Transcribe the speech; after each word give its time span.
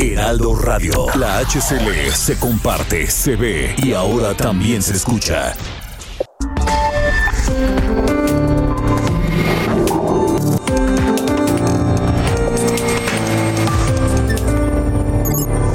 Heraldo 0.00 0.54
Radio. 0.54 1.06
La 1.16 1.38
HCL 1.40 2.12
se 2.12 2.38
comparte, 2.38 3.08
se 3.08 3.34
ve 3.34 3.74
y 3.78 3.94
ahora 3.94 4.32
también 4.32 4.80
se 4.80 4.94
escucha. 4.94 5.54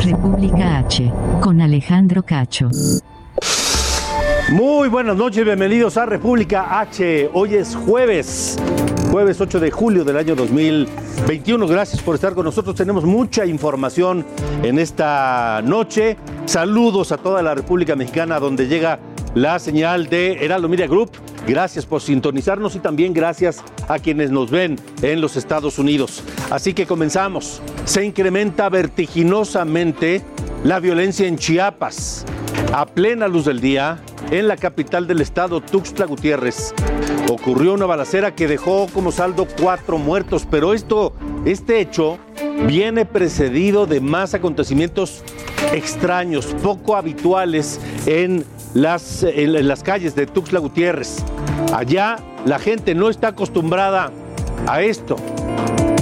República 0.02 0.78
H, 0.78 1.12
con 1.42 1.60
Alejandro 1.60 2.24
Cacho. 2.24 2.70
Muy 4.54 4.88
buenas 4.88 5.18
noches, 5.18 5.44
bienvenidos 5.44 5.98
a 5.98 6.06
República 6.06 6.80
H. 6.80 7.30
Hoy 7.34 7.56
es 7.56 7.76
jueves, 7.76 8.58
jueves 9.14 9.40
8 9.40 9.60
de 9.60 9.70
julio 9.70 10.04
del 10.04 10.18
año 10.18 10.34
2021. 10.34 11.68
Gracias 11.68 12.02
por 12.02 12.16
estar 12.16 12.34
con 12.34 12.46
nosotros. 12.46 12.76
Tenemos 12.76 13.06
mucha 13.06 13.46
información 13.46 14.26
en 14.64 14.80
esta 14.80 15.62
noche. 15.64 16.18
Saludos 16.48 17.12
a 17.12 17.18
toda 17.20 17.44
la 17.44 17.54
República 17.54 17.96
Mexicana 17.96 18.40
donde 18.40 18.68
llega 18.68 18.98
la 19.36 19.60
señal 19.60 20.08
de 20.10 20.44
Heraldo 20.44 20.68
Media 20.68 20.88
Group. 20.88 21.12
Gracias 21.48 21.86
por 21.86 22.02
sintonizarnos 22.02 22.76
y 22.76 22.80
también 22.80 23.14
gracias 23.14 23.64
a 23.88 24.00
quienes 24.00 24.32
nos 24.32 24.50
ven 24.50 24.80
en 25.04 25.22
los 25.22 25.38
Estados 25.38 25.78
Unidos. 25.78 26.24
Así 26.50 26.74
que 26.74 26.88
comenzamos. 26.88 27.62
Se 27.86 28.04
incrementa 28.04 28.68
vertiginosamente 28.68 30.24
la 30.64 30.80
violencia 30.80 31.28
en 31.28 31.38
Chiapas. 31.38 32.26
A 32.74 32.88
plena 32.88 33.28
luz 33.28 33.46
del 33.46 33.62
día, 33.62 34.02
en 34.34 34.48
la 34.48 34.58
capital 34.58 35.06
del 35.06 35.22
estado, 35.22 35.62
Tuxtla 35.62 36.08
Gutiérrez, 36.08 36.74
ocurrió 37.30 37.76
una 37.76 37.86
balacera 37.86 38.34
que 38.34 38.48
dejó 38.48 38.88
como 38.92 39.12
saldo 39.12 39.48
cuatro 39.62 40.00
muertos, 40.00 40.48
pero 40.50 40.74
esto, 40.74 41.14
este 41.46 41.80
hecho 41.80 42.18
viene 42.66 43.06
precedido 43.06 43.86
de 43.86 44.02
más 44.02 44.34
acontecimientos 44.34 45.24
extraños, 45.72 46.48
poco 46.64 46.96
habituales 46.96 47.80
en 48.08 48.44
las, 48.74 49.22
en, 49.22 49.68
las 49.68 49.84
calles 49.84 50.16
de 50.16 50.26
Tuxtla 50.26 50.60
Gutiérrez. 50.60 51.18
Allá 51.72 52.18
la 52.44 52.58
gente 52.58 52.96
no 52.96 53.10
está 53.10 53.30
acostumbrada 53.30 54.12
a 54.66 54.82
esto 54.82 55.16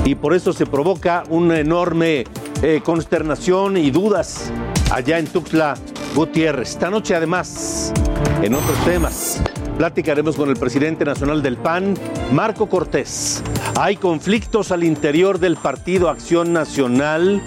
y 0.06 0.16
por 0.16 0.34
eso 0.34 0.54
se 0.54 0.66
provoca 0.66 1.24
una 1.30 1.60
enorme 1.60 2.24
eh, 2.64 2.80
consternación 2.82 3.76
y 3.76 3.92
dudas 3.92 4.50
allá 4.90 5.20
en 5.20 5.28
Tuxtla 5.28 5.76
Gutiérrez. 6.16 6.70
Esta 6.70 6.90
noche 6.90 7.16
además, 7.16 7.94
en 8.42 8.54
otros 8.54 8.78
temas, 8.86 9.42
platicaremos 9.78 10.36
con 10.36 10.50
el 10.50 10.58
presidente 10.58 11.06
nacional 11.06 11.42
del 11.42 11.58
PAN, 11.58 11.96
Marco 12.34 12.68
Cortés. 12.68 13.42
Hay 13.80 13.96
conflictos 13.96 14.72
al 14.72 14.84
interior 14.84 15.40
del 15.40 15.56
Partido 15.56 16.10
Acción 16.10 16.54
Nacional. 16.54 17.42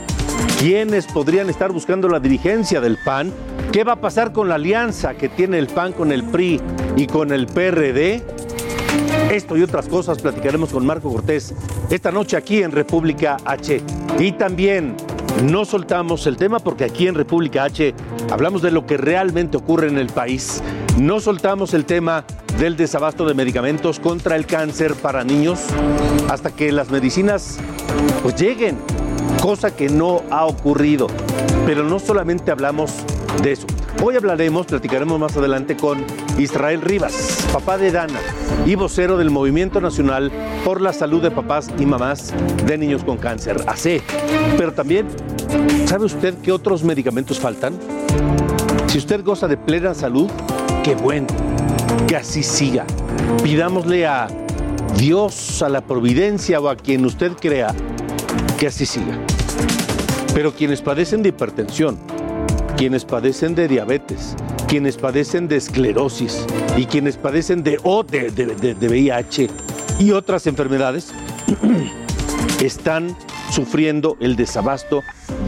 ¿Quiénes 0.58 1.06
podrían 1.06 1.50
estar 1.50 1.72
buscando 1.72 2.08
la 2.08 2.20
dirigencia 2.20 2.80
del 2.80 2.98
PAN? 3.04 3.32
¿Qué 3.72 3.84
va 3.84 3.92
a 3.92 4.00
pasar 4.00 4.32
con 4.32 4.48
la 4.48 4.54
alianza 4.54 5.14
que 5.14 5.28
tiene 5.28 5.58
el 5.58 5.66
PAN 5.66 5.92
con 5.92 6.12
el 6.12 6.24
PRI 6.24 6.60
y 6.96 7.06
con 7.06 7.32
el 7.32 7.46
PRD? 7.46 8.22
Esto 9.30 9.56
y 9.56 9.62
otras 9.62 9.88
cosas 9.88 10.20
platicaremos 10.20 10.70
con 10.70 10.86
Marco 10.86 11.10
Cortés 11.12 11.54
esta 11.90 12.12
noche 12.12 12.36
aquí 12.36 12.62
en 12.62 12.72
República 12.72 13.36
H. 13.44 13.82
Y 14.18 14.32
también 14.32 14.96
no 15.42 15.64
soltamos 15.64 16.26
el 16.26 16.36
tema 16.36 16.58
porque 16.58 16.84
aquí 16.84 17.06
en 17.06 17.14
República 17.14 17.64
H 17.64 17.94
hablamos 18.30 18.62
de 18.62 18.70
lo 18.70 18.86
que 18.86 18.96
realmente 18.96 19.56
ocurre 19.56 19.88
en 19.88 19.98
el 19.98 20.08
país. 20.08 20.62
No 20.98 21.20
soltamos 21.20 21.74
el 21.74 21.84
tema 21.84 22.24
del 22.58 22.76
desabasto 22.76 23.26
de 23.26 23.34
medicamentos 23.34 23.98
contra 23.98 24.36
el 24.36 24.46
cáncer 24.46 24.94
para 24.94 25.24
niños 25.24 25.60
hasta 26.30 26.50
que 26.50 26.72
las 26.72 26.90
medicinas 26.90 27.58
pues 28.22 28.36
lleguen, 28.36 28.78
cosa 29.42 29.74
que 29.74 29.88
no 29.88 30.22
ha 30.30 30.46
ocurrido. 30.46 31.08
Pero 31.66 31.82
no 31.82 31.98
solamente 31.98 32.50
hablamos 32.50 32.92
de 33.42 33.52
eso. 33.52 33.66
Hoy 34.02 34.16
hablaremos, 34.16 34.66
platicaremos 34.66 35.18
más 35.18 35.36
adelante 35.36 35.76
con 35.76 36.04
Israel 36.38 36.82
Rivas, 36.82 37.46
papá 37.52 37.78
de 37.78 37.90
Dana 37.90 38.20
y 38.66 38.74
vocero 38.74 39.16
del 39.16 39.30
Movimiento 39.30 39.80
Nacional 39.80 40.30
por 40.64 40.80
la 40.80 40.92
Salud 40.92 41.22
de 41.22 41.30
Papás 41.30 41.70
y 41.78 41.86
Mamás 41.86 42.32
de 42.66 42.76
Niños 42.76 43.04
con 43.04 43.16
Cáncer, 43.16 43.56
AC. 43.66 44.02
Pero 44.58 44.72
también, 44.72 45.06
¿sabe 45.86 46.04
usted 46.04 46.34
qué 46.42 46.52
otros 46.52 46.82
medicamentos 46.82 47.38
faltan? 47.38 47.78
Si 48.88 48.98
usted 48.98 49.24
goza 49.24 49.48
de 49.48 49.56
plena 49.56 49.94
salud, 49.94 50.30
qué 50.82 50.94
bueno, 50.94 51.28
que 52.06 52.16
así 52.16 52.42
siga. 52.42 52.84
Pidámosle 53.42 54.06
a 54.06 54.28
Dios, 54.98 55.62
a 55.62 55.68
la 55.68 55.80
providencia 55.80 56.60
o 56.60 56.68
a 56.68 56.76
quien 56.76 57.04
usted 57.06 57.32
crea, 57.40 57.74
que 58.58 58.66
así 58.66 58.86
siga. 58.86 59.18
Pero 60.34 60.52
quienes 60.52 60.82
padecen 60.82 61.22
de 61.22 61.30
hipertensión, 61.30 61.98
quienes 62.76 63.04
padecen 63.04 63.54
de 63.54 63.68
diabetes, 63.68 64.34
quienes 64.68 64.96
padecen 64.96 65.48
de 65.48 65.56
esclerosis 65.56 66.44
y 66.76 66.86
quienes 66.86 67.16
padecen 67.16 67.62
de, 67.62 67.78
o 67.82 68.02
de, 68.02 68.30
de, 68.30 68.74
de, 68.74 68.88
VIH 68.88 69.48
y 69.98 70.10
otras 70.10 70.46
enfermedades, 70.46 71.12
están 72.62 73.16
sufriendo 73.50 74.16
el 74.20 74.36
desabasto 74.36 75.02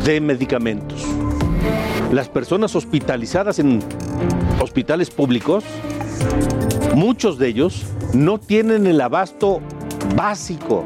de 0.05 0.21
medicamentos. 0.21 1.05
Las 2.13 2.29
personas 2.29 2.77
hospitalizadas 2.77 3.59
en 3.59 3.83
hospitales 4.61 5.11
públicos, 5.11 5.65
muchos 6.95 7.39
de 7.39 7.49
ellos 7.49 7.85
no 8.15 8.39
tienen 8.39 8.87
el 8.87 9.01
abasto 9.01 9.61
básico 10.15 10.85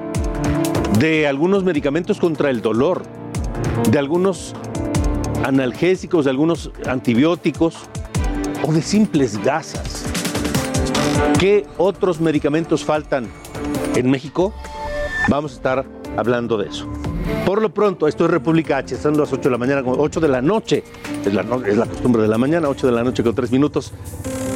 de 0.98 1.26
algunos 1.26 1.62
medicamentos 1.62 2.18
contra 2.18 2.50
el 2.50 2.62
dolor, 2.62 3.02
de 3.90 3.98
algunos 3.98 4.54
analgésicos, 5.44 6.24
de 6.24 6.30
algunos 6.30 6.70
antibióticos 6.86 7.76
o 8.66 8.72
de 8.72 8.82
simples 8.82 9.42
gasas. 9.42 10.04
¿Qué 11.38 11.66
otros 11.78 12.20
medicamentos 12.20 12.84
faltan 12.84 13.28
en 13.94 14.10
México? 14.10 14.52
Vamos 15.28 15.52
a 15.52 15.54
estar 15.56 15.84
hablando 16.16 16.56
de 16.56 16.68
eso. 16.68 16.88
Por 17.46 17.62
lo 17.62 17.72
pronto, 17.72 18.06
esto 18.06 18.24
es 18.24 18.30
República 18.30 18.78
H, 18.78 18.94
están 18.94 19.16
las 19.16 19.32
8 19.32 19.42
de 19.42 19.50
la 19.50 19.58
mañana, 19.58 19.82
8 19.84 20.20
de 20.20 20.28
la 20.28 20.42
noche, 20.42 20.84
es 21.24 21.32
la, 21.32 21.42
es 21.66 21.76
la 21.76 21.86
costumbre 21.86 22.22
de 22.22 22.28
la 22.28 22.38
mañana, 22.38 22.68
8 22.68 22.86
de 22.86 22.92
la 22.92 23.04
noche 23.04 23.22
con 23.22 23.34
3 23.34 23.50
minutos. 23.50 23.92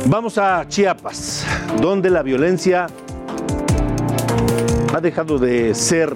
Vamos 0.07 0.39
a 0.39 0.67
Chiapas, 0.69 1.47
donde 1.81 2.11
la 2.11 2.23
violencia 2.23 2.87
ha 4.95 5.01
dejado 5.01 5.39
de 5.39 5.75
ser 5.75 6.15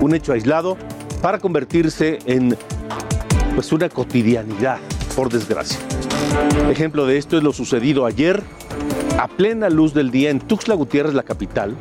un 0.00 0.14
hecho 0.14 0.32
aislado 0.32 0.76
para 1.20 1.38
convertirse 1.38 2.18
en 2.26 2.56
pues 3.56 3.72
una 3.72 3.88
cotidianidad, 3.88 4.78
por 5.16 5.30
desgracia. 5.30 5.78
Ejemplo 6.70 7.06
de 7.06 7.16
esto 7.16 7.38
es 7.38 7.42
lo 7.42 7.54
sucedido 7.54 8.04
ayer 8.04 8.42
a 9.18 9.28
plena 9.28 9.70
luz 9.70 9.94
del 9.94 10.10
día 10.10 10.28
en 10.28 10.40
Tuxtla 10.40 10.74
Gutiérrez, 10.74 11.14
la 11.14 11.22
capital, 11.22 11.74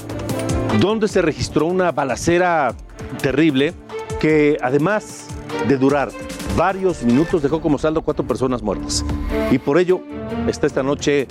donde 0.79 1.09
se 1.09 1.21
registró 1.21 1.65
una 1.65 1.91
balacera 1.91 2.73
terrible 3.21 3.73
que 4.21 4.57
además 4.61 5.27
de 5.67 5.77
durar 5.77 6.11
varios 6.55 7.03
minutos 7.03 7.43
dejó 7.43 7.59
como 7.59 7.77
saldo 7.77 8.03
cuatro 8.03 8.25
personas 8.25 8.61
muertas. 8.61 9.03
Y 9.51 9.57
por 9.57 9.77
ello 9.77 9.99
está 10.47 10.67
esta 10.67 10.81
noche 10.81 11.27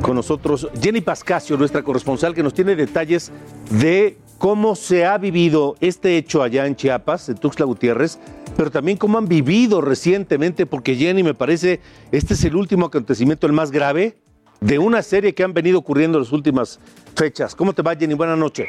con 0.00 0.16
nosotros 0.16 0.68
Jenny 0.80 1.02
Pascasio, 1.02 1.58
nuestra 1.58 1.82
corresponsal, 1.82 2.34
que 2.34 2.42
nos 2.42 2.54
tiene 2.54 2.76
detalles 2.76 3.30
de 3.68 4.16
cómo 4.42 4.74
se 4.74 5.06
ha 5.06 5.18
vivido 5.18 5.76
este 5.80 6.16
hecho 6.16 6.42
allá 6.42 6.66
en 6.66 6.74
Chiapas, 6.74 7.28
en 7.28 7.36
Tuxtla 7.36 7.64
Gutiérrez, 7.64 8.18
pero 8.56 8.72
también 8.72 8.98
cómo 8.98 9.18
han 9.18 9.28
vivido 9.28 9.80
recientemente, 9.80 10.66
porque 10.66 10.96
Jenny, 10.96 11.22
me 11.22 11.32
parece, 11.32 11.78
este 12.10 12.34
es 12.34 12.44
el 12.44 12.56
último 12.56 12.86
acontecimiento, 12.86 13.46
el 13.46 13.52
más 13.52 13.70
grave, 13.70 14.16
de 14.60 14.80
una 14.80 15.02
serie 15.02 15.32
que 15.32 15.44
han 15.44 15.54
venido 15.54 15.78
ocurriendo 15.78 16.18
en 16.18 16.24
las 16.24 16.32
últimas 16.32 16.80
fechas. 17.14 17.54
¿Cómo 17.54 17.72
te 17.72 17.82
va, 17.82 17.94
Jenny? 17.94 18.14
Buenas 18.14 18.36
noches. 18.36 18.66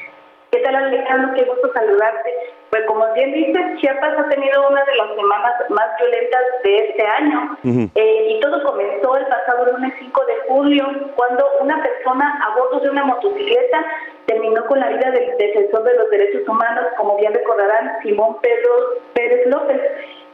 ¿Qué 0.51 0.59
tal, 0.59 0.75
Alejandro? 0.75 1.33
Qué 1.33 1.43
gusto 1.43 1.71
saludarte. 1.73 2.29
Pues 2.69 2.83
como 2.87 3.11
bien 3.13 3.33
dices, 3.33 3.61
Chiapas 3.81 4.13
ha 4.15 4.29
tenido 4.29 4.69
una 4.69 4.85
de 4.85 4.95
las 4.95 5.15
semanas 5.15 5.53
más 5.69 5.87
violentas 5.97 6.41
de 6.63 6.77
este 6.77 7.03
año. 7.03 7.57
Eh, 7.95 8.27
y 8.29 8.39
todo 8.41 8.63
comenzó 8.63 9.17
el 9.17 9.25
pasado 9.25 9.71
lunes 9.73 9.93
5 9.97 10.21
de 10.22 10.22
julio, 10.53 10.85
cuando 11.15 11.43
una 11.61 11.81
persona 11.81 12.39
a 12.45 12.55
bordo 12.55 12.79
de 12.79 12.89
una 12.91 13.05
motocicleta 13.05 13.85
terminó 14.27 14.63
con 14.65 14.79
la 14.79 14.89
vida 14.89 15.09
del 15.09 15.35
defensor 15.37 15.83
de 15.83 15.97
los 15.97 16.09
derechos 16.11 16.47
humanos, 16.47 16.85
como 16.95 17.17
bien 17.17 17.33
recordarán, 17.33 17.97
Simón 18.03 18.37
Pedro 18.41 18.71
Pérez 19.13 19.47
López 19.47 19.81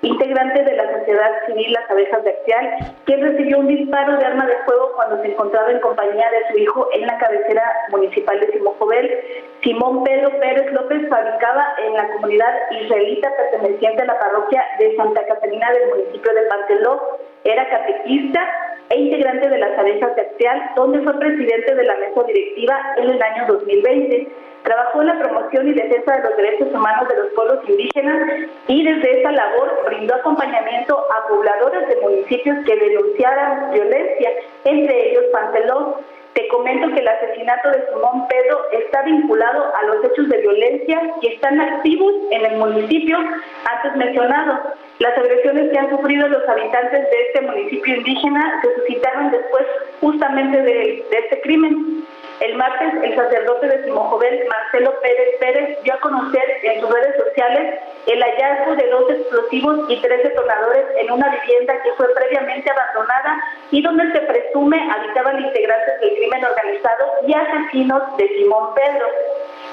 integrante 0.01 0.63
de 0.63 0.75
la 0.77 0.99
sociedad 0.99 1.31
civil 1.45 1.73
Las 1.73 1.89
Abejas 1.91 2.23
de 2.23 2.29
Accial, 2.29 2.95
quien 3.05 3.21
recibió 3.21 3.59
un 3.59 3.67
disparo 3.67 4.17
de 4.17 4.25
arma 4.25 4.45
de 4.45 4.55
fuego 4.65 4.93
cuando 4.95 5.21
se 5.21 5.31
encontraba 5.31 5.71
en 5.71 5.79
compañía 5.79 6.25
de 6.31 6.51
su 6.51 6.57
hijo 6.57 6.87
en 6.93 7.05
la 7.05 7.17
cabecera 7.17 7.63
municipal 7.89 8.39
de 8.39 8.51
Simojovel. 8.51 9.19
Simón 9.61 10.03
Pedro 10.03 10.29
Pérez 10.39 10.71
López 10.71 11.09
fabricaba 11.09 11.75
en 11.85 11.93
la 11.95 12.07
comunidad 12.13 12.53
israelita 12.71 13.29
perteneciente 13.35 14.03
a 14.03 14.05
la 14.05 14.19
parroquia 14.19 14.63
de 14.79 14.95
Santa 14.95 15.25
Catalina 15.25 15.69
del 15.71 15.89
municipio 15.89 16.33
de 16.33 16.43
Panteló. 16.43 17.19
Era 17.43 17.69
catequista 17.69 18.68
e 18.89 18.97
integrante 18.97 19.49
de 19.49 19.57
las 19.57 19.77
Abejas 19.77 20.15
de 20.15 20.21
Accial, 20.21 20.71
donde 20.75 21.01
fue 21.01 21.19
presidente 21.19 21.75
de 21.75 21.83
la 21.83 21.95
mesa 21.97 22.23
directiva 22.23 22.75
en 22.97 23.09
el 23.09 23.21
año 23.21 23.45
2020. 23.47 24.27
Trabajó 24.63 25.01
en 25.01 25.07
la 25.07 25.19
promoción 25.19 25.67
y 25.67 25.73
defensa 25.73 26.17
de 26.17 26.23
los 26.23 26.37
derechos 26.37 26.67
humanos 26.73 27.07
de 27.07 27.15
los 27.15 27.27
pueblos 27.29 27.59
indígenas 27.67 28.49
y 28.67 28.83
desde 28.83 29.19
esa 29.19 29.31
labor 29.31 29.83
brindó 29.85 30.15
acompañamiento 30.15 30.97
a 30.97 31.27
pobladores 31.27 31.87
de 31.87 31.95
municipios 32.01 32.57
que 32.65 32.75
denunciaran 32.75 33.71
violencia, 33.71 34.31
entre 34.65 35.11
ellos 35.11 35.23
Pantelón. 35.31 35.95
Te 36.33 36.47
comento 36.49 36.87
que 36.93 36.99
el 36.99 37.07
asesinato 37.07 37.71
de 37.71 37.85
Simón 37.87 38.27
Pedro 38.27 38.59
está 38.71 39.01
vinculado 39.01 39.73
a 39.75 39.83
los 39.87 40.05
hechos 40.05 40.29
de 40.29 40.37
violencia 40.37 41.01
que 41.21 41.33
están 41.33 41.59
activos 41.59 42.13
en 42.31 42.45
el 42.45 42.57
municipio 42.57 43.17
antes 43.17 43.95
mencionado. 43.95 44.59
Las 44.99 45.17
agresiones 45.17 45.71
que 45.71 45.79
han 45.79 45.89
sufrido 45.89 46.27
los 46.27 46.47
habitantes 46.47 47.09
de 47.09 47.21
este 47.27 47.41
municipio 47.41 47.95
indígena 47.95 48.61
se 48.61 48.75
suscitaron 48.75 49.31
después 49.31 49.65
justamente 50.01 50.61
de, 50.61 51.05
de 51.09 51.17
este 51.17 51.41
crimen. 51.41 52.05
El 52.39 52.55
martes, 52.55 52.93
el 53.03 53.15
sacerdote 53.15 53.67
de 53.67 53.83
Simojovel, 53.83 54.47
Marcelo 54.47 54.97
Pérez 55.01 55.35
Pérez, 55.41 55.83
dio 55.83 55.93
a 55.93 55.99
conocer 55.99 56.43
en 56.63 56.79
sus 56.79 56.89
redes 56.89 57.15
sociales 57.17 57.79
el 58.07 58.23
hallazgo 58.23 58.75
de 58.75 58.87
dos 58.87 59.11
explosivos 59.11 59.79
y 59.89 60.01
tres 60.01 60.23
detonadores 60.23 60.85
en 60.97 61.11
una 61.11 61.29
vivienda 61.29 61.81
que 61.83 61.91
fue 61.93 62.07
previamente 62.13 62.71
abandonada 62.71 63.43
y 63.71 63.81
donde 63.81 64.11
se 64.13 64.21
presume 64.21 64.89
habitaban 64.89 65.41
integrantes 65.41 65.99
del 65.99 66.15
crimen 66.15 66.45
organizado 66.45 67.05
y 67.27 67.33
asesinos 67.33 68.17
de 68.17 68.27
Simón 68.29 68.73
Pedro. 68.73 69.05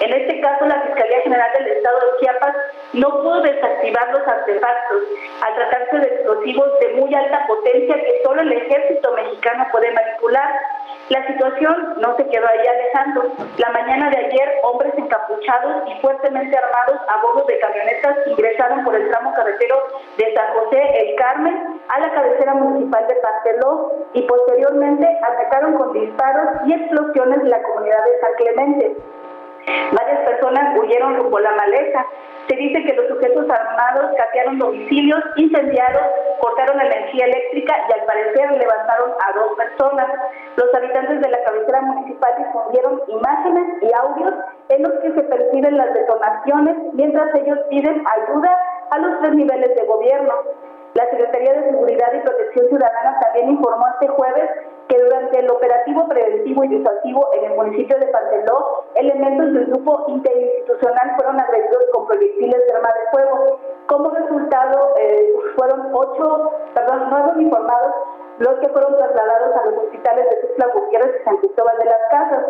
En 0.01 0.13
este 0.13 0.41
caso, 0.41 0.67
la 0.67 0.83
Fiscalía 0.83 1.21
General 1.23 1.51
del 1.57 1.69
Estado 1.69 1.99
de 1.99 2.19
Chiapas 2.21 2.55
no 2.93 3.09
pudo 3.23 3.41
desactivar 3.41 4.13
los 4.13 4.29
artefactos 4.29 5.03
al 5.41 5.55
tratarse 5.55 5.99
de 5.99 6.07
explosivos 6.07 6.69
de 6.81 6.89
muy 7.01 7.15
alta 7.15 7.47
potencia 7.47 7.95
que 7.95 8.21
solo 8.23 8.43
el 8.43 8.53
ejército 8.53 9.13
mexicano 9.13 9.67
puede 9.73 9.91
manipular. 9.93 10.51
La 11.09 11.27
situación 11.27 11.95
no 11.99 12.17
se 12.17 12.29
quedó 12.29 12.47
ahí 12.47 12.67
alejando. 12.67 13.33
La 13.57 13.71
mañana 13.71 14.11
de 14.11 14.19
ayer, 14.19 14.61
hombres 14.65 14.93
encapuchados 14.99 15.89
y 15.89 16.01
fuertemente 16.01 16.57
armados 16.57 17.01
a 17.09 17.23
bordo 17.23 17.45
de 17.47 17.59
camionetas 17.59 18.27
ingresaron 18.27 18.85
por 18.85 18.95
el 18.95 19.09
tramo 19.09 19.33
carretero 19.35 19.77
de 20.19 20.35
San 20.35 20.53
José 20.55 20.83
El 21.01 21.17
Carmen 21.17 21.81
a 21.89 22.01
la 22.01 22.13
cabecera 22.13 22.55
municipal 22.55 23.07
de 23.07 23.15
Pasteló 23.15 23.93
y 24.13 24.23
posteriormente 24.23 25.07
atacaron 25.23 25.75
con 25.75 25.93
disparos 25.93 26.49
y 26.67 26.75
explosiones 26.75 27.45
la 27.45 27.63
comunidad 27.63 28.05
de 28.05 28.21
San 28.21 28.33
Clemente. 28.35 28.97
Varias 29.67 30.21
personas 30.21 30.79
huyeron 30.79 31.17
rumbo 31.17 31.39
a 31.39 31.41
la 31.41 31.53
maleza. 31.53 32.07
Se 32.49 32.57
dice 32.57 32.85
que 32.85 32.95
los 32.95 33.09
sujetos 33.09 33.47
armados 33.51 34.13
catearon 34.17 34.59
domicilios, 34.59 35.21
incendiaron, 35.37 36.03
cortaron 36.41 36.81
energía 36.81 37.27
eléctrica 37.27 37.75
y 37.89 37.93
al 37.93 38.07
parecer 38.07 38.53
levantaron 38.53 39.11
a 39.11 39.33
dos 39.33 39.57
personas. 39.57 40.07
Los 40.57 40.73
habitantes 40.73 41.21
de 41.21 41.31
la 41.31 41.43
cabecera 41.43 41.81
municipal 41.83 42.35
difundieron 42.39 43.03
imágenes 43.09 43.83
y 43.83 43.91
audios 43.93 44.35
en 44.69 44.83
los 44.83 44.93
que 45.03 45.13
se 45.13 45.23
perciben 45.23 45.77
las 45.77 45.93
detonaciones 45.93 46.77
mientras 46.93 47.35
ellos 47.35 47.59
piden 47.69 48.05
ayuda 48.07 48.57
a 48.91 48.99
los 48.99 49.21
tres 49.21 49.35
niveles 49.35 49.75
de 49.75 49.87
gobierno. 49.87 50.33
La 50.95 51.11
Secretaría 51.11 51.53
de 51.53 51.71
Seguridad 51.71 52.13
y 52.15 52.21
Protección 52.21 52.69
Ciudadana 52.69 53.19
también 53.21 53.51
informó 53.51 53.87
este 53.89 54.09
jueves 54.09 54.51
que 54.89 54.99
durante 54.99 55.39
el 55.41 55.51
operativo 55.51 56.09
preventivo 56.09 56.65
y 56.65 56.69
disuasivo 56.69 57.29
en 57.35 57.51
el 57.51 57.57
municipio 57.57 57.99
de 57.99 58.07
Panteló, 58.07 58.85
elementos 58.95 59.53
del 59.53 59.67
grupo 59.67 60.05
interinstitucional 60.09 61.13
fueron 61.17 61.41
agredidos 61.41 61.85
con 61.93 62.07
proyectiles 62.07 62.67
de 62.67 62.75
arma 62.75 62.89
de 62.89 63.11
fuego. 63.11 63.59
Como 63.87 64.11
resultado, 64.11 64.95
eh, 64.99 65.33
fueron 65.57 65.91
ocho, 65.93 66.51
perdón, 66.75 67.07
nueve 67.11 67.33
uniformados 67.37 67.95
los 68.39 68.55
que 68.61 68.69
fueron 68.69 68.97
trasladados 68.97 69.57
a 69.57 69.67
los 69.67 69.79
hospitales 69.85 70.27
de 70.31 70.37
Tuxtla 70.37 70.67
Gutiérrez 70.75 71.21
y 71.21 71.25
San 71.25 71.37
Cristóbal 71.39 71.79
de 71.79 71.85
las 71.85 72.01
Casas. 72.11 72.45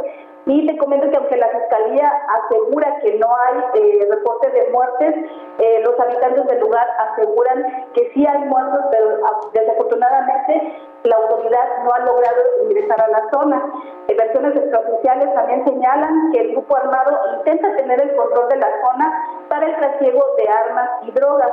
Y 0.47 0.65
te 0.67 0.79
comento 0.79 1.11
que 1.11 1.17
aunque 1.17 1.37
la 1.37 1.49
Fiscalía 1.49 2.09
asegura 2.39 2.99
que 3.01 3.19
no 3.19 3.29
hay 3.35 3.81
eh, 3.81 4.09
reporte 4.09 4.49
de 4.51 4.71
muertes, 4.71 5.15
eh, 5.59 5.83
los 5.85 5.99
habitantes 5.99 6.47
del 6.47 6.61
lugar 6.61 6.87
aseguran 6.99 7.87
que 7.95 8.11
sí 8.15 8.25
hay 8.27 8.39
muertos, 8.45 8.81
pero 8.93 9.27
ah, 9.27 9.41
desafortunadamente 9.53 10.79
la 11.03 11.17
autoridad 11.17 11.85
no 11.85 11.93
ha 11.93 11.99
logrado 12.01 12.43
ingresar 12.63 13.01
a 13.01 13.09
la 13.09 13.29
zona. 13.33 13.73
versiones 14.07 14.57
extraoficiales 14.57 15.35
también 15.35 15.65
señalan 15.65 16.33
que 16.33 16.41
el 16.41 16.53
grupo 16.53 16.77
armado 16.77 17.19
intenta 17.39 17.75
tener 17.77 18.01
el 18.03 18.15
control 18.17 18.49
de 18.49 18.57
la 18.57 18.69
zona 18.87 19.47
para 19.49 19.67
el 19.67 19.77
trasiego 19.77 20.25
de 20.39 20.49
armas 20.49 20.91
y 21.03 21.11
drogas. 21.11 21.51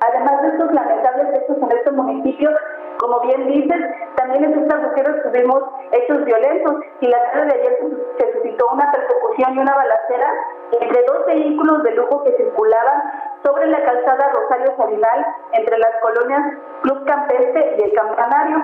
Además 0.00 0.42
de 0.42 0.48
estos 0.48 0.72
lamentables 0.72 1.38
hechos 1.38 1.56
en 1.56 1.72
este 1.72 1.90
municipio, 1.90 2.50
como 2.98 3.20
bien 3.20 3.46
dices, 3.46 3.80
también 4.16 4.44
en 4.44 4.62
estas 4.62 4.82
mujeres 4.82 5.22
tuvimos 5.22 5.62
hechos 5.92 6.24
violentos 6.24 6.74
y 7.00 7.08
la 7.08 7.30
tarde 7.30 7.46
de 7.46 7.60
ayer 7.60 7.78
se 8.18 8.32
suscitó 8.32 8.68
una 8.72 8.90
persecución 8.92 9.54
y 9.54 9.58
una 9.58 9.74
balacera 9.74 10.32
entre 10.80 11.02
dos 11.04 11.26
vehículos 11.26 11.82
de 11.82 11.90
lujo 11.92 12.24
que 12.24 12.36
circulaban 12.36 13.02
sobre 13.44 13.66
la 13.68 13.84
calzada 13.84 14.32
Rosario 14.32 14.76
Salinal 14.76 15.26
entre 15.52 15.78
las 15.78 15.90
colonias 16.00 16.42
Club 16.82 17.04
Campeste 17.06 17.76
y 17.78 17.82
el 17.82 17.92
Campanario, 17.92 18.58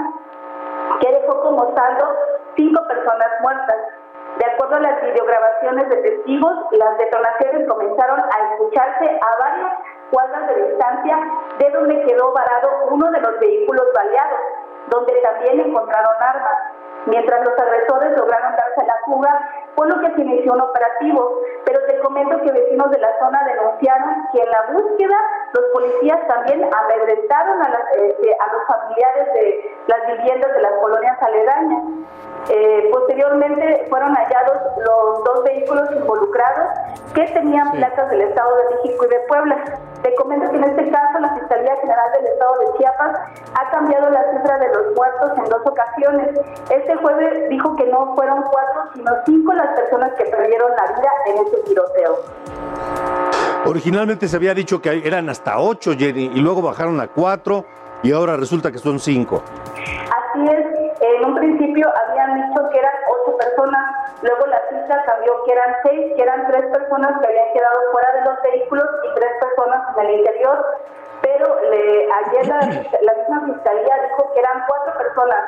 que 1.00 1.12
dejó 1.12 1.40
como 1.42 1.74
saldo 1.74 2.16
cinco 2.56 2.82
personas 2.88 3.28
muertas. 3.40 3.76
De 4.38 4.46
acuerdo 4.46 4.76
a 4.76 4.80
las 4.80 5.02
videograbaciones 5.02 5.88
de 5.90 5.96
testigos, 5.96 6.52
las 6.72 6.96
detonaciones 6.96 7.68
comenzaron 7.68 8.20
a 8.20 8.52
escucharse 8.52 9.20
a 9.20 9.38
varias 9.38 9.72
cuadras 10.12 10.46
de 10.46 10.66
distancia 10.66 11.16
de 11.58 11.70
donde 11.70 12.04
quedó 12.04 12.32
varado 12.32 12.68
uno 12.90 13.10
de 13.10 13.20
los 13.20 13.40
vehículos 13.40 13.86
baleados, 13.94 14.40
donde 14.88 15.14
también 15.22 15.60
encontraron 15.60 16.14
armas. 16.20 16.58
Mientras 17.06 17.40
los 17.44 17.58
agresores 17.58 18.16
lograron 18.16 18.54
darse 18.54 18.86
la 18.86 18.96
fuga, 19.04 19.50
fue 19.74 19.88
lo 19.88 20.00
que 20.00 20.14
se 20.14 20.22
inició 20.22 20.52
un 20.52 20.60
operativo. 20.60 21.40
Pero 21.64 21.78
te 21.86 21.98
comento 22.00 22.40
que 22.42 22.52
vecinos 22.52 22.90
de 22.90 22.98
la 22.98 23.18
zona 23.18 23.44
denunciaron 23.44 24.28
que 24.32 24.42
en 24.42 24.50
la 24.50 24.72
búsqueda 24.72 25.16
los 25.52 25.64
policías 25.72 26.18
también 26.26 26.64
amedrentaron 26.64 27.62
a, 27.62 27.68
este, 27.96 28.36
a 28.38 28.52
los 28.52 28.66
familiares 28.66 29.32
de 29.34 29.70
las 29.86 30.06
viviendas 30.06 30.52
de 30.52 30.62
las 30.62 30.72
colonias 30.80 31.22
aledañas. 31.22 31.82
Eh, 32.50 32.88
posteriormente 32.90 33.86
fueron 33.88 34.14
hallados 34.14 34.56
los 34.84 35.24
dos 35.24 35.44
vehículos 35.44 35.88
involucrados 35.92 36.66
que 37.14 37.24
tenían 37.28 37.70
placas 37.70 38.10
del 38.10 38.22
Estado 38.22 38.56
de 38.56 38.76
México 38.76 39.04
y 39.04 39.08
de 39.08 39.20
Puebla. 39.28 39.64
Te 40.02 40.14
comento 40.16 40.50
que 40.50 40.56
en 40.56 40.64
este 40.64 40.90
caso 40.90 41.20
la 41.20 41.34
Fiscalía 41.34 41.76
General 41.76 42.12
del 42.12 42.26
Estado 42.26 42.58
de 42.58 42.78
Chiapas 42.78 43.20
ha 43.54 43.70
cambiado 43.70 44.10
la 44.10 44.24
cifra 44.32 44.58
de 44.58 44.68
los 44.74 44.96
muertos 44.96 45.38
en 45.38 45.44
dos 45.44 45.62
ocasiones. 45.64 46.40
Este 46.70 46.96
jueves 46.96 47.48
dijo 47.48 47.76
que 47.76 47.86
no 47.86 48.14
fueron 48.16 48.42
cuatro, 48.42 48.82
sino 48.94 49.12
cinco 49.24 49.52
las 49.64 49.74
personas 49.80 50.12
que 50.18 50.24
perdieron 50.24 50.70
la 50.70 50.92
vida 50.92 51.10
en 51.26 51.46
este 51.46 51.56
tiroteo. 51.68 52.18
Originalmente 53.64 54.28
se 54.28 54.36
había 54.36 54.54
dicho 54.54 54.82
que 54.82 55.06
eran 55.06 55.28
hasta 55.28 55.58
ocho, 55.58 55.92
Jenny, 55.96 56.32
y 56.34 56.40
luego 56.40 56.62
bajaron 56.62 57.00
a 57.00 57.08
cuatro, 57.08 57.64
y 58.02 58.12
ahora 58.12 58.36
resulta 58.36 58.72
que 58.72 58.78
son 58.78 58.98
cinco. 58.98 59.42
Así 59.74 60.44
es, 60.44 60.66
en 61.00 61.24
un 61.24 61.34
principio 61.36 61.86
habían 62.08 62.34
dicho 62.34 62.68
que 62.70 62.78
eran 62.78 62.92
ocho 63.08 63.36
personas, 63.36 63.82
luego 64.22 64.46
la 64.46 64.60
cifra 64.68 65.04
cambió 65.04 65.32
que 65.44 65.52
eran 65.52 65.74
seis, 65.84 66.12
que 66.16 66.22
eran 66.22 66.46
tres 66.48 66.64
personas 66.72 67.20
que 67.20 67.26
habían 67.26 67.52
quedado 67.54 67.78
fuera 67.92 68.12
de 68.12 68.24
los 68.24 68.42
vehículos 68.42 68.86
y 69.04 69.14
tres 69.14 69.30
personas 69.40 69.82
en 69.96 70.06
el 70.06 70.18
interior, 70.18 70.66
pero 71.22 71.56
ayer 71.56 72.46
la, 72.48 73.14
misma 73.14 73.54
fiscalía 73.54 73.94
dijo 74.08 74.32
que 74.32 74.40
eran 74.40 74.64
cuatro 74.66 74.98
personas, 74.98 75.38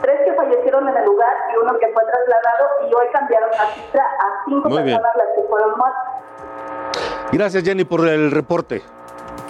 tres 0.00 0.20
que 0.24 0.34
fallecieron 0.34 0.88
en 0.88 0.96
el 0.96 1.04
lugar 1.04 1.32
y 1.52 1.62
uno 1.62 1.78
que 1.78 1.88
fue 1.92 2.02
trasladado 2.04 2.88
y 2.88 2.94
hoy 2.94 3.06
cambiaron 3.12 3.50
la 3.50 3.66
cifra 3.74 4.02
a 4.02 4.44
cinco 4.46 4.68
personas 4.68 5.10
las 5.16 5.26
que 5.34 5.42
fueron 5.48 5.70
muertas. 5.78 6.02
Gracias 7.32 7.64
Jenny 7.64 7.84
por 7.84 8.06
el 8.06 8.30
reporte. 8.30 8.82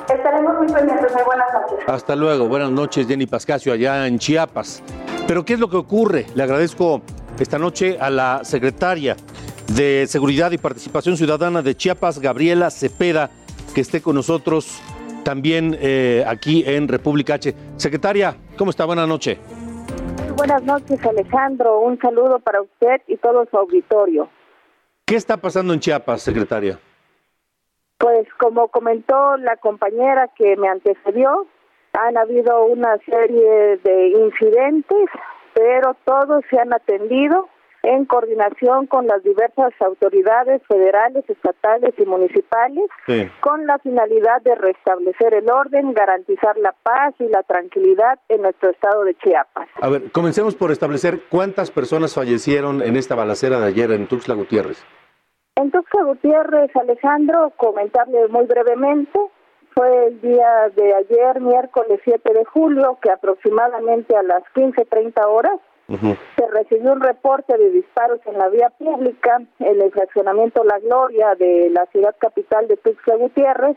Estaremos 0.09 0.55
muy 0.59 0.67
pendientes. 0.67 1.13
Muy 1.15 1.23
buenas 1.23 1.53
noches. 1.53 1.89
Hasta 1.89 2.15
luego. 2.15 2.47
Buenas 2.47 2.71
noches, 2.71 3.07
Jenny 3.07 3.27
Pascasio, 3.27 3.73
allá 3.73 4.07
en 4.07 4.19
Chiapas. 4.19 4.83
Pero 5.27 5.45
¿qué 5.45 5.55
es 5.55 5.61
lo 5.61 5.71
que 5.71 5.77
ocurre? 5.77 6.27
Le 6.35 6.43
agradezco 6.43 7.01
esta 7.39 7.59
noche 7.59 7.97
a 7.99 8.11
la 8.11 8.41
secretaria 8.45 9.17
de 9.69 10.07
Seguridad 10.07 10.53
y 10.53 10.59
Participación 10.59 11.17
Ciudadana 11.17 11.63
de 11.63 11.75
Chiapas, 11.75 12.19
Gabriela 12.19 12.71
Cepeda, 12.71 13.31
que 13.75 13.81
esté 13.81 14.03
con 14.03 14.15
nosotros 14.17 14.81
también 15.25 15.77
eh, 15.81 16.23
aquí 16.27 16.65
en 16.67 16.87
República 16.87 17.35
H. 17.35 17.55
Secretaria, 17.77 18.37
¿cómo 18.59 18.71
está? 18.71 18.85
Buenas 18.85 19.09
noches. 19.09 19.39
Buenas 20.47 20.65
noches, 20.65 21.03
Alejandro. 21.07 21.81
Un 21.81 21.99
saludo 21.99 22.39
para 22.39 22.61
usted 22.61 23.01
y 23.07 23.17
todo 23.17 23.47
su 23.51 23.57
auditorio. 23.57 24.29
¿Qué 25.07 25.17
está 25.17 25.39
pasando 25.39 25.73
en 25.73 25.81
Chiapas, 25.81 26.21
secretaria? 26.21 26.79
Pues 27.97 28.29
como 28.39 28.69
comentó 28.69 29.39
la 29.39 29.57
compañera 29.57 30.29
que 30.37 30.55
me 30.59 30.69
antecedió, 30.69 31.47
han 31.95 32.19
habido 32.19 32.67
una 32.67 32.99
serie 33.07 33.79
de 33.85 34.09
incidentes, 34.09 35.09
pero 35.55 35.97
todos 36.05 36.45
se 36.51 36.59
han 36.59 36.75
atendido 36.75 37.49
en 37.85 38.07
coordinación 38.07 38.87
con 38.87 39.07
las 39.07 39.23
diversas 39.23 39.73
autoridades 39.81 40.63
federales, 40.67 41.25
estatales 41.29 41.95
y 41.99 42.05
municipales, 42.07 42.85
con 43.41 43.67
la 43.67 43.79
finalidad 43.79 44.41
de 44.43 44.55
restablecer 44.55 45.35
el 45.35 45.51
orden, 45.51 45.93
garantizar 45.93 46.57
la 46.57 46.73
paz 46.83 47.15
y 47.19 47.29
la 47.29 47.43
tranquilidad 47.43 48.19
en 48.29 48.43
nuestro 48.43 48.71
estado 48.71 49.05
de 49.05 49.15
Chiapas. 49.17 49.69
A 49.81 49.89
ver, 49.91 50.11
comencemos 50.13 50.55
por 50.55 50.71
establecer 50.71 51.21
cuántas 51.29 51.71
personas 51.71 52.15
fallecieron 52.15 52.83
en 52.83 52.97
esta 52.97 53.15
balacera 53.15 53.61
de 53.61 53.67
ayer 53.67 53.93
en 53.93 54.09
Tuxtla 54.09 54.35
Gutiérrez. 54.35 54.85
En 55.57 55.71
Tuxtla 55.71 56.05
Gutiérrez, 56.05 56.75
Alejandro, 56.75 57.53
comentarle 57.57 58.29
muy 58.29 58.47
brevemente, 58.47 59.19
fue 59.75 60.07
el 60.07 60.21
día 60.21 60.71
de 60.77 60.95
ayer, 60.95 61.41
miércoles 61.41 62.01
7 62.05 62.33
de 62.33 62.45
julio, 62.45 62.99
que 63.03 63.11
aproximadamente 63.11 64.17
a 64.17 64.23
las 64.23 64.43
15.30 64.55 65.27
horas, 65.27 65.59
se 65.87 66.47
recibió 66.51 66.93
un 66.93 67.01
reporte 67.01 67.59
de 67.59 67.71
disparos 67.71 68.21
en 68.27 68.39
la 68.39 68.49
vía 68.49 68.71
pública 68.71 69.43
en 69.59 69.83
el 69.83 69.91
fraccionamiento 69.93 70.65
La 70.65 70.79
Gloria 70.79 71.35
de 71.35 71.69
la 71.71 71.87
ciudad 71.87 72.15
capital 72.19 72.69
de 72.69 72.77
Tuxtla 72.77 73.17
Gutiérrez. 73.17 73.77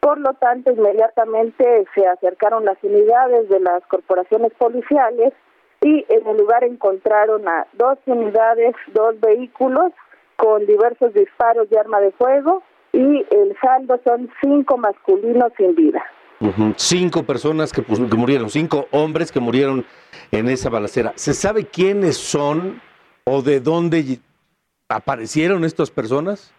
Por 0.00 0.18
lo 0.18 0.34
tanto, 0.34 0.70
inmediatamente 0.70 1.84
se 1.94 2.06
acercaron 2.06 2.64
las 2.64 2.78
unidades 2.82 3.48
de 3.48 3.58
las 3.58 3.84
corporaciones 3.86 4.52
policiales 4.54 5.32
y 5.80 6.06
en 6.08 6.26
el 6.26 6.36
lugar 6.36 6.62
encontraron 6.62 7.46
a 7.48 7.66
dos 7.72 7.98
unidades, 8.06 8.74
dos 8.92 9.18
vehículos 9.20 9.92
con 10.36 10.64
diversos 10.66 11.12
disparos 11.14 11.68
de 11.70 11.78
arma 11.78 12.00
de 12.00 12.12
fuego 12.12 12.62
y 12.92 13.26
el 13.30 13.56
saldo 13.60 14.00
son 14.04 14.30
cinco 14.40 14.76
masculinos 14.76 15.52
sin 15.56 15.74
vida. 15.74 16.04
Cinco 16.76 17.24
personas 17.24 17.72
que, 17.72 17.82
que, 17.82 18.16
murieron, 18.16 18.48
cinco 18.48 18.86
hombres 18.92 19.32
que 19.32 19.40
murieron 19.40 19.84
en 20.30 20.48
esa 20.48 20.70
balacera. 20.70 21.12
¿Se 21.16 21.34
sabe 21.34 21.66
quiénes 21.66 22.16
son 22.16 22.80
o 23.24 23.42
de 23.42 23.60
dónde 23.60 24.20
aparecieron 24.88 25.64
estas 25.64 25.90
personas? 25.90 26.54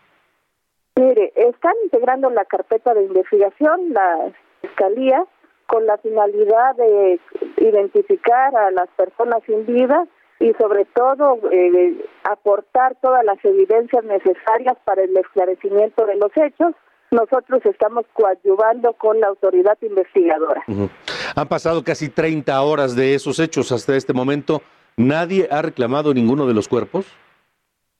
Mire, 0.95 1.31
están 1.35 1.73
integrando 1.83 2.29
la 2.29 2.43
carpeta 2.43 2.93
de 2.93 3.03
investigación, 3.03 3.93
la 3.93 4.33
fiscalía, 4.61 5.23
con 5.67 5.85
la 5.85 5.97
finalidad 5.99 6.75
de 6.75 7.19
identificar 7.57 8.55
a 8.55 8.71
las 8.71 8.89
personas 8.97 9.41
sin 9.45 9.65
vida 9.65 10.07
y 10.39 10.53
sobre 10.53 10.85
todo 10.85 11.37
eh, 11.51 11.95
aportar 12.23 12.97
todas 13.01 13.23
las 13.23 13.43
evidencias 13.45 14.03
necesarias 14.03 14.77
para 14.83 15.03
el 15.03 15.15
esclarecimiento 15.15 16.05
de 16.05 16.15
los 16.15 16.31
hechos 16.35 16.73
nosotros 17.11 17.65
estamos 17.65 18.05
coadyuvando 18.13 18.93
con 18.93 19.19
la 19.19 19.27
autoridad 19.27 19.77
investigadora. 19.81 20.63
Han 21.35 21.47
pasado 21.47 21.83
casi 21.83 22.09
30 22.09 22.61
horas 22.61 22.95
de 22.95 23.15
esos 23.15 23.39
hechos 23.39 23.71
hasta 23.71 23.95
este 23.95 24.13
momento. 24.13 24.61
¿Nadie 24.97 25.47
ha 25.51 25.61
reclamado 25.61 26.13
ninguno 26.13 26.45
de 26.45 26.53
los 26.53 26.67
cuerpos? 26.67 27.05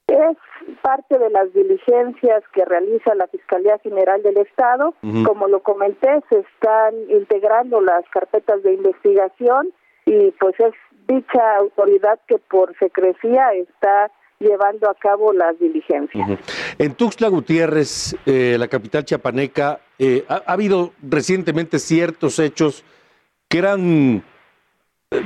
Es 0.07 0.37
parte 0.81 1.17
de 1.17 1.29
las 1.29 1.53
diligencias 1.53 2.43
que 2.53 2.65
realiza 2.65 3.15
la 3.15 3.27
Fiscalía 3.27 3.77
General 3.79 4.21
del 4.23 4.37
Estado. 4.37 4.93
Como 5.25 5.47
lo 5.47 5.61
comenté, 5.61 6.21
se 6.29 6.39
están 6.39 6.95
integrando 7.09 7.81
las 7.81 8.03
carpetas 8.09 8.63
de 8.63 8.73
investigación 8.73 9.71
y 10.05 10.31
pues 10.39 10.59
es 10.59 10.73
dicha 11.07 11.57
autoridad 11.57 12.19
que 12.27 12.37
por 12.37 12.77
secrecía 12.77 13.53
está 13.53 14.11
llevando 14.39 14.89
a 14.89 14.95
cabo 14.95 15.33
las 15.33 15.59
diligencias. 15.59 16.39
En 16.77 16.95
Tuxtla 16.95 17.27
Gutiérrez, 17.27 18.15
eh, 18.25 18.55
la 18.57 18.67
capital 18.67 19.03
chiapaneca, 19.03 19.81
eh, 19.97 20.23
ha, 20.29 20.43
habido 20.47 20.93
recientemente 21.01 21.77
ciertos 21.77 22.39
hechos 22.39 22.85
que 23.49 23.57
eran 23.57 24.23
eh, 25.11 25.21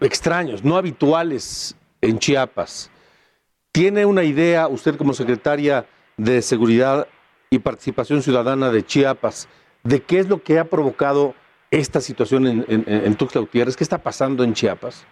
extraños, 0.00 0.62
no 0.62 0.76
habituales 0.76 1.76
en 2.02 2.18
Chiapas. 2.18 2.90
¿Tiene 3.72 4.04
una 4.04 4.24
idea 4.24 4.68
usted 4.68 4.96
como 4.96 5.14
secretaria 5.14 5.86
de 6.18 6.42
Seguridad 6.42 7.08
y 7.48 7.58
Participación 7.58 8.22
Ciudadana 8.22 8.70
de 8.70 8.84
Chiapas 8.84 9.48
de 9.82 10.00
qué 10.02 10.18
es 10.18 10.28
lo 10.28 10.42
que 10.42 10.58
ha 10.58 10.64
provocado 10.66 11.34
esta 11.70 12.00
situación 12.00 12.46
en, 12.46 12.64
en 12.68 13.14
Tuxtla 13.16 13.40
Gutiérrez? 13.40 13.76
¿Qué 13.76 13.84
está 13.84 13.98
pasando 13.98 14.44
en 14.44 14.52
Chiapas? 14.52 15.06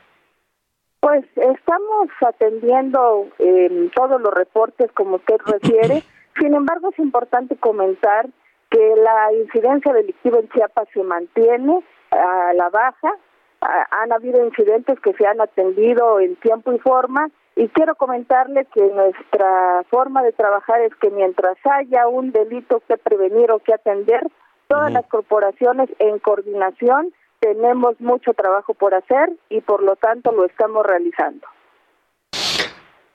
Pues 1.03 1.25
estamos 1.35 2.11
atendiendo 2.25 3.27
eh, 3.41 3.91
todos 3.93 4.21
los 4.21 4.33
reportes 4.33 4.93
como 4.93 5.17
usted 5.17 5.37
refiere. 5.45 6.05
Sin 6.39 6.55
embargo, 6.55 6.91
es 6.91 6.99
importante 7.01 7.57
comentar 7.57 8.29
que 8.71 8.95
la 8.97 9.33
incidencia 9.33 9.93
delictiva 9.93 10.39
en 10.39 10.49
Chiapas 10.51 10.87
se 10.95 11.03
mantiene 11.03 11.83
a 12.13 12.53
la 12.55 12.69
baja. 12.69 13.17
han 13.61 14.13
habido 14.13 14.47
incidentes 14.47 15.01
que 15.01 15.13
se 15.15 15.27
han 15.27 15.41
atendido 15.41 16.21
en 16.21 16.37
tiempo 16.37 16.73
y 16.73 16.79
forma 16.79 17.29
y 17.57 17.67
quiero 17.71 17.97
comentarle 17.97 18.67
que 18.67 18.83
nuestra 18.83 19.83
forma 19.91 20.23
de 20.23 20.31
trabajar 20.31 20.83
es 20.83 20.95
que 20.95 21.11
mientras 21.11 21.57
haya 21.65 22.07
un 22.07 22.31
delito 22.31 22.81
que 22.87 22.97
prevenir 22.97 23.51
o 23.51 23.59
que 23.59 23.75
atender, 23.75 24.25
todas 24.69 24.93
las 24.93 25.07
corporaciones 25.09 25.91
en 25.99 26.21
coordinación 26.21 27.13
tenemos 27.43 28.01
mucho 28.01 28.33
trabajo 28.35 28.73
por 28.73 28.95
hacer 28.95 29.31
y 29.51 29.61
por 29.63 29.83
lo 29.83 29.97
tanto 29.97 30.31
lo 30.31 30.45
estamos 30.45 30.87
realizando. 30.87 31.45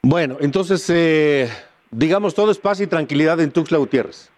Bueno, 0.01 0.35
entonces, 0.41 0.89
eh, 0.89 1.47
digamos, 1.91 2.35
todo 2.35 2.51
es 2.51 2.59
paz 2.59 2.81
y 2.81 2.87
tranquilidad 2.87 3.39
en 3.39 3.51
Tuxtla 3.51 3.77
Gutiérrez. 3.77 4.29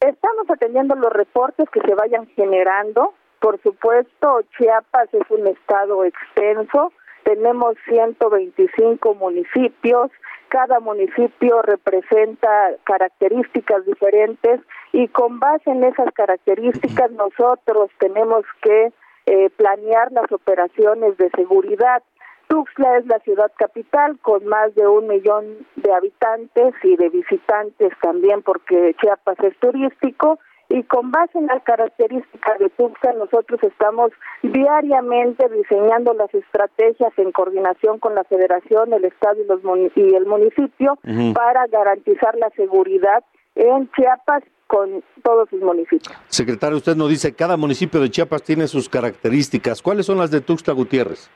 Estamos 0.00 0.48
atendiendo 0.48 0.94
los 0.94 1.12
reportes 1.12 1.68
que 1.70 1.80
se 1.80 1.94
vayan 1.94 2.26
generando. 2.28 3.12
Por 3.40 3.60
supuesto, 3.62 4.40
Chiapas 4.56 5.12
es 5.12 5.30
un 5.30 5.48
estado 5.48 6.04
extenso. 6.04 6.92
Tenemos 7.24 7.74
125 7.86 9.14
municipios. 9.16 10.10
Cada 10.48 10.80
municipio 10.80 11.60
representa 11.60 12.48
características 12.84 13.84
diferentes 13.84 14.60
y 14.94 15.08
con 15.08 15.40
base 15.40 15.68
en 15.68 15.82
esas 15.82 16.08
características 16.12 17.10
nosotros 17.10 17.90
tenemos 17.98 18.44
que 18.62 18.92
eh, 19.26 19.50
planear 19.56 20.12
las 20.12 20.30
operaciones 20.30 21.16
de 21.16 21.30
seguridad. 21.30 22.00
Tuxtla 22.46 22.98
es 22.98 23.06
la 23.06 23.18
ciudad 23.18 23.50
capital 23.58 24.16
con 24.20 24.46
más 24.46 24.72
de 24.76 24.86
un 24.86 25.08
millón 25.08 25.66
de 25.74 25.92
habitantes 25.92 26.74
y 26.84 26.94
de 26.94 27.08
visitantes 27.08 27.92
también 28.00 28.42
porque 28.42 28.94
Chiapas 29.00 29.36
es 29.42 29.58
turístico. 29.58 30.38
Y 30.68 30.84
con 30.84 31.10
base 31.10 31.38
en 31.38 31.46
las 31.46 31.62
características 31.64 32.60
de 32.60 32.70
Tuxtla 32.70 33.14
nosotros 33.14 33.60
estamos 33.64 34.12
diariamente 34.44 35.48
diseñando 35.48 36.14
las 36.14 36.32
estrategias 36.32 37.12
en 37.18 37.32
coordinación 37.32 37.98
con 37.98 38.14
la 38.14 38.22
federación, 38.22 38.92
el 38.92 39.04
estado 39.04 39.42
y, 39.42 39.46
los 39.46 39.60
y 39.96 40.14
el 40.14 40.26
municipio 40.26 40.96
para 41.34 41.66
garantizar 41.66 42.36
la 42.36 42.50
seguridad 42.50 43.24
en 43.56 43.90
Chiapas 43.92 44.44
con 44.66 45.02
todos 45.22 45.48
sus 45.50 45.60
municipios. 45.60 46.14
Secretario, 46.28 46.76
usted 46.76 46.96
nos 46.96 47.08
dice, 47.08 47.34
cada 47.34 47.56
municipio 47.56 48.00
de 48.00 48.10
Chiapas 48.10 48.42
tiene 48.42 48.66
sus 48.66 48.88
características. 48.88 49.82
¿Cuáles 49.82 50.06
son 50.06 50.18
las 50.18 50.30
de 50.30 50.40
Tuxtla 50.40 50.74
Gutiérrez? 50.74 51.30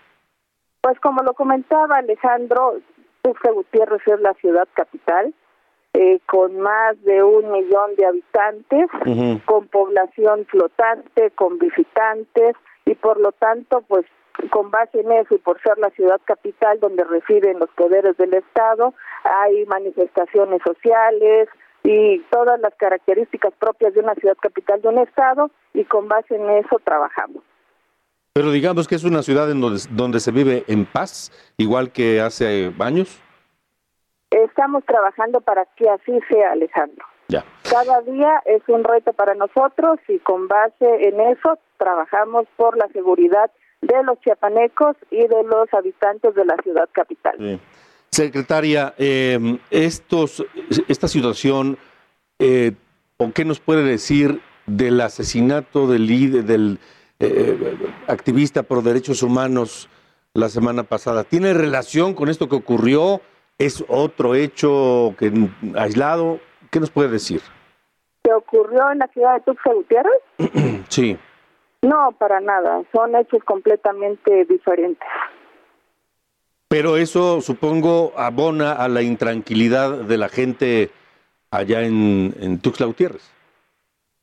Pues 0.81 0.99
como 1.01 1.23
lo 1.23 1.35
comentaba 1.35 1.97
Alejandro, 1.97 2.77
Tuxtla 3.23 3.53
Gutiérrez 3.53 4.03
es 4.07 4.21
la 4.21 4.35
ciudad 4.35 4.69
capital, 4.75 5.35
eh, 5.95 6.21
con 6.27 6.61
más 6.61 7.03
de 7.03 7.23
un 7.23 7.51
millón 7.51 7.97
de 7.97 8.07
habitantes, 8.07 8.89
con 9.45 9.67
población 9.69 10.47
flotante, 10.47 11.31
con 11.33 11.59
visitantes, 11.59 12.57
y 12.85 12.95
por 12.95 13.21
lo 13.21 13.33
tanto, 13.33 13.83
pues 13.89 14.07
con 14.51 14.71
base 14.71 15.01
en 15.01 15.11
eso 15.13 15.35
y 15.35 15.39
por 15.39 15.61
ser 15.63 15.79
la 15.79 15.91
ciudad 15.91 16.21
capital 16.25 16.79
donde 16.81 17.05
residen 17.05 17.59
los 17.59 17.71
poderes 17.71 18.17
del 18.17 18.35
Estado, 18.35 18.95
hay 19.25 19.67
manifestaciones 19.67 20.63
sociales, 20.65 21.49
y 21.85 22.19
todas 22.31 22.61
las 22.61 22.75
características 22.75 23.53
propias 23.59 23.95
de 23.95 24.01
una 24.01 24.15
ciudad 24.15 24.37
capital 24.41 24.83
de 24.83 24.89
un 24.89 24.99
estado 24.99 25.51
y 25.75 25.85
con 25.85 26.09
base 26.09 26.37
en 26.37 26.49
eso 26.51 26.81
trabajamos. 26.85 27.43
Pero 28.33 28.51
digamos 28.51 28.87
que 28.87 28.95
es 28.95 29.05
una 29.05 29.23
ciudad 29.23 29.51
en 29.51 29.61
donde, 29.61 29.81
donde 29.91 30.21
se 30.21 30.31
vive 30.31 30.65
en 30.69 30.85
paz, 30.85 31.33
igual 31.57 31.91
que 31.91 32.21
hace 32.21 32.73
años. 32.79 33.21
Estamos 34.31 34.85
trabajando 34.85 35.41
para 35.41 35.65
que 35.77 35.89
así 35.89 36.21
sea, 36.29 36.53
Alejandro. 36.53 37.05
Ya. 37.29 37.45
Cada 37.69 38.01
día 38.03 38.43
es 38.47 38.63
un 38.69 38.85
reto 38.85 39.13
para 39.13 39.35
nosotros 39.35 39.99
y 40.09 40.19
con 40.19 40.49
base 40.49 41.09
en 41.09 41.21
eso 41.21 41.59
trabajamos 41.79 42.47
por 42.57 42.77
la 42.77 42.89
seguridad 42.89 43.51
de 43.81 44.03
los 44.03 44.19
chiapanecos 44.21 44.97
y 45.11 45.27
de 45.27 45.43
los 45.45 45.73
habitantes 45.73 46.35
de 46.35 46.45
la 46.45 46.57
ciudad 46.63 46.89
capital. 46.93 47.61
Secretaria, 48.11 48.95
em, 48.99 49.59
estos, 49.71 50.45
esta 50.89 51.09
situación 51.09 51.79
eh, 52.39 52.73
o 53.17 53.33
qué 53.33 53.45
nos 53.45 53.61
puede 53.61 53.83
decir 53.83 54.41
del 54.67 55.01
asesinato 55.01 55.87
del 55.87 56.07
líder, 56.07 56.45
del 56.45 56.79
eh, 57.21 57.77
activista 58.07 58.63
por 58.63 58.83
derechos 58.83 59.23
humanos 59.23 59.89
la 60.35 60.49
semana 60.49 60.85
pasada? 60.85 61.25
¿Tiene 61.25 61.53
relación 61.53 62.15
con 62.15 62.29
esto 62.29 62.49
que 62.49 62.57
ocurrió? 62.57 63.21
¿Es 63.59 63.85
otro 63.89 64.35
hecho 64.35 65.15
que, 65.19 65.33
aislado? 65.77 66.39
¿Qué 66.71 66.79
nos 66.79 66.91
puede 66.91 67.09
decir? 67.09 67.41
¿Qué 68.23 68.33
ocurrió 68.33 68.91
en 68.93 68.99
la 68.99 69.09
ciudad 69.09 69.35
de 69.35 69.41
Tuxtla 69.41 69.75
Gutiérrez? 69.75 70.85
sí. 70.89 71.19
No, 71.83 72.13
para 72.19 72.41
nada. 72.41 72.83
Son 72.93 73.15
hechos 73.17 73.43
completamente 73.45 74.45
diferentes. 74.45 75.09
Pero 76.69 76.97
eso, 76.97 77.41
supongo, 77.41 78.13
abona 78.17 78.73
a 78.73 78.89
la 78.89 79.03
intranquilidad 79.03 80.05
de 80.05 80.19
la 80.19 80.29
gente 80.29 80.91
allá 81.51 81.83
en, 81.83 82.35
en 82.41 82.61
Tuxtla 82.61 82.87
Gutiérrez. 82.87 83.33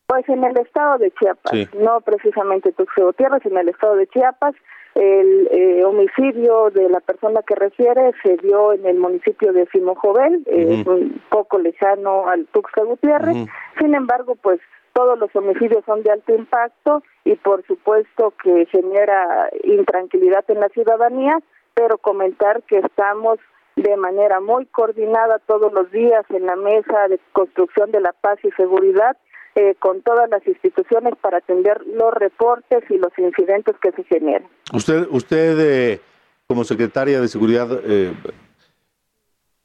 Pues 0.08 0.30
en 0.30 0.44
el 0.44 0.56
estado 0.58 1.00
de 1.00 1.12
Chiapas, 1.12 1.54
no 1.74 2.02
precisamente 2.02 2.72
Tuxtla 2.72 3.06
Gutiérrez, 3.06 3.44
en 3.46 3.58
el 3.58 3.70
estado 3.70 3.96
de 3.96 4.06
Chiapas, 4.08 4.54
el 4.94 5.50
eh, 5.52 5.84
homicidio 5.84 6.70
de 6.70 6.88
la 6.90 7.00
persona 7.00 7.42
que 7.42 7.56
refiere 7.56 8.14
se 8.24 8.38
dio 8.38 8.74
en 8.74 8.86
el 8.86 8.98
municipio 8.98 9.52
de 9.52 9.66
Simojovel, 9.68 10.44
eh, 10.46 10.84
un 10.88 11.22
poco 11.30 11.58
lejano 11.58 12.30
al 12.30 12.46
Tuxtla 12.46 12.84
Gutiérrez. 12.84 13.36
Sin 13.80 13.96
embargo, 13.96 14.36
pues 14.36 14.60
todos 14.94 15.20
los 15.20 15.36
homicidios 15.36 15.84
son 15.86 16.04
de 16.04 16.12
alto 16.12 16.34
impacto 16.34 17.04
y 17.26 17.36
por 17.36 17.66
supuesto 17.66 18.34
que 18.42 18.68
genera 18.68 19.50
intranquilidad 19.64 20.46
en 20.48 20.62
la 20.62 20.70
ciudadanía, 20.70 21.40
pero 21.76 21.98
comentar 21.98 22.64
que 22.64 22.80
estamos 22.80 23.38
de 23.76 23.98
manera 23.98 24.40
muy 24.40 24.66
coordinada 24.68 25.40
todos 25.46 25.72
los 25.74 25.92
días 25.92 26.26
en 26.30 26.46
la 26.46 26.56
mesa 26.56 27.08
de 27.10 27.20
construcción 27.34 27.92
de 27.92 28.00
la 28.00 28.14
paz 28.14 28.40
y 28.44 28.52
seguridad 28.52 29.18
eh, 29.56 29.76
con 29.80 30.02
todas 30.02 30.30
las 30.30 30.46
instituciones 30.48 31.14
para 31.22 31.38
atender 31.38 31.82
los 31.86 32.14
reportes 32.14 32.84
y 32.90 32.98
los 32.98 33.12
incidentes 33.18 33.76
que 33.82 33.92
se 33.92 34.04
generan. 34.06 34.48
Usted, 34.74 35.08
usted 35.10 35.60
eh, 35.60 36.02
como 36.48 36.64
secretaria 36.64 37.20
de 37.20 37.28
Seguridad 37.28 37.68
eh, 37.84 38.14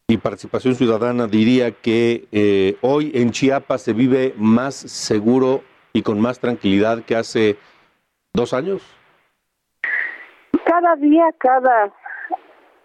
y 0.08 0.16
Participación 0.16 0.74
Ciudadana 0.74 1.28
diría 1.28 1.70
que 1.70 2.76
hoy 2.80 3.12
en 3.14 3.30
Chiapas 3.30 3.82
se 3.82 3.92
vive 3.92 4.34
más 4.36 4.74
seguro 4.74 5.62
y 5.92 6.02
con 6.02 6.20
más 6.20 6.40
tranquilidad 6.40 7.04
que 7.04 7.14
hace 7.14 7.56
dos 8.32 8.52
años. 8.52 8.82
Cada 10.80 10.96
día, 10.96 11.26
cada 11.36 11.92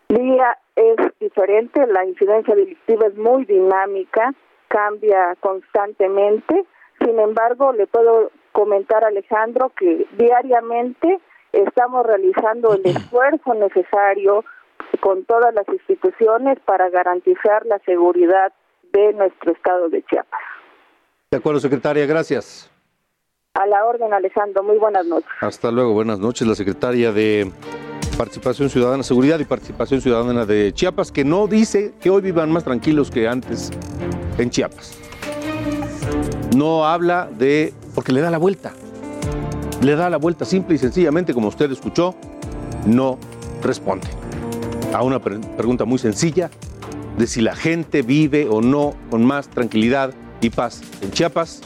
día 0.10 0.58
es 0.76 0.98
diferente, 1.22 1.88
la 1.88 2.04
incidencia 2.04 2.54
delictiva 2.54 3.08
es 3.08 3.16
muy 3.16 3.46
dinámica, 3.46 4.34
cambia 4.68 5.34
constantemente. 5.40 6.66
Sin 7.00 7.18
embargo, 7.18 7.72
le 7.72 7.88
puedo 7.88 8.32
comentar 8.52 9.06
a 9.06 9.08
Alejandro 9.08 9.72
que 9.80 10.08
diariamente 10.18 11.22
estamos 11.54 12.06
realizando 12.06 12.74
el 12.74 12.86
esfuerzo 12.86 13.54
necesario 13.54 14.44
con 15.00 15.24
todas 15.24 15.54
las 15.54 15.68
instituciones 15.70 16.60
para 16.66 16.90
garantizar 16.90 17.66
la 17.66 17.80
seguridad 17.86 18.52
de 18.92 19.14
nuestro 19.14 19.54
estado 19.54 19.88
de 19.88 20.04
Chiapas. 20.04 20.42
De 21.32 21.38
acuerdo, 21.38 21.62
secretaria, 21.62 22.06
gracias. 22.06 22.70
A 23.56 23.66
la 23.68 23.86
orden, 23.86 24.14
Alejandro. 24.14 24.64
Muy 24.64 24.78
buenas 24.78 25.06
noches. 25.06 25.30
Hasta 25.40 25.72
luego, 25.72 25.94
buenas 25.94 26.20
noches. 26.20 26.46
La 26.46 26.56
secretaria 26.56 27.14
de 27.14 27.50
Participación 28.18 28.70
Ciudadana, 28.70 29.02
Seguridad 29.02 29.40
y 29.40 29.46
Participación 29.46 30.02
Ciudadana 30.02 30.46
de 30.46 30.74
Chiapas, 30.74 31.10
que 31.10 31.24
no 31.24 31.48
dice 31.48 31.94
que 32.02 32.10
hoy 32.10 32.22
vivan 32.22 32.52
más 32.52 32.66
tranquilos 32.66 33.10
que 33.10 33.30
antes 33.30 33.72
en 34.38 34.50
Chiapas. 34.50 34.98
No 36.54 36.86
habla 36.86 37.30
de, 37.32 37.74
porque 37.94 38.12
le 38.12 38.20
da 38.20 38.30
la 38.30 38.38
vuelta, 38.38 38.74
le 39.82 39.96
da 39.96 40.10
la 40.10 40.18
vuelta 40.18 40.44
simple 40.44 40.76
y 40.76 40.78
sencillamente, 40.78 41.34
como 41.34 41.48
usted 41.48 41.72
escuchó, 41.72 42.14
no 42.86 43.18
responde 43.64 44.08
a 44.94 45.02
una 45.02 45.20
pregunta 45.20 45.86
muy 45.86 45.98
sencilla 45.98 46.50
de 47.18 47.26
si 47.26 47.40
la 47.40 47.56
gente 47.56 48.02
vive 48.02 48.48
o 48.50 48.62
no 48.62 48.94
con 49.10 49.26
más 49.26 49.48
tranquilidad 49.48 50.14
y 50.42 50.50
paz 50.50 50.82
en 51.02 51.12
Chiapas. 51.12 51.62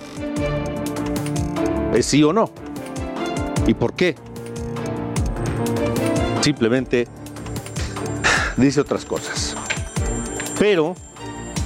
¿Es 1.94 2.06
sí 2.06 2.24
o 2.24 2.34
no? 2.34 2.50
¿Y 3.68 3.74
por 3.74 3.94
qué? 3.94 4.16
simplemente 6.42 7.08
dice 8.58 8.82
otras 8.82 9.06
cosas. 9.06 9.56
Pero 10.58 10.96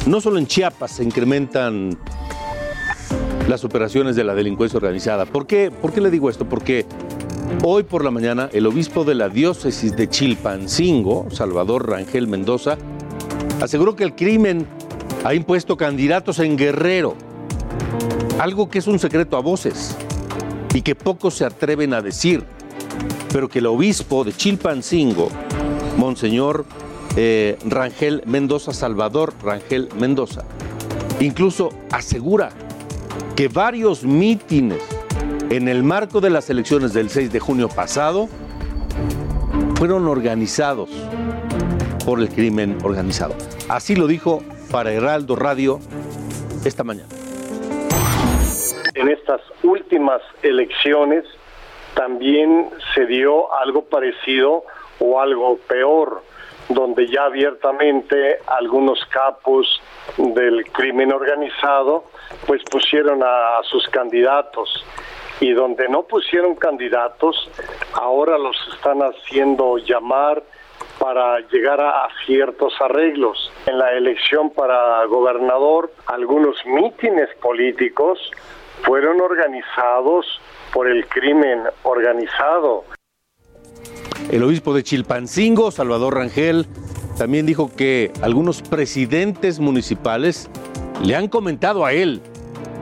no 0.05 0.21
solo 0.21 0.37
en 0.37 0.47
Chiapas 0.47 0.91
se 0.91 1.03
incrementan 1.03 1.97
las 3.47 3.63
operaciones 3.63 4.15
de 4.15 4.23
la 4.23 4.35
delincuencia 4.35 4.77
organizada. 4.77 5.25
¿Por 5.25 5.47
qué, 5.47 5.71
¿Por 5.71 5.91
qué 5.91 6.01
le 6.01 6.11
digo 6.11 6.29
esto? 6.29 6.47
Porque 6.47 6.85
hoy 7.63 7.83
por 7.83 8.03
la 8.03 8.11
mañana 8.11 8.49
el 8.53 8.67
obispo 8.67 9.03
de 9.03 9.15
la 9.15 9.29
diócesis 9.29 9.95
de 9.95 10.09
Chilpancingo, 10.09 11.27
Salvador 11.31 11.89
Rangel 11.89 12.27
Mendoza, 12.27 12.77
aseguró 13.61 13.95
que 13.95 14.03
el 14.03 14.15
crimen 14.15 14.67
ha 15.23 15.33
impuesto 15.33 15.77
candidatos 15.77 16.39
en 16.39 16.57
Guerrero, 16.57 17.15
algo 18.39 18.69
que 18.69 18.79
es 18.79 18.87
un 18.87 18.99
secreto 18.99 19.37
a 19.37 19.41
voces 19.41 19.95
y 20.73 20.81
que 20.81 20.95
pocos 20.95 21.35
se 21.35 21.45
atreven 21.45 21.93
a 21.93 22.01
decir 22.01 22.43
pero 23.33 23.49
que 23.49 23.59
el 23.59 23.65
obispo 23.65 24.23
de 24.23 24.31
Chilpancingo, 24.31 25.29
Monseñor 25.97 26.65
eh, 27.17 27.57
Rangel 27.65 28.21
Mendoza, 28.27 28.73
Salvador 28.73 29.33
Rangel 29.41 29.89
Mendoza, 29.99 30.45
incluso 31.19 31.71
asegura 31.91 32.51
que 33.35 33.47
varios 33.47 34.03
mítines 34.03 34.79
en 35.49 35.67
el 35.67 35.83
marco 35.83 36.21
de 36.21 36.29
las 36.29 36.49
elecciones 36.51 36.93
del 36.93 37.09
6 37.09 37.31
de 37.31 37.39
junio 37.39 37.69
pasado 37.69 38.29
fueron 39.75 40.07
organizados 40.07 40.91
por 42.05 42.19
el 42.19 42.29
crimen 42.29 42.77
organizado. 42.83 43.33
Así 43.67 43.95
lo 43.95 44.05
dijo 44.05 44.43
para 44.69 44.91
Heraldo 44.91 45.35
Radio 45.35 45.79
esta 46.65 46.83
mañana. 46.83 47.22
En 49.03 49.09
estas 49.09 49.41
últimas 49.63 50.21
elecciones, 50.43 51.25
también 51.93 52.69
se 52.95 53.05
dio 53.05 53.53
algo 53.53 53.83
parecido 53.83 54.63
o 54.97 55.19
algo 55.19 55.57
peor, 55.67 56.23
donde 56.69 57.09
ya 57.09 57.25
abiertamente 57.25 58.39
algunos 58.47 59.03
capos 59.07 59.81
del 60.15 60.63
crimen 60.71 61.11
organizado 61.11 62.05
pues 62.47 62.63
pusieron 62.63 63.21
a, 63.21 63.61
sus 63.63 63.85
candidatos 63.89 64.85
y 65.41 65.51
donde 65.51 65.89
no 65.89 66.03
pusieron 66.03 66.55
candidatos 66.55 67.35
ahora 67.95 68.37
los 68.37 68.55
están 68.73 69.01
haciendo 69.01 69.79
llamar 69.79 70.41
para 70.97 71.41
llegar 71.51 71.81
a, 71.81 72.07
ciertos 72.25 72.73
arreglos. 72.79 73.51
En 73.65 73.79
la 73.79 73.91
elección 73.91 74.49
para 74.51 75.03
gobernador, 75.07 75.91
algunos 76.05 76.55
mítines 76.65 77.27
políticos 77.41 78.31
fueron 78.81 79.21
organizados 79.21 80.25
por 80.73 80.89
el 80.89 81.05
crimen 81.07 81.61
organizado. 81.83 82.83
El 84.31 84.43
obispo 84.43 84.73
de 84.73 84.83
Chilpancingo, 84.83 85.71
Salvador 85.71 86.15
Rangel, 86.15 86.65
también 87.17 87.45
dijo 87.45 87.69
que 87.75 88.11
algunos 88.21 88.61
presidentes 88.61 89.59
municipales 89.59 90.49
le 91.03 91.15
han 91.15 91.27
comentado 91.27 91.85
a 91.85 91.93
él 91.93 92.21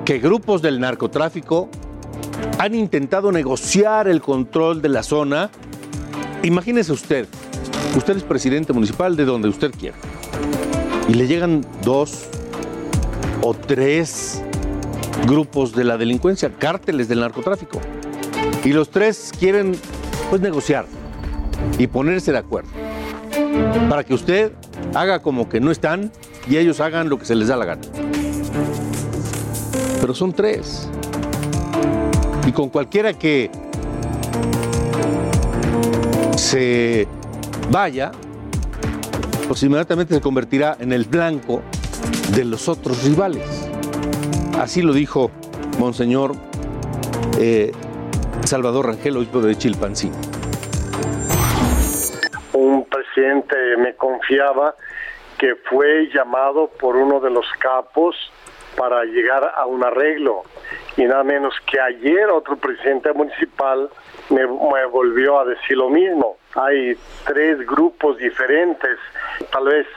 que 0.06 0.20
grupos 0.20 0.62
del 0.62 0.80
narcotráfico 0.80 1.70
han 2.60 2.76
intentado 2.76 3.32
negociar 3.32 4.08
el 4.08 4.22
control 4.22 4.82
de 4.82 4.90
la 4.90 5.04
zona. 5.04 5.50
Imagínese 6.44 6.92
usted, 6.92 7.28
usted 7.96 8.18
es 8.18 8.24
presidente 8.24 8.74
municipal 8.74 9.16
de 9.16 9.26
donde 9.26 9.50
usted 9.50 9.72
quiera, 9.72 9.98
y 11.08 11.14
le 11.14 11.28
llegan 11.28 11.66
dos 11.84 12.30
o 13.42 13.54
tres 13.54 14.44
grupos 15.28 15.74
de 15.74 15.84
la 15.84 15.98
delincuencia, 15.98 16.52
cárteles 16.58 17.08
del 17.08 17.20
narcotráfico. 17.20 17.80
Y 18.64 18.74
los 18.74 18.90
tres 18.90 19.32
quieren 19.38 19.76
pues 20.30 20.42
negociar 20.42 20.86
y 21.78 21.88
ponerse 21.88 22.32
de 22.32 22.38
acuerdo 22.38 22.70
para 23.90 24.04
que 24.04 24.14
usted 24.14 24.52
haga 24.94 25.22
como 25.22 25.50
que 25.50 25.60
no 25.60 25.72
están 25.72 26.12
y 26.48 26.58
ellos 26.58 26.80
hagan 26.80 27.10
lo 27.10 27.20
que 27.20 27.26
se 27.26 27.36
les 27.36 27.48
da 27.48 27.56
la 27.56 27.66
gana. 27.66 27.82
Pero 30.00 30.14
son 30.14 30.34
tres. 30.34 30.90
Y 32.48 32.52
con 32.52 32.70
cualquiera 32.70 33.14
que 33.14 33.52
se 36.36 37.08
vaya, 37.70 38.12
pues 39.48 39.62
inmediatamente 39.64 40.16
se 40.16 40.22
convertirá 40.22 40.76
en 40.80 40.92
el 40.92 41.06
blanco 41.06 41.62
de 42.36 42.46
los 42.46 42.68
otros 42.68 43.04
rivales. 43.04 43.71
Así 44.62 44.84
lo 44.84 44.94
dijo 44.94 45.32
Monseñor 45.80 46.34
eh, 47.40 47.72
Salvador 48.46 48.86
Rangel, 48.86 49.18
obispo 49.18 49.42
de 49.42 49.58
Chilpancingo. 49.58 50.16
Un 52.54 52.86
presidente 52.86 53.56
me 53.80 53.96
confiaba 53.96 54.76
que 55.40 55.56
fue 55.68 56.12
llamado 56.14 56.68
por 56.80 56.96
uno 56.96 57.20
de 57.20 57.32
los 57.32 57.48
capos 57.58 58.16
para 58.78 59.04
llegar 59.04 59.52
a 59.56 59.66
un 59.66 59.84
arreglo. 59.84 60.44
Y 60.96 61.06
nada 61.06 61.24
menos 61.24 61.56
que 61.66 61.80
ayer 61.80 62.30
otro 62.30 62.56
presidente 62.56 63.12
municipal 63.14 63.90
me, 64.30 64.46
volvió 64.46 65.40
a 65.40 65.46
decir 65.46 65.76
lo 65.76 65.90
mismo. 65.90 66.38
Hay 66.56 66.98
tres 67.26 67.66
grupos 67.66 68.18
diferentes, 68.18 68.98
tal 69.52 69.66
vez 69.66 69.88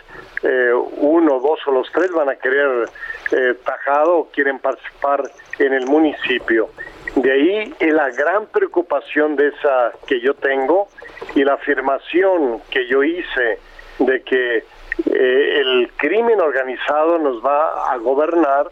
eh, 0.43 0.73
uno, 0.99 1.41
dos 1.41 1.59
o 1.67 1.73
los 1.73 1.91
tres 1.91 2.11
van 2.13 2.29
a 2.29 2.37
querer 2.37 2.89
eh, 3.33 3.55
tajado 3.65 4.29
quieren 4.33 4.59
participar 4.59 5.23
en 5.59 5.73
el 5.73 5.87
municipio. 5.87 6.69
De 7.17 7.33
ahí 7.33 7.75
la 7.81 8.11
gran 8.11 8.47
preocupación 8.47 9.37
de 9.37 9.49
esa 9.49 9.93
que 10.07 10.21
yo 10.21 10.35
tengo 10.35 10.89
y 11.35 11.45
la 11.45 11.55
afirmación 11.55 12.61
que 12.71 12.87
yo 12.87 13.03
hice 13.03 13.59
de 13.99 14.23
que 14.23 14.57
eh, 14.59 15.61
el 15.61 15.91
crimen 15.97 16.41
organizado 16.41 17.19
nos 17.19 17.45
va 17.45 17.93
a 17.93 17.97
gobernar. 17.99 18.71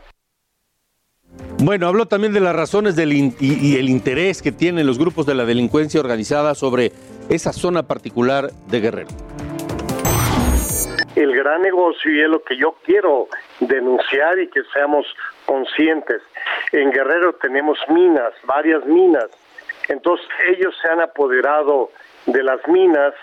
Bueno, 1.58 1.86
habló 1.86 2.06
también 2.06 2.32
de 2.32 2.40
las 2.40 2.56
razones 2.56 2.96
del 2.96 3.12
y, 3.12 3.76
el 3.76 3.88
interés 3.88 4.42
que 4.42 4.52
tienen 4.52 4.86
los 4.86 4.98
grupos 4.98 5.26
de 5.26 5.34
la 5.34 5.44
delincuencia 5.44 6.00
organizada 6.00 6.54
sobre 6.54 6.92
esa 7.28 7.52
zona 7.52 7.84
particular 7.84 8.50
de 8.66 8.80
Guerrero. 8.80 9.10
El 11.14 11.34
gran 11.36 11.62
negocio 11.62 12.12
y 12.12 12.20
es 12.20 12.28
lo 12.28 12.42
que 12.42 12.56
yo 12.56 12.74
quiero 12.84 13.28
denunciar 13.60 14.40
y 14.40 14.48
que 14.48 14.62
seamos 14.72 15.06
conscientes. 15.46 16.22
En 16.72 16.90
Guerrero 16.90 17.34
tenemos 17.34 17.78
minas, 17.88 18.32
varias 18.44 18.84
minas. 18.86 19.26
Entonces 19.88 20.26
ellos 20.48 20.74
se 20.82 20.88
han 20.88 21.00
apoderado 21.00 21.90
de 22.26 22.42
las 22.42 22.66
minas, 22.66 23.14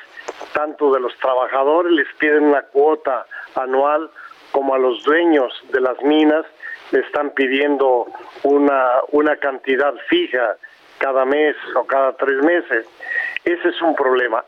tanto 0.54 0.94
de 0.94 1.00
los 1.00 1.16
trabajadores 1.18 1.92
les 1.92 2.08
piden 2.20 2.44
una 2.46 2.62
cuota 2.62 3.26
anual 3.56 4.10
como 4.52 4.76
a 4.76 4.78
los 4.78 5.04
dueños 5.04 5.52
de 5.72 5.82
las 5.82 6.02
minas 6.04 6.46
están 6.92 7.32
pidiendo 7.32 8.08
una, 8.44 9.02
una 9.12 9.38
cantidad 9.38 9.94
fija 10.10 10.58
cada 10.98 11.26
mes 11.26 11.56
o 11.76 11.86
cada 11.86 12.16
tres 12.18 12.44
meses. 12.44 12.86
Ese 13.44 13.70
es 13.70 13.82
un 13.82 13.96
problema. 13.96 14.44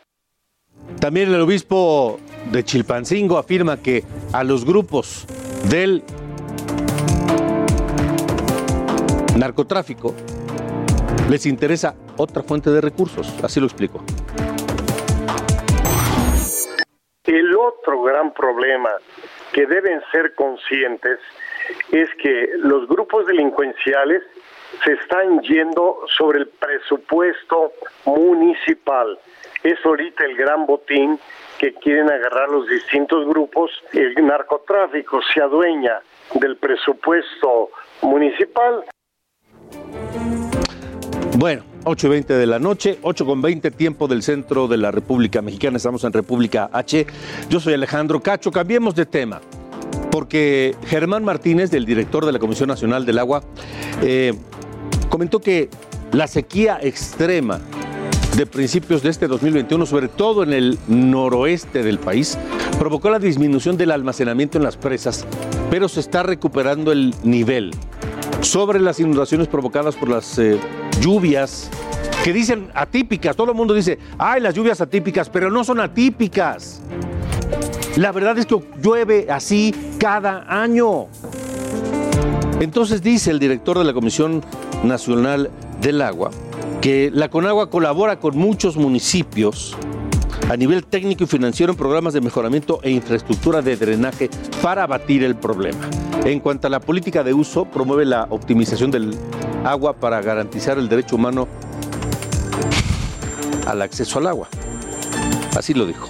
También 0.99 1.33
el 1.33 1.41
obispo 1.41 2.19
de 2.51 2.63
Chilpancingo 2.63 3.37
afirma 3.37 3.77
que 3.77 4.03
a 4.33 4.43
los 4.43 4.65
grupos 4.65 5.25
del 5.69 6.03
narcotráfico 9.37 10.13
les 11.29 11.45
interesa 11.45 11.95
otra 12.17 12.43
fuente 12.43 12.69
de 12.69 12.81
recursos. 12.81 13.33
Así 13.43 13.59
lo 13.59 13.65
explico. 13.65 14.03
Otro 17.77 18.01
gran 18.03 18.33
problema 18.33 18.89
que 19.51 19.65
deben 19.65 20.01
ser 20.11 20.33
conscientes 20.35 21.19
es 21.91 22.09
que 22.15 22.49
los 22.57 22.87
grupos 22.87 23.27
delincuenciales 23.27 24.23
se 24.83 24.93
están 24.93 25.41
yendo 25.41 25.99
sobre 26.17 26.39
el 26.39 26.47
presupuesto 26.47 27.73
municipal. 28.05 29.19
Es 29.63 29.77
ahorita 29.85 30.25
el 30.25 30.35
gran 30.35 30.65
botín 30.65 31.19
que 31.59 31.73
quieren 31.73 32.09
agarrar 32.09 32.49
los 32.49 32.67
distintos 32.67 33.27
grupos. 33.27 33.71
El 33.93 34.15
narcotráfico 34.25 35.21
se 35.33 35.41
adueña 35.41 36.01
del 36.35 36.57
presupuesto 36.57 37.69
municipal. 38.01 38.85
Bueno, 41.41 41.63
8.20 41.85 42.37
de 42.37 42.45
la 42.45 42.59
noche, 42.59 42.99
8.20 43.01 43.73
tiempo 43.73 44.07
del 44.07 44.21
centro 44.21 44.67
de 44.67 44.77
la 44.77 44.91
República 44.91 45.41
Mexicana. 45.41 45.77
Estamos 45.77 46.03
en 46.03 46.13
República 46.13 46.69
H. 46.71 47.07
Yo 47.49 47.59
soy 47.59 47.73
Alejandro 47.73 48.21
Cacho. 48.21 48.51
Cambiemos 48.51 48.93
de 48.93 49.07
tema 49.07 49.41
porque 50.11 50.75
Germán 50.85 51.23
Martínez, 51.23 51.71
del 51.71 51.87
director 51.87 52.27
de 52.27 52.31
la 52.31 52.37
Comisión 52.37 52.67
Nacional 52.67 53.07
del 53.07 53.17
Agua, 53.17 53.41
eh, 54.03 54.35
comentó 55.09 55.39
que 55.39 55.71
la 56.11 56.27
sequía 56.27 56.77
extrema 56.79 57.59
de 58.37 58.45
principios 58.45 59.01
de 59.01 59.09
este 59.09 59.27
2021, 59.27 59.87
sobre 59.87 60.09
todo 60.09 60.43
en 60.43 60.53
el 60.53 60.77
noroeste 60.87 61.81
del 61.81 61.97
país, 61.97 62.37
provocó 62.77 63.09
la 63.09 63.17
disminución 63.17 63.77
del 63.77 63.89
almacenamiento 63.89 64.59
en 64.59 64.63
las 64.63 64.77
presas, 64.77 65.25
pero 65.71 65.89
se 65.89 66.01
está 66.01 66.21
recuperando 66.21 66.91
el 66.91 67.15
nivel. 67.23 67.71
Sobre 68.41 68.79
las 68.79 68.99
inundaciones 68.99 69.47
provocadas 69.47 69.95
por 69.95 70.09
las 70.09 70.37
eh, 70.37 70.59
lluvias 71.01 71.69
que 72.23 72.31
dicen 72.31 72.69
atípicas, 72.73 73.35
todo 73.35 73.51
el 73.51 73.57
mundo 73.57 73.73
dice, 73.73 73.97
ay, 74.17 74.41
las 74.41 74.53
lluvias 74.53 74.79
atípicas, 74.79 75.29
pero 75.29 75.49
no 75.49 75.63
son 75.63 75.79
atípicas. 75.79 76.81
La 77.97 78.11
verdad 78.11 78.37
es 78.37 78.45
que 78.45 78.61
llueve 78.81 79.27
así 79.29 79.75
cada 79.97 80.45
año. 80.47 81.07
Entonces 82.59 83.01
dice 83.01 83.31
el 83.31 83.39
director 83.39 83.77
de 83.77 83.83
la 83.83 83.93
Comisión 83.93 84.43
Nacional 84.83 85.49
del 85.81 86.01
Agua 86.01 86.31
que 86.81 87.11
la 87.13 87.29
Conagua 87.29 87.69
colabora 87.69 88.19
con 88.19 88.35
muchos 88.35 88.75
municipios 88.75 89.77
a 90.51 90.57
nivel 90.57 90.83
técnico 90.83 91.23
y 91.23 91.27
financiero 91.27 91.71
en 91.71 91.77
programas 91.77 92.13
de 92.13 92.19
mejoramiento 92.19 92.81
e 92.83 92.91
infraestructura 92.91 93.61
de 93.61 93.77
drenaje 93.77 94.29
para 94.61 94.83
abatir 94.83 95.23
el 95.23 95.35
problema. 95.35 95.79
En 96.25 96.41
cuanto 96.41 96.67
a 96.67 96.69
la 96.69 96.81
política 96.81 97.23
de 97.23 97.33
uso, 97.33 97.63
promueve 97.63 98.03
la 98.03 98.27
optimización 98.29 98.91
del 98.91 99.15
agua 99.63 99.93
para 99.93 100.21
garantizar 100.21 100.77
el 100.77 100.89
derecho 100.89 101.15
humano 101.15 101.47
al 103.65 103.81
acceso 103.81 104.19
al 104.19 104.27
agua. 104.27 104.49
Así 105.55 105.73
lo 105.73 105.85
dijo 105.85 106.09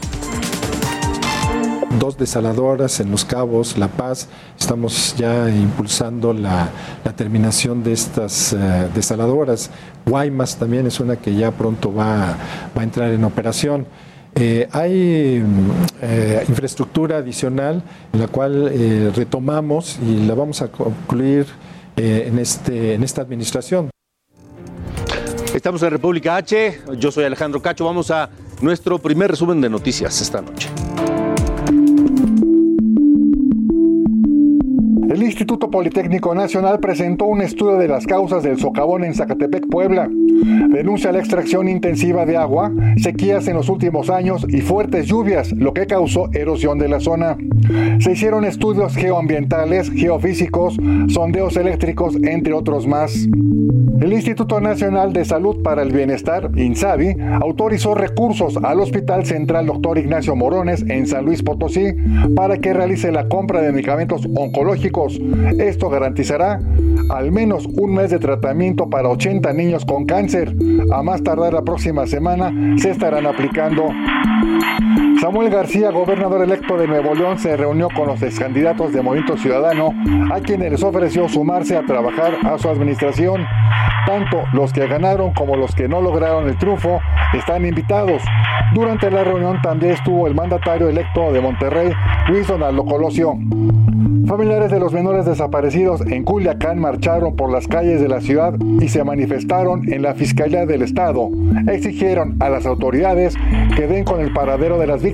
dos 1.99 2.17
desaladoras 2.17 2.99
en 2.99 3.11
Los 3.11 3.25
Cabos, 3.25 3.77
La 3.77 3.87
Paz. 3.87 4.27
Estamos 4.59 5.13
ya 5.17 5.47
impulsando 5.51 6.33
la, 6.33 6.69
terminación 7.15 7.83
de 7.83 7.93
estas 7.93 8.53
eh, 8.53 8.57
desaladoras. 8.95 9.69
Guaymas 10.07 10.57
también 10.57 10.87
es 10.87 10.99
una 10.99 11.17
que 11.17 11.35
ya 11.35 11.51
pronto 11.51 11.93
va, 11.93 12.37
a 12.73 12.83
entrar 12.83 13.11
en 13.11 13.23
operación. 13.23 13.85
Eh, 14.35 14.67
hay 14.71 15.43
eh, 16.01 16.45
infraestructura 16.47 17.17
adicional 17.17 17.83
en 18.13 18.19
la 18.19 18.27
cual 18.27 18.71
retomamos 19.15 19.99
y 20.05 20.25
la 20.25 20.33
vamos 20.33 20.61
a 20.61 20.71
concluir 20.71 21.45
en, 21.95 22.39
este, 22.39 22.93
en 22.93 23.03
esta 23.03 23.21
administración. 23.21 23.89
Estamos 25.53 25.83
en 25.83 25.91
República 25.91 26.37
H, 26.37 26.81
yo 26.97 27.11
soy 27.11 27.25
Alejandro 27.25 27.61
Cacho, 27.61 27.85
vamos 27.85 28.09
a 28.09 28.29
nuestro 28.61 28.97
primer 28.97 29.31
resumen 29.31 29.59
de 29.59 29.69
noticias 29.69 30.21
esta 30.21 30.41
noche. 30.41 30.70
El 35.11 35.23
Instituto 35.23 35.69
Politécnico 35.69 36.33
Nacional 36.33 36.79
presentó 36.79 37.25
un 37.25 37.41
estudio 37.41 37.75
de 37.75 37.89
las 37.89 38.07
causas 38.07 38.43
del 38.43 38.57
socavón 38.57 39.03
en 39.03 39.13
Zacatepec, 39.13 39.67
Puebla. 39.67 40.07
Denuncia 40.09 41.11
la 41.11 41.19
extracción 41.19 41.67
intensiva 41.67 42.25
de 42.25 42.37
agua, 42.37 42.71
sequías 42.95 43.45
en 43.49 43.57
los 43.57 43.67
últimos 43.67 44.09
años 44.09 44.45
y 44.47 44.61
fuertes 44.61 45.07
lluvias, 45.07 45.51
lo 45.51 45.73
que 45.73 45.85
causó 45.85 46.29
erosión 46.31 46.79
de 46.79 46.87
la 46.87 47.01
zona. 47.01 47.35
Se 47.99 48.13
hicieron 48.13 48.45
estudios 48.45 48.95
geoambientales, 48.95 49.91
geofísicos, 49.91 50.77
sondeos 51.09 51.57
eléctricos, 51.57 52.15
entre 52.23 52.53
otros 52.53 52.87
más. 52.87 53.27
El 54.01 54.13
Instituto 54.13 54.59
Nacional 54.61 55.13
de 55.13 55.25
Salud 55.25 55.61
para 55.61 55.83
el 55.83 55.91
Bienestar, 55.91 56.49
INSABI, 56.55 57.17
autorizó 57.39 57.93
recursos 57.93 58.57
al 58.63 58.79
Hospital 58.79 59.25
Central 59.27 59.67
Dr. 59.67 59.99
Ignacio 59.99 60.35
Morones 60.35 60.83
en 60.87 61.05
San 61.05 61.25
Luis 61.25 61.43
Potosí 61.43 61.93
para 62.35 62.57
que 62.57 62.73
realice 62.73 63.11
la 63.11 63.27
compra 63.27 63.61
de 63.61 63.71
medicamentos 63.71 64.27
oncológicos. 64.35 65.00
Esto 65.57 65.89
garantizará 65.89 66.59
al 67.09 67.31
menos 67.31 67.65
un 67.65 67.93
mes 67.93 68.11
de 68.11 68.19
tratamiento 68.19 68.89
para 68.89 69.09
80 69.09 69.53
niños 69.53 69.85
con 69.85 70.05
cáncer. 70.05 70.55
A 70.91 71.03
más 71.03 71.23
tardar 71.23 71.53
la 71.53 71.63
próxima 71.63 72.07
semana 72.07 72.53
se 72.77 72.91
estarán 72.91 73.25
aplicando. 73.25 73.89
Samuel 75.21 75.51
García, 75.51 75.91
gobernador 75.91 76.43
electo 76.43 76.75
de 76.77 76.87
Nuevo 76.87 77.13
León, 77.13 77.37
se 77.37 77.55
reunió 77.55 77.89
con 77.95 78.07
los 78.07 78.19
ex 78.23 78.39
candidatos 78.39 78.91
de 78.91 79.03
Movimiento 79.03 79.37
Ciudadano, 79.37 79.93
a 80.33 80.39
quienes 80.39 80.71
les 80.71 80.81
ofreció 80.81 81.29
sumarse 81.29 81.77
a 81.77 81.85
trabajar 81.85 82.37
a 82.43 82.57
su 82.57 82.67
administración. 82.67 83.45
Tanto 84.07 84.41
los 84.53 84.73
que 84.73 84.87
ganaron 84.87 85.31
como 85.35 85.55
los 85.57 85.75
que 85.75 85.87
no 85.87 86.01
lograron 86.01 86.49
el 86.49 86.57
triunfo 86.57 86.99
están 87.37 87.67
invitados. 87.67 88.23
Durante 88.73 89.11
la 89.11 89.23
reunión 89.23 89.61
también 89.61 89.91
estuvo 89.91 90.25
el 90.25 90.33
mandatario 90.33 90.89
electo 90.89 91.31
de 91.31 91.39
Monterrey, 91.39 91.91
Luis 92.27 92.47
Donaldo 92.47 92.83
Colosio. 92.83 93.37
Familiares 94.25 94.71
de 94.71 94.79
los 94.79 94.93
menores 94.93 95.25
desaparecidos 95.25 96.01
en 96.01 96.23
Culiacán 96.23 96.79
marcharon 96.79 97.35
por 97.35 97.51
las 97.51 97.67
calles 97.67 97.99
de 98.01 98.07
la 98.07 98.21
ciudad 98.21 98.53
y 98.79 98.87
se 98.87 99.03
manifestaron 99.03 99.91
en 99.91 100.01
la 100.01 100.13
Fiscalía 100.13 100.65
del 100.65 100.83
Estado. 100.83 101.29
Exigieron 101.67 102.37
a 102.39 102.49
las 102.49 102.65
autoridades 102.65 103.35
que 103.75 103.87
den 103.87 104.03
con 104.03 104.21
el 104.21 104.31
paradero 104.31 104.79
de 104.79 104.87
las 104.87 105.01
víctimas. 105.01 105.10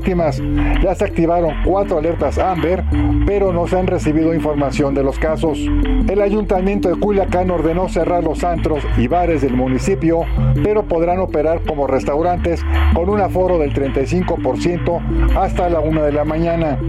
Ya 0.83 0.95
se 0.95 1.05
activaron 1.05 1.53
cuatro 1.65 1.97
alertas 1.97 2.37
Amber, 2.37 2.83
pero 3.25 3.53
no 3.53 3.67
se 3.67 3.77
han 3.77 3.87
recibido 3.87 4.33
información 4.33 4.93
de 4.93 5.03
los 5.03 5.17
casos. 5.19 5.59
El 6.07 6.21
ayuntamiento 6.21 6.89
de 6.89 6.95
Culiacán 6.95 7.51
ordenó 7.51 7.89
cerrar 7.89 8.23
los 8.23 8.43
antros 8.43 8.83
y 8.97 9.07
bares 9.07 9.41
del 9.41 9.53
municipio, 9.53 10.21
pero 10.63 10.83
podrán 10.83 11.19
operar 11.19 11.61
como 11.61 11.87
restaurantes 11.87 12.63
con 12.93 13.09
un 13.09 13.21
aforo 13.21 13.57
del 13.57 13.73
35% 13.73 15.37
hasta 15.37 15.69
la 15.69 15.79
una 15.79 16.03
de 16.03 16.11
la 16.11 16.25
mañana. 16.25 16.79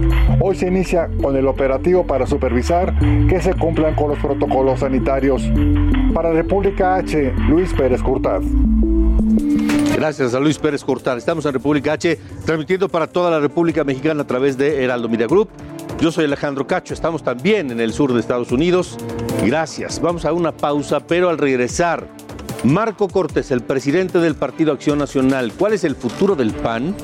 Hoy 0.41 0.57
se 0.57 0.69
inicia 0.69 1.09
con 1.23 1.37
el 1.37 1.47
operativo 1.47 2.05
para 2.05 2.27
supervisar 2.27 2.95
que 3.29 3.41
se 3.41 3.55
cumplan 3.55 3.95
con 3.95 4.09
los 4.11 4.19
protocolos 4.19 4.81
sanitarios. 4.81 5.51
Para 6.15 6.33
República 6.33 6.97
H, 6.97 7.33
Luis 7.49 7.73
Pérez 7.75 8.03
Curtad. 8.03 8.43
Gracias 9.99 10.33
a 10.33 10.39
Luis 10.39 10.59
Pérez 10.59 10.85
Cortar. 10.85 11.19
Estamos 11.19 11.45
en 11.45 11.53
República 11.53 11.95
H, 11.95 12.21
transmitiendo 12.47 12.89
para 12.89 13.09
toda 13.09 13.33
la 13.33 13.41
República 13.41 13.83
Mexicana 13.83 14.23
a 14.23 14.27
través 14.29 14.57
de 14.57 14.85
Heraldo 14.85 15.09
Media 15.09 15.27
Group. 15.27 15.49
Yo 16.01 16.13
soy 16.13 16.27
Alejandro 16.27 16.69
Cacho, 16.69 16.95
estamos 16.95 17.25
también 17.25 17.73
en 17.73 17.81
el 17.81 17.93
sur 17.93 18.13
de 18.13 18.21
Estados 18.21 18.53
Unidos. 18.53 18.97
Gracias. 19.45 20.01
Vamos 20.01 20.25
a 20.25 20.33
una 20.33 20.53
pausa, 20.53 21.01
pero 21.01 21.29
al 21.29 21.37
regresar, 21.37 22.07
Marco 22.63 23.09
Cortés, 23.09 23.51
el 23.51 23.61
presidente 23.61 24.21
del 24.21 24.37
Partido 24.37 24.71
Acción 24.71 25.01
Nacional, 25.01 25.53
¿cuál 25.59 25.73
es 25.73 25.83
el 25.83 25.97
futuro 25.97 26.37
del 26.37 26.53
PAN? 26.53 26.95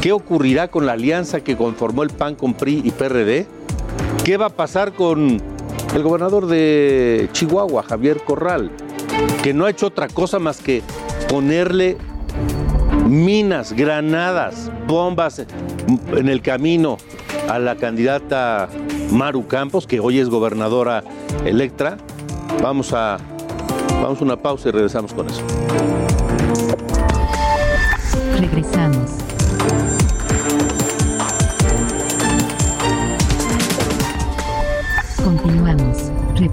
¿Qué 0.00 0.12
ocurrirá 0.12 0.68
con 0.68 0.86
la 0.86 0.92
alianza 0.92 1.40
que 1.40 1.56
conformó 1.56 2.04
el 2.04 2.10
PAN 2.10 2.36
con 2.36 2.54
PRI 2.54 2.82
y 2.84 2.92
PRD? 2.92 3.48
¿Qué 4.24 4.36
va 4.36 4.46
a 4.46 4.50
pasar 4.50 4.92
con 4.92 5.42
el 5.92 6.02
gobernador 6.04 6.46
de 6.46 7.28
Chihuahua, 7.32 7.82
Javier 7.82 8.22
Corral, 8.24 8.70
que 9.42 9.52
no 9.52 9.64
ha 9.64 9.70
hecho 9.70 9.88
otra 9.88 10.06
cosa 10.06 10.38
más 10.38 10.60
que 10.60 10.84
ponerle 11.28 11.96
minas, 13.08 13.72
granadas, 13.72 14.70
bombas 14.86 15.38
en 15.38 16.28
el 16.28 16.42
camino 16.42 16.98
a 17.48 17.58
la 17.58 17.76
candidata 17.76 18.68
Maru 19.10 19.46
Campos, 19.46 19.86
que 19.86 20.00
hoy 20.00 20.18
es 20.18 20.28
gobernadora 20.28 21.02
electra. 21.44 21.96
Vamos 22.62 22.92
a, 22.92 23.18
vamos 24.02 24.20
a 24.20 24.24
una 24.24 24.36
pausa 24.36 24.68
y 24.68 24.72
regresamos 24.72 25.14
con 25.14 25.28
eso. 25.28 25.42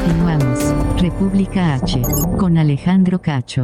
Continuamos. 0.00 0.74
República 1.00 1.74
H. 1.74 2.00
Con 2.38 2.56
Alejandro 2.56 3.20
Cacho. 3.20 3.62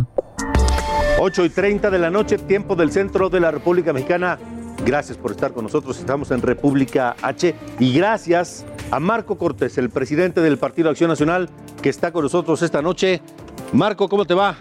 8 1.19 1.45
y 1.47 1.49
30 1.49 1.91
de 1.91 1.99
la 1.99 2.11
noche, 2.11 2.37
tiempo 2.37 2.77
del 2.77 2.93
centro 2.93 3.31
de 3.31 3.41
la 3.41 3.51
República 3.51 3.95
Mexicana. 3.95 4.39
Gracias 4.85 5.17
por 5.17 5.31
estar 5.31 5.53
con 5.53 5.65
nosotros. 5.65 5.99
Estamos 5.99 6.31
en 6.31 6.43
República 6.43 7.17
H 7.23 7.55
y 7.79 7.95
gracias 7.95 8.67
a 8.91 9.01
Marco 9.01 9.39
Cortés, 9.39 9.79
el 9.79 9.89
presidente 9.89 10.43
del 10.43 10.59
Partido 10.59 10.91
Acción 10.91 11.09
Nacional, 11.09 11.49
que 11.81 11.89
está 11.89 12.13
con 12.13 12.23
nosotros 12.23 12.61
esta 12.61 12.83
noche. 12.83 13.23
Marco, 13.73 14.07
¿cómo 14.07 14.27
te 14.27 14.35
va? 14.35 14.57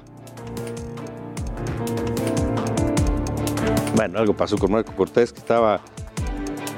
Bueno, 3.96 4.20
algo 4.20 4.34
pasó 4.34 4.58
con 4.58 4.72
Marco 4.72 4.94
Cortés, 4.94 5.34
que 5.34 5.40
estaba, 5.40 5.82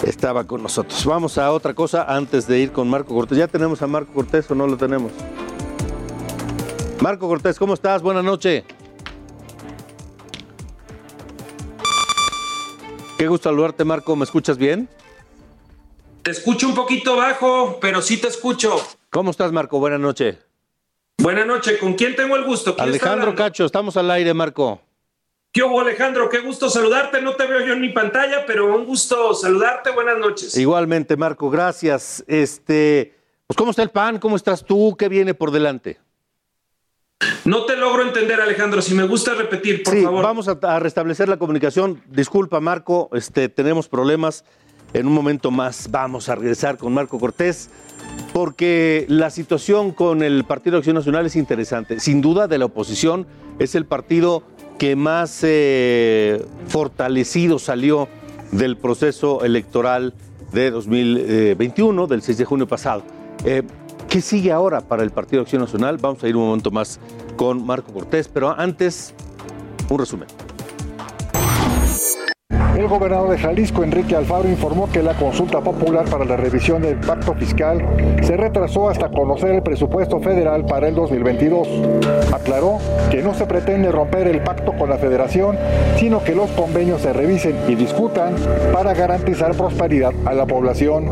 estaba 0.09 0.45
con 0.45 0.63
nosotros. 0.63 1.05
Vamos 1.05 1.37
a 1.37 1.51
otra 1.51 1.73
cosa 1.73 2.03
antes 2.03 2.47
de 2.47 2.59
ir 2.59 2.71
con 2.71 2.89
Marco 2.89 3.13
Cortés. 3.13 3.37
¿Ya 3.37 3.47
tenemos 3.47 3.81
a 3.81 3.87
Marco 3.87 4.13
Cortés 4.13 4.49
o 4.49 4.55
no 4.55 4.67
lo 4.67 4.77
tenemos? 4.77 5.11
Marco 7.01 7.27
Cortés, 7.27 7.59
¿cómo 7.59 7.73
estás? 7.73 8.01
Buenas 8.01 8.23
noches. 8.23 8.63
Qué 13.17 13.27
gusto 13.27 13.49
saludarte, 13.49 13.83
Marco. 13.83 14.15
¿Me 14.15 14.23
escuchas 14.23 14.57
bien? 14.57 14.87
Te 16.21 16.31
escucho 16.31 16.67
un 16.67 16.75
poquito 16.75 17.15
bajo, 17.15 17.77
pero 17.81 18.01
sí 18.01 18.17
te 18.17 18.27
escucho. 18.27 18.75
¿Cómo 19.09 19.31
estás, 19.31 19.51
Marco? 19.51 19.79
Buenas 19.79 19.99
noches. 19.99 20.37
Buenas 21.17 21.47
noches. 21.47 21.79
¿Con 21.79 21.95
quién 21.95 22.15
tengo 22.15 22.35
el 22.35 22.43
gusto? 22.43 22.75
¿Quién 22.75 22.89
está 22.89 23.13
Alejandro? 23.13 23.35
Cacho, 23.35 23.65
estamos 23.65 23.97
al 23.97 24.11
aire, 24.11 24.33
Marco. 24.33 24.81
¿Qué 25.51 25.63
hubo, 25.63 25.81
Alejandro? 25.81 26.29
Qué 26.29 26.39
gusto 26.39 26.69
saludarte. 26.69 27.21
No 27.21 27.33
te 27.33 27.47
veo 27.47 27.65
yo 27.65 27.73
en 27.73 27.81
mi 27.81 27.89
pantalla, 27.89 28.45
pero 28.45 28.75
un 28.75 28.85
gusto 28.85 29.33
saludarte. 29.33 29.91
Buenas 29.91 30.17
noches. 30.19 30.55
Igualmente, 30.57 31.17
Marco, 31.17 31.49
gracias. 31.49 32.23
Este, 32.27 33.15
pues, 33.47 33.57
¿cómo 33.57 33.71
está 33.71 33.81
el 33.81 33.89
PAN? 33.89 34.19
¿Cómo 34.19 34.35
estás 34.35 34.63
tú? 34.63 34.95
¿Qué 34.97 35.09
viene 35.09 35.33
por 35.33 35.51
delante? 35.51 35.99
No 37.45 37.65
te 37.65 37.75
logro 37.75 38.03
entender, 38.03 38.39
Alejandro. 38.39 38.81
Si 38.81 38.93
me 38.93 39.07
gusta 39.07 39.33
repetir, 39.33 39.81
por 39.81 39.95
sí, 39.95 40.03
favor. 40.03 40.23
vamos 40.23 40.47
a, 40.47 40.59
a 40.61 40.79
restablecer 40.79 41.27
la 41.27 41.37
comunicación. 41.37 42.03
Disculpa, 42.07 42.59
Marco, 42.59 43.09
este, 43.13 43.49
tenemos 43.49 43.87
problemas. 43.87 44.43
En 44.93 45.05
un 45.07 45.13
momento 45.13 45.51
más 45.51 45.89
vamos 45.91 46.29
a 46.29 46.35
regresar 46.35 46.77
con 46.77 46.93
Marco 46.93 47.19
Cortés, 47.19 47.69
porque 48.31 49.05
la 49.09 49.29
situación 49.29 49.91
con 49.91 50.23
el 50.23 50.45
Partido 50.45 50.77
Acción 50.77 50.95
Nacional 50.95 51.25
es 51.25 51.35
interesante. 51.35 51.99
Sin 51.99 52.21
duda, 52.21 52.47
de 52.47 52.57
la 52.57 52.65
oposición 52.65 53.27
es 53.59 53.75
el 53.75 53.85
partido 53.85 54.43
que 54.77 54.95
más 54.95 55.39
eh, 55.43 56.45
fortalecido 56.67 57.59
salió 57.59 58.07
del 58.51 58.77
proceso 58.77 59.43
electoral 59.43 60.13
de 60.51 60.71
2021, 60.71 62.07
del 62.07 62.21
6 62.21 62.37
de 62.37 62.45
junio 62.45 62.67
pasado. 62.67 63.03
Eh, 63.43 63.63
¿Qué 64.09 64.21
sigue 64.21 64.51
ahora 64.51 64.81
para 64.81 65.03
el 65.03 65.11
Partido 65.11 65.41
Acción 65.41 65.61
Nacional? 65.61 65.97
Vamos 65.97 66.23
a 66.23 66.27
ir 66.29 66.35
un 66.35 66.45
momento 66.47 66.71
más 66.71 66.99
con 67.35 67.65
Marco 67.65 67.91
Cortés, 67.91 68.27
pero 68.27 68.57
antes, 68.57 69.13
un 69.89 69.99
resumen. 69.99 70.46
El 72.77 72.87
gobernador 72.87 73.31
de 73.31 73.39
Jalisco, 73.39 73.83
Enrique 73.83 74.15
Alfaro, 74.15 74.47
informó 74.47 74.87
que 74.87 75.01
la 75.01 75.15
consulta 75.15 75.61
popular 75.61 76.05
para 76.05 76.25
la 76.25 76.37
revisión 76.37 76.83
del 76.83 76.97
pacto 76.97 77.33
fiscal 77.33 77.83
se 78.21 78.37
retrasó 78.37 78.87
hasta 78.87 79.09
conocer 79.09 79.55
el 79.55 79.63
presupuesto 79.63 80.19
federal 80.19 80.63
para 80.63 80.87
el 80.87 80.93
2022. 80.93 81.67
Aclaró 82.31 82.77
que 83.09 83.23
no 83.23 83.33
se 83.33 83.47
pretende 83.47 83.91
romper 83.91 84.27
el 84.27 84.41
pacto 84.41 84.73
con 84.73 84.91
la 84.91 84.99
federación, 84.99 85.57
sino 85.97 86.23
que 86.23 86.35
los 86.35 86.51
convenios 86.51 87.01
se 87.01 87.13
revisen 87.13 87.55
y 87.67 87.73
discutan 87.73 88.35
para 88.71 88.93
garantizar 88.93 89.55
prosperidad 89.55 90.13
a 90.25 90.35
la 90.35 90.45
población. 90.45 91.09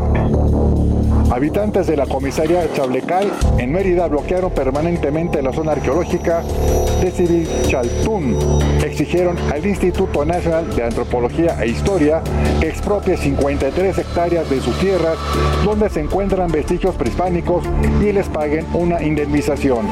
Habitantes 1.32 1.88
de 1.88 1.96
la 1.96 2.06
comisaría 2.06 2.72
Chablecal 2.74 3.28
en 3.58 3.72
Mérida 3.72 4.06
bloquearon 4.06 4.52
permanentemente 4.52 5.42
la 5.42 5.52
zona 5.52 5.72
arqueológica 5.72 6.44
de 7.14 7.46
Chaltún. 7.68 8.36
Exigieron 8.84 9.36
al 9.52 9.64
Instituto 9.64 10.24
Nacional 10.24 10.74
de 10.74 10.82
Antropología 10.82 11.56
e 11.62 11.68
Historia 11.68 12.20
que 12.60 12.68
expropie 12.68 13.16
53 13.16 13.98
hectáreas 13.98 14.50
de 14.50 14.60
sus 14.60 14.76
tierras 14.80 15.16
donde 15.64 15.88
se 15.88 16.00
encuentran 16.00 16.50
vestigios 16.50 16.96
prehispánicos 16.96 17.64
y 18.02 18.12
les 18.12 18.28
paguen 18.28 18.66
una 18.74 19.00
indemnización. 19.02 19.86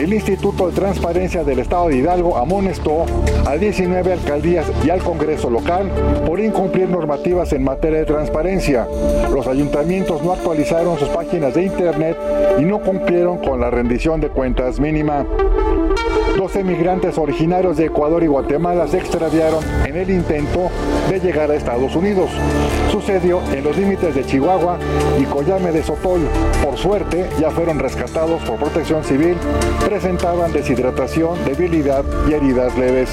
El 0.00 0.12
Instituto 0.12 0.66
de 0.66 0.72
Transparencia 0.72 1.44
del 1.44 1.60
Estado 1.60 1.88
de 1.88 1.98
Hidalgo 1.98 2.36
amonestó 2.36 3.06
a 3.46 3.56
19 3.56 4.12
alcaldías 4.12 4.66
y 4.84 4.90
al 4.90 5.02
Congreso 5.02 5.48
local 5.50 5.88
por 6.26 6.40
incumplir 6.40 6.88
normativas 6.88 7.52
en 7.52 7.62
materia 7.62 8.00
de 8.00 8.04
transparencia. 8.04 8.88
Los 9.32 9.46
ayuntamientos 9.46 10.22
no 10.22 10.32
actualizaron 10.32 10.98
sus 10.98 11.08
páginas 11.08 11.54
de 11.54 11.62
internet 11.62 12.18
y 12.58 12.62
no 12.62 12.80
cumplieron 12.80 13.38
con 13.38 13.60
la 13.60 13.70
rendición 13.70 14.20
de 14.20 14.28
cuentas 14.28 14.80
mínima. 14.80 15.24
Dos 16.36 16.56
emigrantes 16.56 17.16
originarios 17.16 17.76
de 17.76 17.86
Ecuador 17.86 18.24
y 18.24 18.26
Guatemala 18.26 18.88
se 18.88 18.98
extraviaron 18.98 19.64
en 19.86 19.96
el 19.96 20.10
intento 20.10 20.68
de 21.08 21.20
llegar 21.20 21.48
a 21.50 21.54
Estados 21.54 21.94
Unidos. 21.94 22.28
Sucedió 22.90 23.40
en 23.52 23.62
los 23.62 23.76
límites 23.76 24.16
de 24.16 24.26
Chihuahua 24.26 24.78
y 25.20 25.24
Coyame 25.24 25.70
de 25.70 25.84
Sotol. 25.84 26.22
Por 26.62 26.76
suerte, 26.76 27.30
ya 27.38 27.52
fueron 27.52 27.78
rescatados 27.78 28.42
por 28.42 28.58
protección 28.58 29.04
civil. 29.04 29.36
Presentaban 29.84 30.52
deshidratación, 30.52 31.42
debilidad 31.44 32.04
y 32.28 32.32
heridas 32.32 32.76
leves. 32.76 33.10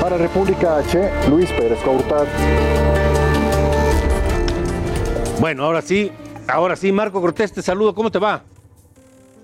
Para 0.00 0.16
República 0.16 0.78
H, 0.78 1.10
Luis 1.30 1.50
Pérez 1.52 1.78
Courtad. 1.84 2.26
Bueno, 5.40 5.64
ahora 5.64 5.82
sí, 5.82 6.10
ahora 6.48 6.74
sí, 6.74 6.90
Marco 6.90 7.20
Cortés, 7.20 7.52
te 7.52 7.62
saludo. 7.62 7.94
¿Cómo 7.94 8.10
te 8.10 8.18
va? 8.18 8.42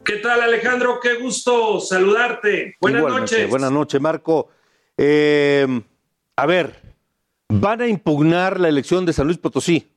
¿Qué 0.05 0.17
tal, 0.17 0.43
Alejandro? 0.43 1.01
Qué 1.01 1.15
gusto 1.15 1.81
saludarte. 1.81 2.77
Buenas 2.81 3.01
Igualmente, 3.01 3.35
noches. 3.37 3.51
Buenas 3.51 3.73
noches, 3.73 4.01
Marco. 4.01 4.51
Eh, 4.99 5.67
a 6.37 6.47
ver, 6.47 6.75
van 7.49 7.81
a 7.81 7.87
impugnar 7.87 8.61
la 8.61 8.69
elección 8.69 9.07
de 9.07 9.13
San 9.15 9.27
Luis 9.27 9.39
Potosí. 9.39 9.91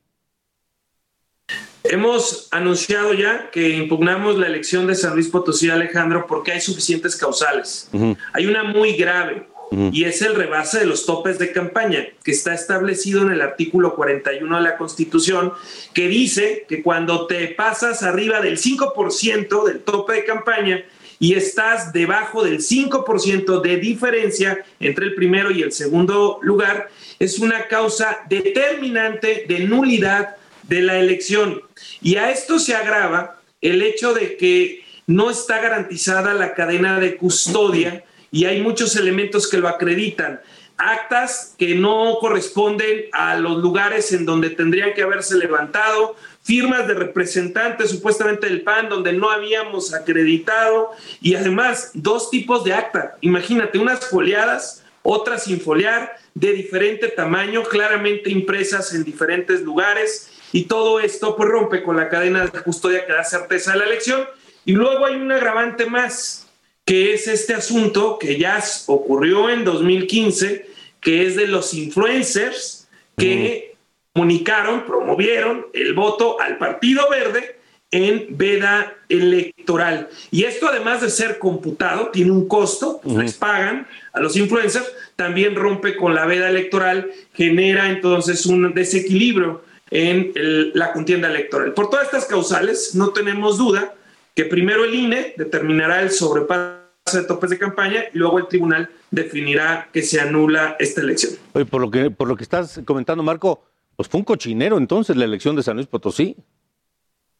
Hemos 1.84 2.48
anunciado 2.50 3.14
ya 3.14 3.50
que 3.50 3.68
impugnamos 3.70 4.38
la 4.38 4.46
elección 4.46 4.86
de 4.86 4.94
San 4.94 5.14
Luis 5.14 5.28
Potosí, 5.28 5.70
Alejandro, 5.70 6.26
porque 6.26 6.52
hay 6.52 6.60
suficientes 6.60 7.16
causales. 7.16 7.90
Hay 8.32 8.46
una 8.46 8.64
muy 8.64 8.94
grave, 8.96 9.48
y 9.70 10.04
es 10.04 10.22
el 10.22 10.34
rebase 10.34 10.80
de 10.80 10.86
los 10.86 11.06
topes 11.06 11.38
de 11.38 11.52
campaña, 11.52 12.06
que 12.22 12.30
está 12.30 12.54
establecido 12.54 13.22
en 13.22 13.32
el 13.32 13.40
artículo 13.40 13.94
41 13.94 14.56
de 14.56 14.62
la 14.62 14.76
Constitución, 14.76 15.52
que 15.94 16.08
dice 16.08 16.64
que 16.68 16.82
cuando 16.82 17.26
te 17.26 17.48
pasas 17.48 18.02
arriba 18.02 18.40
del 18.40 18.58
5% 18.58 19.64
del 19.64 19.80
tope 19.80 20.14
de 20.14 20.24
campaña 20.24 20.84
y 21.18 21.34
estás 21.34 21.92
debajo 21.92 22.44
del 22.44 22.58
5% 22.58 23.60
de 23.60 23.76
diferencia 23.76 24.64
entre 24.80 25.06
el 25.06 25.14
primero 25.14 25.50
y 25.50 25.62
el 25.62 25.72
segundo 25.72 26.38
lugar, 26.42 26.88
es 27.18 27.38
una 27.38 27.66
causa 27.66 28.20
determinante 28.28 29.44
de 29.48 29.60
nulidad 29.60 30.36
de 30.62 30.82
la 30.82 30.98
elección. 30.98 31.62
Y 32.02 32.16
a 32.16 32.30
esto 32.30 32.58
se 32.58 32.74
agrava 32.74 33.40
el 33.60 33.82
hecho 33.82 34.14
de 34.14 34.36
que 34.36 34.84
no 35.06 35.30
está 35.30 35.60
garantizada 35.60 36.34
la 36.34 36.54
cadena 36.54 37.00
de 37.00 37.16
custodia 37.16 38.04
y 38.30 38.44
hay 38.44 38.60
muchos 38.60 38.96
elementos 38.96 39.48
que 39.48 39.58
lo 39.58 39.68
acreditan. 39.68 40.40
Actas 40.76 41.54
que 41.58 41.74
no 41.74 42.18
corresponden 42.20 43.06
a 43.12 43.36
los 43.36 43.58
lugares 43.58 44.12
en 44.12 44.24
donde 44.24 44.50
tendrían 44.50 44.94
que 44.94 45.02
haberse 45.02 45.36
levantado, 45.36 46.14
firmas 46.42 46.86
de 46.86 46.94
representantes 46.94 47.90
supuestamente 47.90 48.46
del 48.46 48.62
PAN 48.62 48.88
donde 48.88 49.12
no 49.12 49.30
habíamos 49.30 49.92
acreditado 49.92 50.92
y 51.20 51.34
además 51.34 51.90
dos 51.94 52.30
tipos 52.30 52.64
de 52.64 52.74
acta. 52.74 53.16
Imagínate, 53.20 53.78
unas 53.78 54.08
foliadas, 54.08 54.84
otras 55.02 55.44
sin 55.44 55.60
foliar, 55.60 56.16
de 56.34 56.52
diferente 56.52 57.08
tamaño, 57.08 57.64
claramente 57.64 58.30
impresas 58.30 58.94
en 58.94 59.04
diferentes 59.04 59.62
lugares 59.62 60.30
y 60.52 60.64
todo 60.64 61.00
esto 61.00 61.36
pues 61.36 61.48
rompe 61.48 61.82
con 61.82 61.96
la 61.96 62.08
cadena 62.08 62.46
de 62.46 62.62
custodia 62.62 63.04
que 63.04 63.12
da 63.12 63.24
certeza 63.24 63.72
de 63.72 63.78
la 63.80 63.84
elección. 63.84 64.24
Y 64.64 64.72
luego 64.72 65.06
hay 65.06 65.16
un 65.16 65.32
agravante 65.32 65.86
más, 65.86 66.47
que 66.88 67.12
es 67.12 67.28
este 67.28 67.52
asunto 67.52 68.18
que 68.18 68.38
ya 68.38 68.64
ocurrió 68.86 69.50
en 69.50 69.62
2015, 69.62 70.66
que 71.02 71.26
es 71.26 71.36
de 71.36 71.46
los 71.46 71.74
influencers 71.74 72.88
que 73.14 73.76
comunicaron, 74.14 74.86
promovieron 74.86 75.66
el 75.74 75.92
voto 75.92 76.40
al 76.40 76.56
Partido 76.56 77.10
Verde 77.10 77.58
en 77.90 78.28
veda 78.30 78.94
electoral. 79.10 80.08
Y 80.30 80.44
esto 80.44 80.66
además 80.66 81.02
de 81.02 81.10
ser 81.10 81.38
computado, 81.38 82.08
tiene 82.08 82.30
un 82.30 82.48
costo, 82.48 83.02
pues 83.02 83.16
les 83.16 83.34
pagan 83.34 83.86
a 84.14 84.20
los 84.20 84.34
influencers, 84.36 84.90
también 85.14 85.56
rompe 85.56 85.94
con 85.94 86.14
la 86.14 86.24
veda 86.24 86.48
electoral, 86.48 87.10
genera 87.34 87.90
entonces 87.90 88.46
un 88.46 88.72
desequilibrio 88.72 89.62
en 89.90 90.32
la 90.72 90.94
contienda 90.94 91.28
electoral. 91.28 91.74
Por 91.74 91.90
todas 91.90 92.06
estas 92.06 92.24
causales, 92.24 92.94
no 92.94 93.10
tenemos 93.10 93.58
duda 93.58 93.94
que 94.34 94.46
primero 94.46 94.86
el 94.86 94.94
INE 94.94 95.34
determinará 95.36 96.00
el 96.00 96.12
sobrepaso 96.12 96.77
de 97.16 97.24
topes 97.24 97.50
de 97.50 97.58
campaña 97.58 98.04
y 98.12 98.18
luego 98.18 98.38
el 98.38 98.48
tribunal 98.48 98.90
definirá 99.10 99.88
que 99.92 100.02
se 100.02 100.20
anula 100.20 100.76
esta 100.78 101.00
elección. 101.00 101.34
Oye, 101.52 101.64
por 101.64 101.80
lo 101.80 101.90
que, 101.90 102.10
por 102.10 102.28
lo 102.28 102.36
que 102.36 102.42
estás 102.42 102.80
comentando, 102.84 103.22
Marco, 103.22 103.64
pues 103.96 104.08
fue 104.08 104.18
un 104.18 104.24
cochinero 104.24 104.78
entonces 104.78 105.16
la 105.16 105.24
elección 105.24 105.56
de 105.56 105.62
San 105.62 105.76
Luis 105.76 105.88
Potosí. 105.88 106.36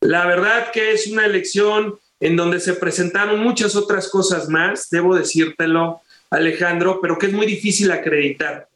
La 0.00 0.26
verdad 0.26 0.70
que 0.72 0.92
es 0.92 1.06
una 1.06 1.24
elección 1.24 1.98
en 2.20 2.36
donde 2.36 2.60
se 2.60 2.74
presentaron 2.74 3.40
muchas 3.40 3.76
otras 3.76 4.08
cosas 4.08 4.48
más, 4.48 4.90
debo 4.90 5.14
decírtelo, 5.14 6.00
Alejandro, 6.30 6.98
pero 7.00 7.18
que 7.18 7.26
es 7.26 7.32
muy 7.32 7.46
difícil 7.46 7.90
acreditar. 7.90 8.68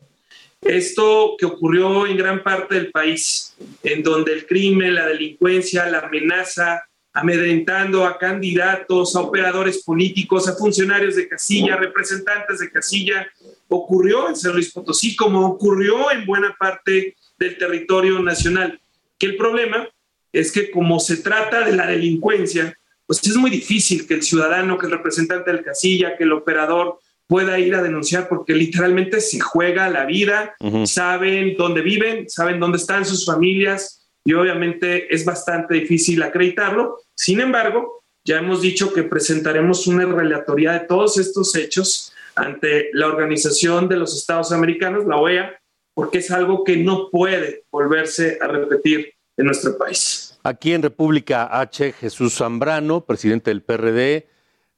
Esto 0.61 1.35
que 1.37 1.47
ocurrió 1.47 2.07
en 2.07 2.17
gran 2.17 2.43
parte 2.43 2.77
del 2.77 2.93
país, 2.93 3.55
en 3.83 4.03
donde 4.03 4.33
el 4.33 4.47
crimen, 4.47 4.95
la 4.95 5.07
delincuencia, 5.07 5.87
la 5.87 6.01
amenaza, 6.01 6.85
amedrentando 7.13 8.05
a 8.07 8.19
candidatos, 8.19 9.15
a 9.15 9.21
operadores 9.21 9.83
políticos, 9.83 10.49
a 10.49 10.55
funcionarios 10.55 11.17
de 11.17 11.29
casilla, 11.29 11.77
representantes 11.77 12.59
de 12.59 12.71
casilla, 12.71 13.27
ocurrió 13.69 14.29
en 14.29 14.37
San 14.37 14.53
Luis 14.53 14.73
Potosí 14.73 15.15
como 15.15 15.47
ocurrió 15.47 16.11
en 16.11 16.25
buena 16.25 16.57
parte 16.59 17.17
del 17.39 17.59
territorio 17.59 18.21
nacional. 18.21 18.81
Que 19.19 19.27
el 19.27 19.37
problema 19.37 19.89
es 20.33 20.51
que 20.51 20.71
como 20.71 21.01
se 21.01 21.19
trata 21.19 21.65
de 21.65 21.77
la 21.77 21.87
delincuencia, 21.87 22.77
pues 23.07 23.27
es 23.27 23.37
muy 23.37 23.51
difícil 23.51 24.07
que 24.07 24.15
el 24.15 24.23
ciudadano, 24.23 24.79
que 24.79 24.87
el 24.87 24.93
representante 24.93 25.51
del 25.51 25.63
casilla, 25.63 26.17
que 26.17 26.25
el 26.25 26.33
operador 26.33 26.99
pueda 27.27 27.59
ir 27.59 27.75
a 27.75 27.83
denunciar 27.83 28.29
porque 28.29 28.55
literalmente 28.55 29.21
se 29.21 29.39
juega 29.39 29.89
la 29.91 30.07
vida, 30.07 30.55
saben 30.85 31.57
dónde 31.57 31.83
viven, 31.83 32.29
saben 32.29 32.59
dónde 32.59 32.79
están 32.79 33.05
sus 33.05 33.27
familias 33.27 34.02
y 34.25 34.35
obviamente 34.35 35.13
es 35.15 35.25
bastante 35.25 35.75
difícil 35.75 36.23
acreditarlo. 36.23 36.99
Sin 37.15 37.41
embargo, 37.41 38.03
ya 38.25 38.39
hemos 38.39 38.63
dicho 38.63 38.93
que 38.93 39.03
presentaremos 39.03 39.87
una 39.87 40.07
relatoría 40.07 40.73
de 40.73 40.81
todos 40.81 41.19
estos 41.19 41.55
hechos 41.57 42.13
ante 42.37 42.91
la 42.93 43.09
Organización 43.09 43.89
de 43.89 43.97
los 43.97 44.17
Estados 44.17 44.53
Americanos, 44.53 45.07
la 45.07 45.17
OEA, 45.17 45.59
porque 45.95 46.19
es 46.19 46.31
algo 46.31 46.65
que 46.65 46.77
no 46.77 47.11
puede 47.11 47.65
volverse 47.71 48.39
a 48.41 48.47
repetir 48.47 49.13
en 49.37 49.47
nuestro 49.47 49.77
país. 49.77 50.39
Aquí 50.45 50.73
en 50.73 50.83
República 50.83 51.49
H, 51.61 51.93
Jesús 51.93 52.37
Zambrano, 52.37 53.05
presidente 53.05 53.51
del 53.51 53.63
PRD, 53.63 54.27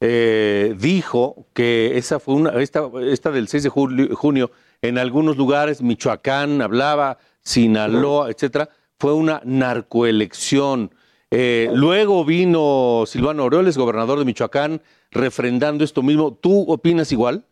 eh, 0.01 0.75
dijo 0.77 1.47
que 1.53 1.97
esa 1.97 2.19
fue 2.19 2.35
una, 2.35 2.49
esta, 2.61 2.89
esta 3.01 3.31
del 3.31 3.47
6 3.47 3.63
de 3.63 3.69
junio, 3.69 4.51
en 4.81 4.97
algunos 4.97 5.37
lugares, 5.37 5.81
Michoacán 5.81 6.61
hablaba, 6.61 7.17
Sinaloa, 7.41 8.29
etcétera, 8.29 8.69
fue 9.05 9.13
una 9.13 9.39
narcoelección. 9.45 10.91
Eh, 11.29 11.69
luego 11.71 12.25
vino 12.25 13.03
Silvano 13.05 13.43
Aureoles, 13.43 13.77
gobernador 13.77 14.17
de 14.17 14.25
Michoacán, 14.25 14.81
refrendando 15.11 15.83
esto 15.83 16.01
mismo. 16.01 16.33
¿Tú 16.33 16.65
opinas 16.67 17.11
igual? 17.11 17.45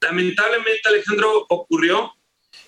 Lamentablemente, 0.00 0.80
Alejandro, 0.86 1.44
ocurrió 1.46 2.10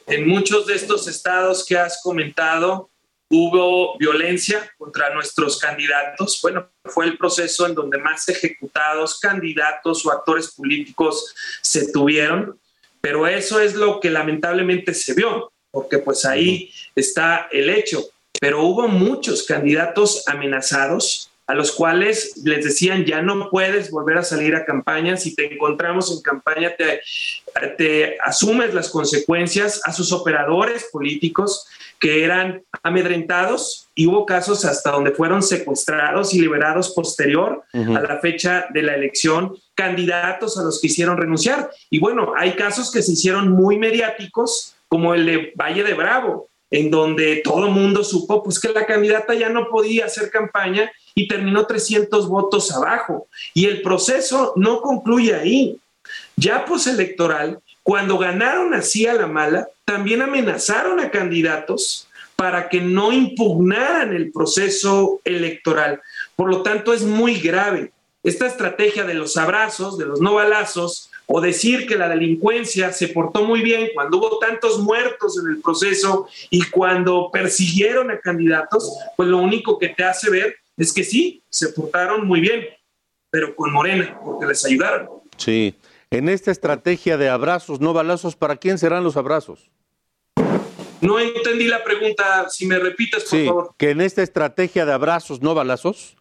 en 0.06 0.28
muchos 0.28 0.66
de 0.66 0.74
estos 0.74 1.08
estados 1.08 1.64
que 1.64 1.78
has 1.78 2.02
comentado 2.02 2.90
hubo 3.30 3.96
violencia 3.96 4.70
contra 4.76 5.14
nuestros 5.14 5.58
candidatos. 5.58 6.38
Bueno, 6.42 6.68
fue 6.84 7.06
el 7.06 7.16
proceso 7.16 7.64
en 7.64 7.74
donde 7.74 7.96
más 7.96 8.28
ejecutados, 8.28 9.18
candidatos 9.18 10.04
o 10.04 10.12
actores 10.12 10.52
políticos 10.52 11.34
se 11.62 11.90
tuvieron, 11.90 12.60
pero 13.00 13.26
eso 13.26 13.60
es 13.60 13.74
lo 13.74 13.98
que 13.98 14.10
lamentablemente 14.10 14.92
se 14.92 15.14
vio, 15.14 15.53
porque 15.74 15.98
pues 15.98 16.24
ahí 16.24 16.70
está 16.94 17.48
el 17.52 17.68
hecho. 17.68 18.04
Pero 18.40 18.62
hubo 18.62 18.88
muchos 18.88 19.42
candidatos 19.42 20.26
amenazados, 20.26 21.30
a 21.46 21.54
los 21.54 21.72
cuales 21.72 22.38
les 22.42 22.64
decían 22.64 23.04
ya 23.04 23.20
no 23.20 23.50
puedes 23.50 23.90
volver 23.90 24.16
a 24.16 24.24
salir 24.24 24.54
a 24.54 24.64
campaña, 24.64 25.18
si 25.18 25.34
te 25.34 25.52
encontramos 25.52 26.10
en 26.10 26.22
campaña 26.22 26.74
te, 26.74 27.02
te 27.76 28.16
asumes 28.24 28.72
las 28.72 28.88
consecuencias 28.88 29.82
a 29.84 29.92
sus 29.92 30.10
operadores 30.12 30.88
políticos 30.90 31.66
que 32.00 32.24
eran 32.24 32.62
amedrentados 32.82 33.88
y 33.94 34.06
hubo 34.06 34.26
casos 34.26 34.64
hasta 34.64 34.90
donde 34.90 35.12
fueron 35.12 35.42
secuestrados 35.42 36.34
y 36.34 36.40
liberados 36.40 36.90
posterior 36.90 37.62
a 37.72 37.78
la 38.00 38.18
fecha 38.20 38.66
de 38.74 38.82
la 38.82 38.94
elección 38.94 39.56
candidatos 39.74 40.58
a 40.58 40.62
los 40.62 40.80
que 40.80 40.88
hicieron 40.88 41.16
renunciar. 41.16 41.70
Y 41.90 42.00
bueno, 42.00 42.34
hay 42.36 42.56
casos 42.56 42.90
que 42.90 43.02
se 43.02 43.12
hicieron 43.12 43.50
muy 43.50 43.78
mediáticos, 43.78 44.74
como 44.88 45.14
el 45.14 45.26
de 45.26 45.52
Valle 45.56 45.82
de 45.82 45.94
Bravo, 45.94 46.48
en 46.70 46.90
donde 46.90 47.36
todo 47.36 47.66
el 47.66 47.72
mundo 47.72 48.02
supo 48.02 48.42
pues 48.42 48.58
que 48.58 48.68
la 48.70 48.86
candidata 48.86 49.34
ya 49.34 49.48
no 49.48 49.68
podía 49.68 50.06
hacer 50.06 50.30
campaña 50.30 50.90
y 51.14 51.28
terminó 51.28 51.66
300 51.66 52.28
votos 52.28 52.72
abajo. 52.72 53.28
Y 53.52 53.66
el 53.66 53.82
proceso 53.82 54.52
no 54.56 54.80
concluye 54.80 55.34
ahí. 55.34 55.78
Ya 56.36 56.64
postelectoral, 56.64 57.60
cuando 57.82 58.18
ganaron 58.18 58.74
así 58.74 59.06
a 59.06 59.14
la 59.14 59.26
mala, 59.26 59.68
también 59.84 60.22
amenazaron 60.22 61.00
a 61.00 61.10
candidatos 61.10 62.08
para 62.36 62.68
que 62.68 62.80
no 62.80 63.12
impugnaran 63.12 64.14
el 64.14 64.32
proceso 64.32 65.20
electoral. 65.24 66.00
Por 66.34 66.50
lo 66.50 66.62
tanto, 66.62 66.92
es 66.92 67.02
muy 67.02 67.38
grave. 67.38 67.92
Esta 68.22 68.46
estrategia 68.46 69.04
de 69.04 69.14
los 69.14 69.36
abrazos, 69.36 69.98
de 69.98 70.06
los 70.06 70.20
no 70.20 70.34
balazos, 70.34 71.10
o 71.26 71.40
decir 71.40 71.86
que 71.86 71.96
la 71.96 72.08
delincuencia 72.08 72.92
se 72.92 73.08
portó 73.08 73.44
muy 73.44 73.62
bien 73.62 73.88
cuando 73.94 74.18
hubo 74.18 74.38
tantos 74.38 74.78
muertos 74.78 75.38
en 75.42 75.50
el 75.50 75.60
proceso 75.60 76.28
y 76.50 76.62
cuando 76.70 77.30
persiguieron 77.32 78.10
a 78.10 78.18
candidatos, 78.18 78.96
pues 79.16 79.28
lo 79.28 79.38
único 79.38 79.78
que 79.78 79.88
te 79.88 80.04
hace 80.04 80.30
ver 80.30 80.56
es 80.76 80.92
que 80.92 81.04
sí, 81.04 81.42
se 81.48 81.68
portaron 81.68 82.26
muy 82.26 82.40
bien, 82.40 82.64
pero 83.30 83.54
con 83.54 83.72
Morena, 83.72 84.18
porque 84.24 84.46
les 84.46 84.64
ayudaron. 84.64 85.08
Sí. 85.36 85.74
En 86.10 86.28
esta 86.28 86.50
estrategia 86.50 87.16
de 87.16 87.28
abrazos, 87.28 87.80
no 87.80 87.92
balazos, 87.92 88.36
¿para 88.36 88.56
quién 88.56 88.78
serán 88.78 89.02
los 89.02 89.16
abrazos? 89.16 89.70
No 91.00 91.18
entendí 91.18 91.66
la 91.66 91.82
pregunta, 91.84 92.48
si 92.48 92.66
me 92.66 92.78
repites, 92.78 93.24
por 93.24 93.38
sí, 93.38 93.46
favor. 93.46 93.74
Que 93.76 93.90
en 93.90 94.00
esta 94.00 94.22
estrategia 94.22 94.86
de 94.86 94.92
abrazos, 94.92 95.42
no 95.42 95.54
balazos, 95.54 96.16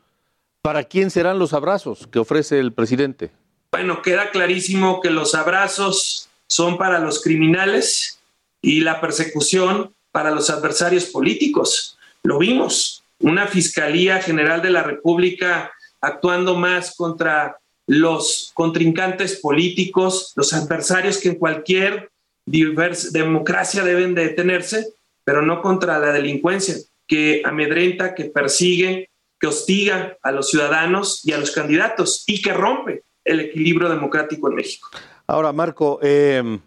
¿para 0.61 0.83
quién 0.83 1.09
serán 1.09 1.39
los 1.39 1.53
abrazos 1.53 2.07
que 2.07 2.19
ofrece 2.19 2.59
el 2.59 2.73
presidente? 2.73 3.31
Bueno, 3.73 4.03
queda 4.03 4.29
clarísimo 4.29 5.01
que 5.01 5.09
los 5.09 5.33
abrazos 5.33 6.29
son 6.47 6.77
para 6.77 6.99
los 6.99 7.23
criminales 7.23 8.19
y 8.61 8.81
la 8.81 9.01
persecución 9.01 9.95
para 10.11 10.29
los 10.29 10.51
adversarios 10.51 11.05
políticos. 11.05 11.97
Lo 12.21 12.37
vimos 12.37 13.03
una 13.19 13.47
Fiscalía 13.47 14.21
General 14.21 14.61
de 14.61 14.69
la 14.69 14.83
República 14.83 15.71
actuando 16.01 16.55
más 16.55 16.95
contra 16.95 17.57
los 17.87 18.51
contrincantes 18.53 19.39
políticos, 19.39 20.33
los 20.35 20.53
adversarios 20.53 21.17
que 21.17 21.29
en 21.29 21.39
cualquier 21.39 22.11
democracia 22.45 23.83
deben 23.83 24.13
de 24.13 24.27
detenerse, 24.27 24.93
pero 25.23 25.41
no 25.41 25.63
contra 25.63 25.97
la 25.97 26.13
delincuencia 26.13 26.75
que 27.07 27.41
amedrenta, 27.43 28.13
que 28.13 28.25
persigue, 28.25 29.09
que 29.39 29.47
hostiga 29.47 30.15
a 30.21 30.31
los 30.31 30.51
ciudadanos 30.51 31.25
y 31.25 31.31
a 31.31 31.39
los 31.39 31.49
candidatos 31.49 32.23
y 32.27 32.39
que 32.39 32.53
rompe 32.53 33.01
el 33.25 33.39
equilibrio 33.39 33.89
democrático 33.89 34.49
en 34.49 34.55
México. 34.55 34.89
Ahora, 35.27 35.53
Marco, 35.53 35.99
eh, 36.01 36.59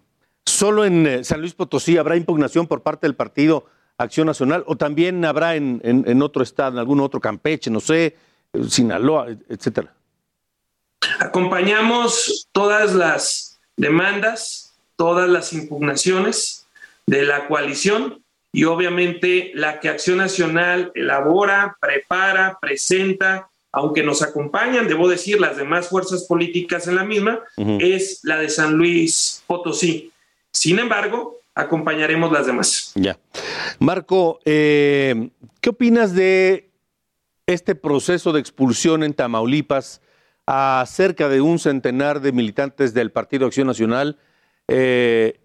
¿solo 0.45 0.85
en 0.85 1.07
eh, 1.07 1.25
San 1.25 1.41
Luis 1.41 1.55
Potosí 1.55 1.97
habrá 1.97 2.17
impugnación 2.17 2.67
por 2.67 2.83
parte 2.83 3.07
del 3.07 3.15
partido 3.15 3.67
Acción 3.99 4.27
Nacional 4.27 4.63
o 4.67 4.77
también 4.77 5.25
habrá 5.25 5.57
en, 5.57 5.81
en 5.83 6.23
otro 6.23 6.43
estado, 6.43 6.73
en 6.73 6.79
algún 6.79 7.01
otro 7.01 7.19
Campeche, 7.19 7.71
no 7.71 7.81
sé, 7.81 8.17
Sinaloa, 8.69 9.29
etcétera? 9.49 9.95
Acompañamos 11.19 12.49
todas 12.53 12.95
las 12.95 13.59
demandas, 13.77 14.75
todas 14.97 15.29
las 15.29 15.53
impugnaciones 15.53 16.67
de 17.07 17.25
la 17.25 17.47
coalición 17.49 18.23
y 18.53 18.65
obviamente 18.65 19.53
la 19.55 19.81
que 19.81 19.89
Acción 19.89 20.19
Nacional 20.19 20.91
elabora, 20.95 21.77
prepara, 21.81 22.59
presenta, 22.61 23.51
aunque 23.77 24.03
nos 24.03 24.22
acompañan, 24.22 24.89
debo 24.89 25.07
decir, 25.07 25.39
las 25.39 25.59
demás 25.59 25.91
fuerzas 25.91 26.24
políticas 26.24 26.89
en 26.89 26.97
la 26.97 27.05
misma, 27.05 27.41
es 27.79 28.20
la 28.22 28.39
de 28.39 28.49
San 28.49 28.72
Luis 28.72 29.45
Potosí. 29.47 30.11
Sin 30.51 30.79
embargo, 30.79 31.41
acompañaremos 31.55 32.33
las 32.33 32.47
demás. 32.47 32.93
Ya. 32.95 33.18
Marco, 33.79 34.41
eh, 34.47 35.29
¿qué 35.61 35.68
opinas 35.68 36.14
de 36.14 36.70
este 37.45 37.74
proceso 37.74 38.33
de 38.33 38.41
expulsión 38.41 39.03
en 39.03 39.12
Tamaulipas 39.12 40.01
a 40.47 40.83
cerca 40.89 41.29
de 41.29 41.43
un 41.43 41.59
centenar 41.59 42.22
de 42.22 42.33
militantes 42.33 42.95
del 42.95 43.12
Partido 43.12 43.45
Acción 43.45 43.66
Nacional? 43.66 44.16
Eh, 44.68 45.39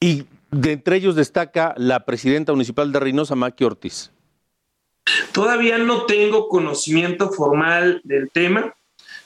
y 0.00 0.24
de 0.50 0.72
entre 0.72 0.96
ellos 0.96 1.14
destaca 1.14 1.74
la 1.76 2.06
presidenta 2.06 2.52
municipal 2.52 2.90
de 2.90 3.00
Reynosa, 3.00 3.34
Maki 3.34 3.64
Ortiz. 3.64 4.13
Todavía 5.32 5.78
no 5.78 6.06
tengo 6.06 6.48
conocimiento 6.48 7.30
formal 7.30 8.00
del 8.04 8.30
tema. 8.30 8.74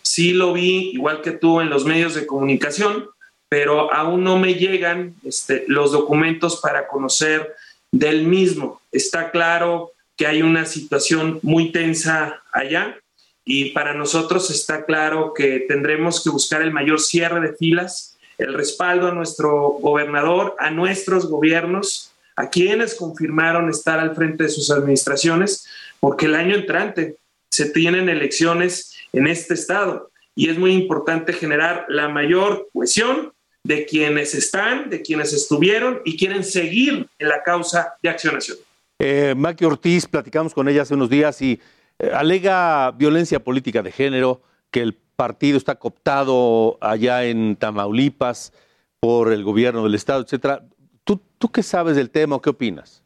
Sí 0.03 0.33
lo 0.33 0.53
vi, 0.53 0.91
igual 0.91 1.23
que 1.23 1.33
tú, 1.33 1.61
en 1.61 1.71
los 1.71 1.85
medios 1.85 2.15
de 2.15 2.27
comunicación, 2.27 3.09
pero 3.49 3.93
aún 3.93 4.25
no 4.25 4.39
me 4.39 4.55
llegan 4.55 5.15
este, 5.25 5.65
los 5.69 5.93
documentos 5.93 6.61
para 6.61 6.89
conocer 6.89 7.55
del 7.93 8.25
mismo. 8.25 8.81
Está 8.93 9.31
claro 9.31 9.93
que 10.17 10.27
hay 10.27 10.43
una 10.43 10.65
situación 10.65 11.39
muy 11.43 11.71
tensa 11.71 12.43
allá 12.53 12.99
y 13.45 13.71
para 13.71 13.95
nosotros 13.95 14.51
está 14.51 14.85
claro 14.85 15.33
que 15.35 15.61
tendremos 15.61 16.23
que 16.23 16.31
buscar 16.31 16.61
el 16.63 16.73
mayor 16.73 17.01
cierre 17.01 17.41
de 17.41 17.55
filas 17.55 18.19
el 18.39 18.55
respaldo 18.55 19.09
a 19.09 19.15
nuestro 19.15 19.79
gobernador, 19.81 20.55
a 20.59 20.71
nuestros 20.71 21.29
gobiernos, 21.29 22.08
a 22.39 22.51
quienes 22.51 22.95
confirmaron 22.95 23.69
estar 23.69 23.99
al 23.99 24.15
frente 24.15 24.45
de 24.45 24.49
sus 24.49 24.71
administraciones, 24.71 25.67
porque 25.99 26.27
el 26.27 26.37
año 26.37 26.55
entrante 26.55 27.17
se 27.51 27.69
tienen 27.71 28.09
elecciones 28.09 28.97
en 29.13 29.27
este 29.27 29.55
estado 29.55 30.13
y 30.37 30.49
es 30.49 30.57
muy 30.57 30.73
importante 30.73 31.33
generar 31.33 31.85
la 31.89 32.09
mayor 32.09 32.69
cohesión 32.73 33.33
de 33.65 33.87
quienes 33.87 34.37
están, 34.37 34.89
de 34.89 35.03
quienes 35.03 35.33
estuvieron 35.33 36.01
y 36.05 36.17
quieren 36.17 36.45
seguir 36.45 37.09
en 37.19 37.29
la 37.29 37.43
causa 37.43 37.95
de 38.05 38.09
Acción 38.09 38.35
Nacional. 38.35 38.63
Eh, 39.01 39.35
Maki 39.37 39.65
Ortiz, 39.65 40.07
platicamos 40.07 40.55
con 40.55 40.69
ella 40.69 40.83
hace 40.83 40.95
unos 40.95 41.11
días 41.11 41.43
y 41.43 41.61
eh, 41.99 42.13
alega 42.15 42.93
violencia 42.93 43.43
política 43.43 43.83
de 43.83 43.91
género, 43.91 44.43
que 44.71 44.81
el 44.81 44.95
partido 44.95 45.59
está 45.59 45.75
cooptado 45.75 46.79
allá 46.81 47.25
en 47.25 47.57
Tamaulipas 47.57 48.53
por 49.01 49.33
el 49.33 49.43
gobierno 49.43 49.83
del 49.83 49.97
estado, 49.97 50.23
etcétera. 50.23 50.63
¿Tú, 51.09 51.19
tú 51.39 51.49
qué 51.49 51.63
sabes 51.63 51.97
del 51.97 52.11
tema 52.11 52.37
o 52.37 52.43
qué 52.43 52.51
opinas? 52.51 53.03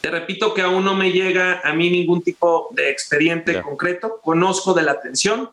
Te 0.00 0.10
repito 0.10 0.54
que 0.54 0.62
aún 0.62 0.82
no 0.82 0.94
me 0.94 1.12
llega 1.12 1.60
a 1.62 1.74
mí 1.74 1.90
ningún 1.90 2.22
tipo 2.22 2.68
de 2.70 2.88
expediente 2.88 3.60
concreto. 3.60 4.18
Conozco 4.22 4.72
de 4.72 4.82
la 4.82 4.92
atención, 4.92 5.50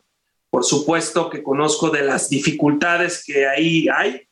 por 0.48 0.64
supuesto 0.64 1.28
que 1.28 1.42
conozco 1.42 1.90
de 1.90 2.02
las 2.02 2.30
dificultades 2.30 3.22
que 3.26 3.46
ahí 3.46 3.88
hay 3.94 4.26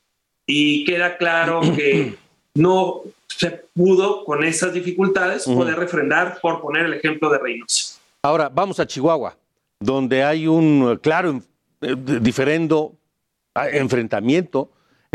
y 0.47 0.87
queda 0.87 1.19
claro 1.19 1.61
que 1.77 2.17
no 2.55 3.03
se 3.27 3.51
pudo 3.75 4.25
con 4.25 4.43
esas 4.43 4.73
dificultades 4.73 5.45
poder 5.45 5.77
refrendar, 5.77 6.39
por 6.41 6.63
poner 6.63 6.87
el 6.87 6.95
ejemplo 6.95 7.29
de 7.29 7.39
Reynosa. 7.39 8.01
Ahora, 8.23 8.49
vamos 8.49 8.81
a 8.81 8.87
Chihuahua 8.87 9.37
donde 9.79 10.25
hay 10.25 10.47
un 10.47 10.93
eh, 10.93 10.99
claro 11.01 11.43
eh, 11.83 11.95
diferendo 12.21 12.95
ah, 13.55 13.69
enfrentamiento 13.69 14.71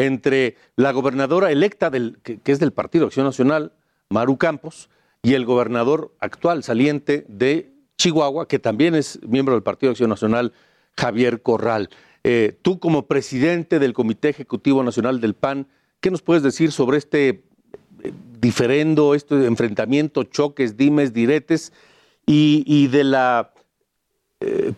entre 0.06 0.56
la 0.76 0.91
gobernadora 0.91 1.52
electa 1.52 1.91
que, 1.91 2.39
es 2.45 2.60
del 2.60 2.74
Partido 2.74 3.06
Acción 3.06 3.26
Nacional, 3.26 3.74
Maru 4.10 4.38
Campos, 4.38 4.89
y 5.24 5.34
el 5.34 5.45
gobernador 5.45 6.14
actual 6.20 6.64
saliente 6.64 7.26
de 7.28 7.72
Chihuahua, 7.97 8.47
que 8.47 8.60
también 8.60 8.95
es 8.95 9.20
miembro 9.22 9.54
del 9.54 9.64
Partido 9.64 9.91
Acción 9.91 10.10
Nacional, 10.10 10.54
Javier 10.97 11.41
Corral. 11.41 11.89
Eh, 12.24 12.58
tú 12.62 12.80
como 12.80 13.08
presidente 13.08 13.80
del 13.80 13.93
Comité 13.93 14.30
Ejecutivo 14.30 14.84
Nacional 14.84 15.22
del 15.22 15.36
PAN, 15.36 15.68
¿qué 15.99 16.10
nos 16.10 16.22
puedes 16.22 16.43
decir 16.43 16.72
sobre 16.72 16.97
este 16.97 17.43
diferendo, 18.39 19.14
este 19.14 19.45
enfrentamiento, 19.45 20.24
choques, 20.24 20.76
dimes, 20.76 21.14
diretes 21.14 21.72
y 22.26 22.88
de 22.88 23.04
la 23.04 23.52
eh, 24.41 24.74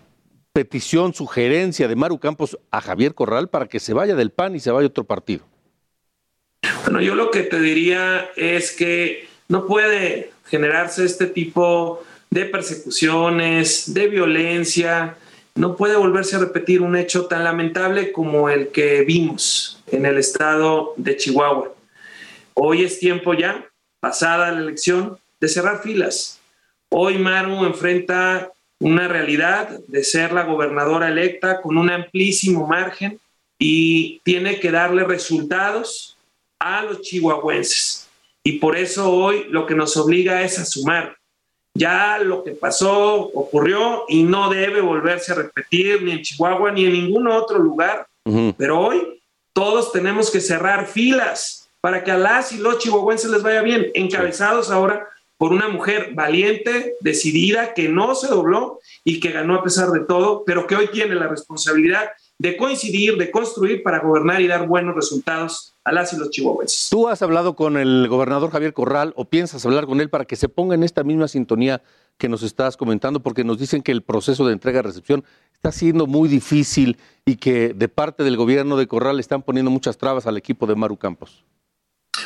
petición, 0.54 1.16
sugerencia 1.16 1.88
de 1.88 1.96
Maru 1.96 2.20
Campos 2.20 2.58
a 2.70 2.80
Javier 2.80 3.16
Corral 3.16 3.50
para 3.50 3.66
que 3.66 3.80
se 3.80 3.94
vaya 3.94 4.16
del 4.16 4.30
PAN 4.30 4.56
y 4.56 4.60
se 4.60 4.72
vaya 4.72 4.86
a 4.86 4.90
otro 4.90 5.04
partido? 5.04 5.44
Bueno, 6.84 7.02
yo 7.02 7.16
lo 7.16 7.32
que 7.32 7.42
te 7.42 7.60
diría 7.60 8.30
es 8.36 8.72
que 8.72 9.28
no 9.48 9.66
puede 9.66 10.32
generarse 10.46 11.06
este 11.06 11.26
tipo 11.26 12.04
de 12.30 12.46
persecuciones, 12.46 13.94
de 13.94 14.08
violencia, 14.08 15.18
no 15.56 15.76
puede 15.76 15.96
volverse 15.96 16.36
a 16.36 16.40
repetir 16.40 16.82
un 16.82 16.96
hecho 16.96 17.26
tan 17.26 17.44
lamentable 17.44 18.12
como 18.12 18.50
el 18.50 18.70
que 18.70 19.02
vimos 19.04 19.84
en 19.88 20.06
el 20.06 20.18
estado 20.18 20.94
de 20.98 21.18
Chihuahua. 21.18 21.74
Hoy 22.54 22.84
es 22.84 23.00
tiempo 23.00 23.34
ya, 23.34 23.66
pasada 24.00 24.52
la 24.52 24.62
elección, 24.62 25.18
de 25.40 25.48
cerrar 25.48 25.82
filas. 25.82 26.40
Hoy 26.90 27.18
Maru 27.18 27.66
enfrenta 27.66 28.53
una 28.84 29.08
realidad 29.08 29.80
de 29.88 30.04
ser 30.04 30.34
la 30.34 30.44
gobernadora 30.44 31.08
electa 31.08 31.62
con 31.62 31.78
un 31.78 31.90
amplísimo 31.90 32.68
margen 32.68 33.18
y 33.58 34.20
tiene 34.26 34.60
que 34.60 34.72
darle 34.72 35.06
resultados 35.06 36.18
a 36.60 36.84
los 36.84 37.00
chihuahuenses. 37.00 38.10
Y 38.44 38.60
por 38.60 38.76
eso 38.76 39.10
hoy 39.10 39.46
lo 39.50 39.66
que 39.66 39.74
nos 39.74 39.96
obliga 39.96 40.42
es 40.42 40.60
a 40.60 40.66
sumar. 40.66 41.16
Ya 41.74 42.20
lo 42.20 42.44
que 42.44 42.52
pasó 42.52 43.22
ocurrió 43.34 44.04
y 44.10 44.24
no 44.24 44.50
debe 44.50 44.82
volverse 44.82 45.32
a 45.32 45.36
repetir 45.36 46.04
ni 46.04 46.12
en 46.12 46.22
Chihuahua 46.22 46.74
ni 46.74 46.86
en 46.86 46.92
ningún 46.92 47.30
otro 47.30 47.60
lugar. 47.60 48.06
Pero 48.58 48.82
hoy 48.82 49.22
todos 49.54 49.94
tenemos 49.94 50.30
que 50.30 50.42
cerrar 50.42 50.88
filas 50.88 51.70
para 51.80 52.04
que 52.04 52.12
a 52.12 52.18
las 52.18 52.52
y 52.52 52.58
los 52.58 52.80
chihuahuenses 52.80 53.32
les 53.32 53.44
vaya 53.44 53.62
bien, 53.62 53.90
encabezados 53.94 54.70
ahora 54.70 55.08
por 55.44 55.52
una 55.52 55.68
mujer 55.68 56.14
valiente, 56.14 56.96
decidida, 57.02 57.74
que 57.74 57.90
no 57.90 58.16
se 58.16 58.30
dobló 58.30 58.80
y 59.04 59.20
que 59.20 59.32
ganó 59.32 59.56
a 59.56 59.62
pesar 59.62 59.90
de 59.90 60.00
todo, 60.00 60.46
pero 60.46 60.68
que 60.68 60.78
hoy 60.78 60.88
tiene 60.88 61.16
la 61.16 61.28
responsabilidad 61.28 62.12
de 62.38 62.56
coincidir, 62.56 63.18
de 63.18 63.30
construir 63.30 63.84
para 63.84 64.00
gobernar 64.00 64.40
y 64.40 64.48
dar 64.48 64.66
buenos 64.66 64.96
resultados 64.96 65.74
a 65.84 65.92
las 65.92 66.14
y 66.14 66.16
los 66.16 66.30
chihuahuenses. 66.30 66.88
¿Tú 66.90 67.10
has 67.10 67.22
hablado 67.22 67.58
con 67.58 67.76
el 67.76 68.08
gobernador 68.08 68.52
Javier 68.52 68.72
Corral 68.72 69.12
o 69.18 69.26
piensas 69.26 69.66
hablar 69.66 69.86
con 69.86 70.00
él 70.00 70.10
para 70.10 70.24
que 70.24 70.38
se 70.38 70.48
ponga 70.48 70.76
en 70.76 70.84
esta 70.84 71.04
misma 71.04 71.28
sintonía 71.28 71.82
que 72.18 72.30
nos 72.30 72.42
estás 72.42 72.78
comentando? 72.78 73.22
Porque 73.22 73.44
nos 73.44 73.60
dicen 73.60 73.82
que 73.82 73.92
el 73.92 74.02
proceso 74.02 74.48
de 74.48 74.54
entrega-recepción 74.54 75.26
está 75.52 75.74
siendo 75.74 76.08
muy 76.08 76.30
difícil 76.30 76.98
y 77.26 77.36
que 77.36 77.74
de 77.74 77.90
parte 77.90 78.24
del 78.24 78.38
gobierno 78.38 78.78
de 78.78 78.88
Corral 78.88 79.20
están 79.20 79.42
poniendo 79.42 79.72
muchas 79.72 79.98
trabas 79.98 80.26
al 80.26 80.38
equipo 80.38 80.68
de 80.68 80.76
Maru 80.76 80.96
Campos. 80.96 81.44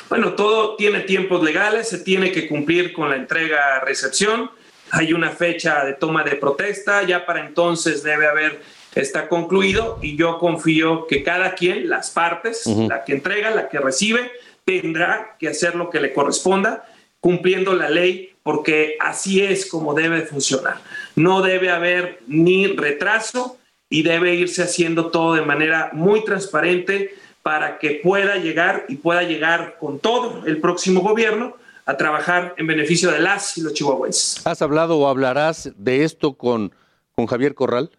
Bueno, 0.09 0.33
todo 0.33 0.75
tiene 0.75 1.01
tiempos 1.01 1.43
legales, 1.43 1.89
se 1.89 1.99
tiene 1.99 2.31
que 2.31 2.47
cumplir 2.47 2.93
con 2.93 3.09
la 3.09 3.17
entrega-recepción. 3.17 4.49
Hay 4.91 5.11
una 5.11 5.31
fecha 5.31 5.83
de 5.83 5.93
toma 5.93 6.23
de 6.23 6.37
protesta, 6.37 7.03
ya 7.03 7.25
para 7.25 7.45
entonces 7.45 8.03
debe 8.03 8.27
haber 8.27 8.61
está 8.95 9.27
concluido 9.27 9.99
y 10.01 10.15
yo 10.15 10.39
confío 10.39 11.07
que 11.07 11.23
cada 11.23 11.53
quien, 11.53 11.89
las 11.89 12.09
partes, 12.09 12.65
la 12.65 13.03
que 13.03 13.13
entrega, 13.13 13.51
la 13.51 13.69
que 13.69 13.79
recibe, 13.79 14.31
tendrá 14.65 15.35
que 15.39 15.49
hacer 15.49 15.75
lo 15.75 15.89
que 15.89 15.99
le 15.99 16.13
corresponda, 16.13 16.85
cumpliendo 17.19 17.73
la 17.73 17.89
ley, 17.89 18.33
porque 18.43 18.97
así 18.99 19.43
es 19.43 19.65
como 19.65 19.93
debe 19.93 20.21
funcionar. 20.21 20.77
No 21.15 21.41
debe 21.41 21.69
haber 21.69 22.19
ni 22.27 22.67
retraso 22.67 23.57
y 23.89 24.03
debe 24.03 24.35
irse 24.35 24.63
haciendo 24.63 25.07
todo 25.07 25.35
de 25.35 25.41
manera 25.41 25.91
muy 25.93 26.23
transparente 26.23 27.15
para 27.47 27.79
que 27.79 28.01
pueda 28.03 28.35
llegar 28.35 28.83
y 28.89 28.97
pueda 28.97 29.23
llegar 29.23 29.77
con 29.79 29.99
todo 29.99 30.45
el 30.45 30.59
próximo 30.59 30.99
gobierno 30.99 31.55
a 31.85 31.95
trabajar 31.95 32.53
en 32.57 32.67
beneficio 32.67 33.09
de 33.09 33.19
las 33.19 33.57
y 33.57 33.61
los 33.61 33.73
chihuahuenses. 33.73 34.45
¿Has 34.45 34.61
hablado 34.61 34.97
o 34.97 35.07
hablarás 35.07 35.71
de 35.77 36.03
esto 36.03 36.33
con, 36.33 36.73
con 37.15 37.25
Javier 37.25 37.55
Corral? 37.55 37.89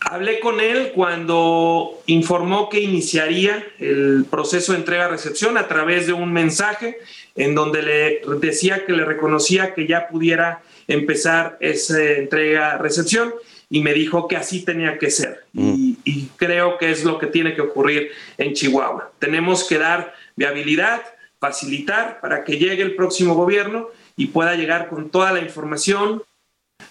Hablé 0.00 0.40
con 0.40 0.58
él 0.58 0.90
cuando 0.92 2.00
informó 2.06 2.68
que 2.68 2.80
iniciaría 2.80 3.64
el 3.78 4.26
proceso 4.28 4.72
de 4.72 4.78
entrega-recepción 4.78 5.56
a 5.56 5.68
través 5.68 6.08
de 6.08 6.14
un 6.14 6.32
mensaje 6.32 6.98
en 7.36 7.54
donde 7.54 7.82
le 7.82 8.20
decía 8.40 8.86
que 8.86 8.92
le 8.92 9.04
reconocía 9.04 9.72
que 9.72 9.86
ya 9.86 10.08
pudiera 10.08 10.62
empezar 10.88 11.56
esa 11.60 12.02
entrega-recepción 12.02 13.34
y 13.70 13.82
me 13.82 13.92
dijo 13.92 14.28
que 14.28 14.36
así 14.36 14.64
tenía 14.64 14.98
que 14.98 15.10
ser. 15.10 15.44
Y, 15.52 15.98
y, 16.04 16.30
creo 16.36 16.78
que 16.78 16.90
es 16.90 17.04
lo 17.04 17.18
que 17.18 17.26
tiene 17.26 17.54
que 17.54 17.60
ocurrir 17.60 18.10
en 18.38 18.54
Chihuahua. 18.54 19.12
Tenemos 19.18 19.64
que 19.68 19.78
dar 19.78 20.14
viabilidad, 20.36 21.02
facilitar 21.38 22.20
para 22.20 22.44
que 22.44 22.56
llegue 22.56 22.82
el 22.82 22.96
próximo 22.96 23.34
gobierno 23.34 23.88
y 24.16 24.28
pueda 24.28 24.54
llegar 24.54 24.88
con 24.88 25.10
toda 25.10 25.32
la 25.32 25.40
información, 25.40 26.22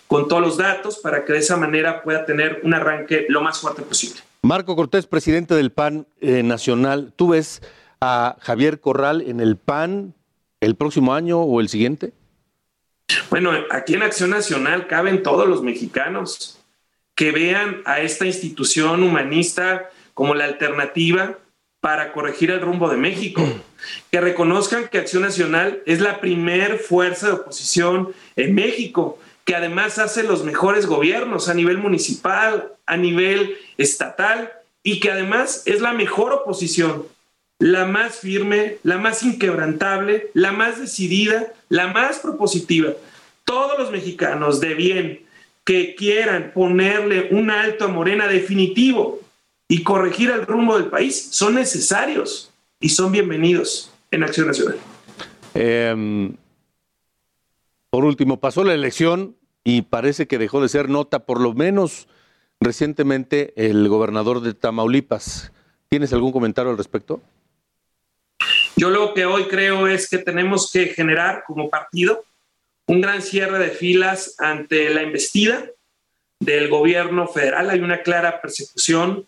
con 0.07 0.27
todos 0.27 0.41
los 0.41 0.57
datos 0.57 0.99
para 0.99 1.25
que 1.25 1.33
de 1.33 1.39
esa 1.39 1.57
manera 1.57 2.03
pueda 2.03 2.25
tener 2.25 2.61
un 2.63 2.73
arranque 2.73 3.25
lo 3.29 3.41
más 3.41 3.59
fuerte 3.59 3.81
posible. 3.81 4.21
Marco 4.43 4.75
Cortés, 4.75 5.07
presidente 5.07 5.55
del 5.55 5.71
PAN 5.71 6.07
eh, 6.21 6.43
Nacional, 6.43 7.11
¿tú 7.15 7.29
ves 7.29 7.61
a 7.99 8.37
Javier 8.39 8.79
Corral 8.79 9.21
en 9.21 9.39
el 9.39 9.57
PAN 9.57 10.13
el 10.61 10.75
próximo 10.75 11.13
año 11.13 11.41
o 11.41 11.59
el 11.59 11.69
siguiente? 11.69 12.13
Bueno, 13.29 13.51
aquí 13.71 13.95
en 13.95 14.03
Acción 14.03 14.29
Nacional 14.29 14.87
caben 14.87 15.23
todos 15.23 15.47
los 15.47 15.63
mexicanos 15.63 16.56
que 17.17 17.31
vean 17.31 17.81
a 17.85 17.99
esta 17.99 18.27
institución 18.27 19.01
humanista 19.01 19.89
como 20.13 20.35
la 20.35 20.45
alternativa 20.45 21.39
para 21.81 22.13
corregir 22.13 22.51
el 22.51 22.61
rumbo 22.61 22.89
de 22.89 22.97
México, 22.97 23.43
que 24.11 24.21
reconozcan 24.21 24.87
que 24.87 24.99
Acción 24.99 25.23
Nacional 25.23 25.81
es 25.87 25.99
la 25.99 26.21
primer 26.21 26.77
fuerza 26.77 27.25
de 27.27 27.33
oposición 27.33 28.13
en 28.35 28.53
México, 28.53 29.17
que 29.45 29.55
además 29.55 29.97
hace 29.97 30.21
los 30.21 30.43
mejores 30.43 30.85
gobiernos 30.85 31.49
a 31.49 31.55
nivel 31.55 31.79
municipal, 31.79 32.73
a 32.85 32.97
nivel 32.97 33.57
estatal, 33.79 34.51
y 34.83 34.99
que 34.99 35.11
además 35.11 35.63
es 35.65 35.81
la 35.81 35.93
mejor 35.93 36.33
oposición, 36.33 37.07
la 37.57 37.85
más 37.85 38.19
firme, 38.19 38.77
la 38.83 38.99
más 38.99 39.23
inquebrantable, 39.23 40.29
la 40.35 40.51
más 40.51 40.79
decidida, 40.79 41.51
la 41.69 41.87
más 41.87 42.19
propositiva. 42.19 42.91
Todos 43.43 43.79
los 43.79 43.91
mexicanos 43.91 44.59
de 44.59 44.75
bien 44.75 45.26
que 45.67 45.95
quieran 45.95 46.53
ponerle 46.53 47.27
un 47.31 47.51
alto 47.51 47.83
a 47.83 47.87
Morena 47.89 48.25
definitivo 48.25 49.19
y 49.67 49.83
corregir 49.83 50.29
el 50.29 50.45
rumbo 50.45 50.79
del 50.79 50.89
país 50.89 51.27
son 51.31 51.55
necesarios 51.55 52.53
y 52.79 52.87
son 52.87 53.11
bienvenidos 53.11 53.91
en 54.09 54.23
Acción 54.23 54.47
Nacional. 54.47 54.77
Eh, 55.55 56.31
por 57.89 58.05
último, 58.05 58.39
pasó 58.39 58.63
la 58.63 58.73
elección 58.73 59.35
y 59.65 59.81
parece 59.81 60.25
que 60.25 60.37
dejó 60.37 60.61
de 60.61 60.69
ser 60.69 60.87
nota, 60.87 61.25
por 61.25 61.41
lo 61.41 61.53
menos 61.53 62.07
recientemente, 62.61 63.53
el 63.57 63.89
gobernador 63.89 64.39
de 64.39 64.53
Tamaulipas. 64.53 65.51
¿Tienes 65.89 66.13
algún 66.13 66.31
comentario 66.31 66.71
al 66.71 66.77
respecto? 66.77 67.19
Yo 68.77 68.89
lo 68.89 69.13
que 69.13 69.25
hoy 69.25 69.49
creo 69.49 69.85
es 69.87 70.09
que 70.09 70.19
tenemos 70.19 70.71
que 70.71 70.85
generar 70.87 71.43
como 71.45 71.69
partido 71.69 72.23
un 72.87 73.01
gran 73.01 73.21
cierre 73.21 73.59
de 73.59 73.69
filas 73.69 74.35
ante 74.39 74.89
la 74.89 75.03
embestida 75.03 75.69
del 76.39 76.69
gobierno 76.69 77.27
federal. 77.27 77.69
Hay 77.69 77.79
una 77.79 78.01
clara 78.01 78.41
persecución 78.41 79.27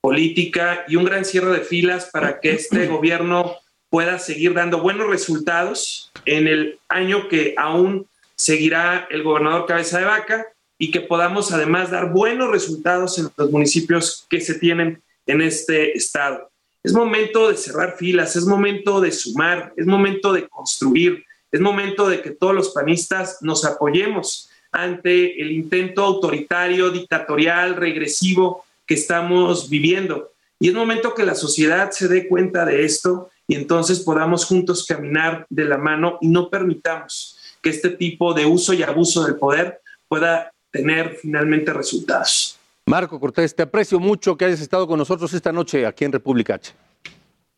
política 0.00 0.84
y 0.88 0.96
un 0.96 1.04
gran 1.04 1.24
cierre 1.24 1.52
de 1.52 1.64
filas 1.64 2.08
para 2.10 2.40
que 2.40 2.52
este 2.52 2.86
gobierno 2.86 3.56
pueda 3.90 4.18
seguir 4.18 4.54
dando 4.54 4.80
buenos 4.80 5.08
resultados 5.08 6.12
en 6.24 6.46
el 6.46 6.78
año 6.88 7.28
que 7.28 7.54
aún 7.58 8.06
seguirá 8.36 9.08
el 9.10 9.24
gobernador 9.24 9.66
Cabeza 9.66 9.98
de 9.98 10.04
Vaca 10.04 10.46
y 10.78 10.92
que 10.92 11.00
podamos 11.00 11.52
además 11.52 11.90
dar 11.90 12.10
buenos 12.10 12.50
resultados 12.50 13.18
en 13.18 13.28
los 13.36 13.50
municipios 13.50 14.26
que 14.30 14.40
se 14.40 14.54
tienen 14.54 15.02
en 15.26 15.42
este 15.42 15.96
estado. 15.96 16.50
Es 16.82 16.94
momento 16.94 17.50
de 17.50 17.56
cerrar 17.56 17.96
filas, 17.98 18.36
es 18.36 18.46
momento 18.46 19.00
de 19.00 19.12
sumar, 19.12 19.74
es 19.76 19.84
momento 19.84 20.32
de 20.32 20.48
construir, 20.48 21.24
es 21.52 21.60
momento 21.60 22.08
de 22.08 22.22
que 22.22 22.30
todos 22.30 22.54
los 22.54 22.70
panistas 22.70 23.38
nos 23.40 23.64
apoyemos 23.64 24.50
ante 24.72 25.40
el 25.40 25.50
intento 25.50 26.04
autoritario, 26.04 26.90
dictatorial, 26.90 27.76
regresivo 27.76 28.64
que 28.86 28.94
estamos 28.94 29.68
viviendo. 29.68 30.32
Y 30.60 30.68
es 30.68 30.74
momento 30.74 31.14
que 31.14 31.24
la 31.24 31.34
sociedad 31.34 31.90
se 31.90 32.06
dé 32.06 32.28
cuenta 32.28 32.64
de 32.64 32.84
esto 32.84 33.30
y 33.48 33.54
entonces 33.54 34.00
podamos 34.00 34.44
juntos 34.44 34.86
caminar 34.86 35.46
de 35.48 35.64
la 35.64 35.78
mano 35.78 36.18
y 36.20 36.28
no 36.28 36.50
permitamos 36.50 37.38
que 37.62 37.70
este 37.70 37.90
tipo 37.90 38.32
de 38.32 38.46
uso 38.46 38.72
y 38.72 38.82
abuso 38.82 39.24
del 39.24 39.36
poder 39.36 39.80
pueda 40.06 40.52
tener 40.70 41.16
finalmente 41.20 41.72
resultados. 41.72 42.58
Marco 42.86 43.18
Cortés, 43.18 43.54
te 43.54 43.62
aprecio 43.62 43.98
mucho 43.98 44.36
que 44.36 44.44
hayas 44.44 44.60
estado 44.60 44.86
con 44.86 44.98
nosotros 44.98 45.32
esta 45.32 45.52
noche 45.52 45.86
aquí 45.86 46.04
en 46.04 46.12
República 46.12 46.54
H. 46.54 46.72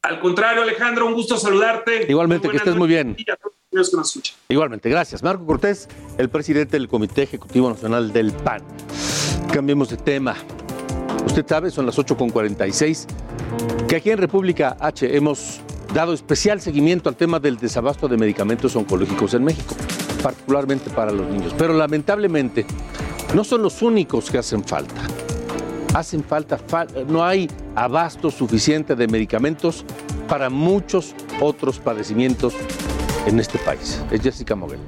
Al 0.03 0.21
contrario, 0.21 0.63
Alejandro, 0.63 1.07
un 1.07 1.15
gusto 1.15 1.37
saludarte. 1.37 2.07
Igualmente, 2.09 2.49
que 2.49 2.57
estés 2.57 2.75
muy 2.75 2.89
bien. 2.89 3.17
Que 3.73 3.79
nos 3.79 4.09
escuchan. 4.09 4.37
Igualmente, 4.51 4.91
gracias. 4.91 5.23
Marco 5.23 5.47
Cortés, 5.47 5.89
el 6.19 6.29
presidente 6.29 6.77
del 6.79 6.89
Comité 6.89 7.23
Ejecutivo 7.23 7.71
Nacional 7.71 8.13
del 8.13 8.31
PAN. 8.31 8.61
Cambiemos 9.51 9.89
de 9.89 9.97
tema. 9.97 10.37
Usted 11.25 11.47
sabe, 11.49 11.71
son 11.71 11.87
las 11.87 11.97
8.46, 11.99 13.07
que 13.89 13.97
aquí 13.97 14.11
en 14.11 14.19
República 14.19 14.77
H 14.79 15.17
hemos 15.17 15.63
dado 15.95 16.13
especial 16.13 16.61
seguimiento 16.61 17.09
al 17.09 17.17
tema 17.17 17.41
del 17.41 17.57
desabasto 17.57 18.09
de 18.09 18.19
medicamentos 18.19 18.77
oncológicos 18.77 19.33
en 19.33 19.45
México, 19.45 19.75
particularmente 20.23 20.91
para 20.91 21.11
los 21.11 21.27
niños. 21.29 21.55
Pero 21.57 21.73
lamentablemente 21.73 22.67
no 23.35 23.43
son 23.43 23.63
los 23.63 23.81
únicos 23.81 24.31
que 24.31 24.37
hacen 24.37 24.63
falta. 24.65 25.01
Hacen 25.95 26.23
falta, 26.23 26.59
no 27.09 27.25
hay 27.25 27.51
abasto 27.75 28.31
suficiente 28.31 28.95
de 28.97 29.09
medicamentos 29.09 29.87
para 30.29 30.51
muchos 30.51 31.15
otros 31.41 31.79
padecimientos 31.79 32.55
en 33.27 33.41
este 33.41 33.59
país. 33.59 34.01
Es 34.11 34.23
Jessica 34.23 34.55
Moguel. 34.55 34.81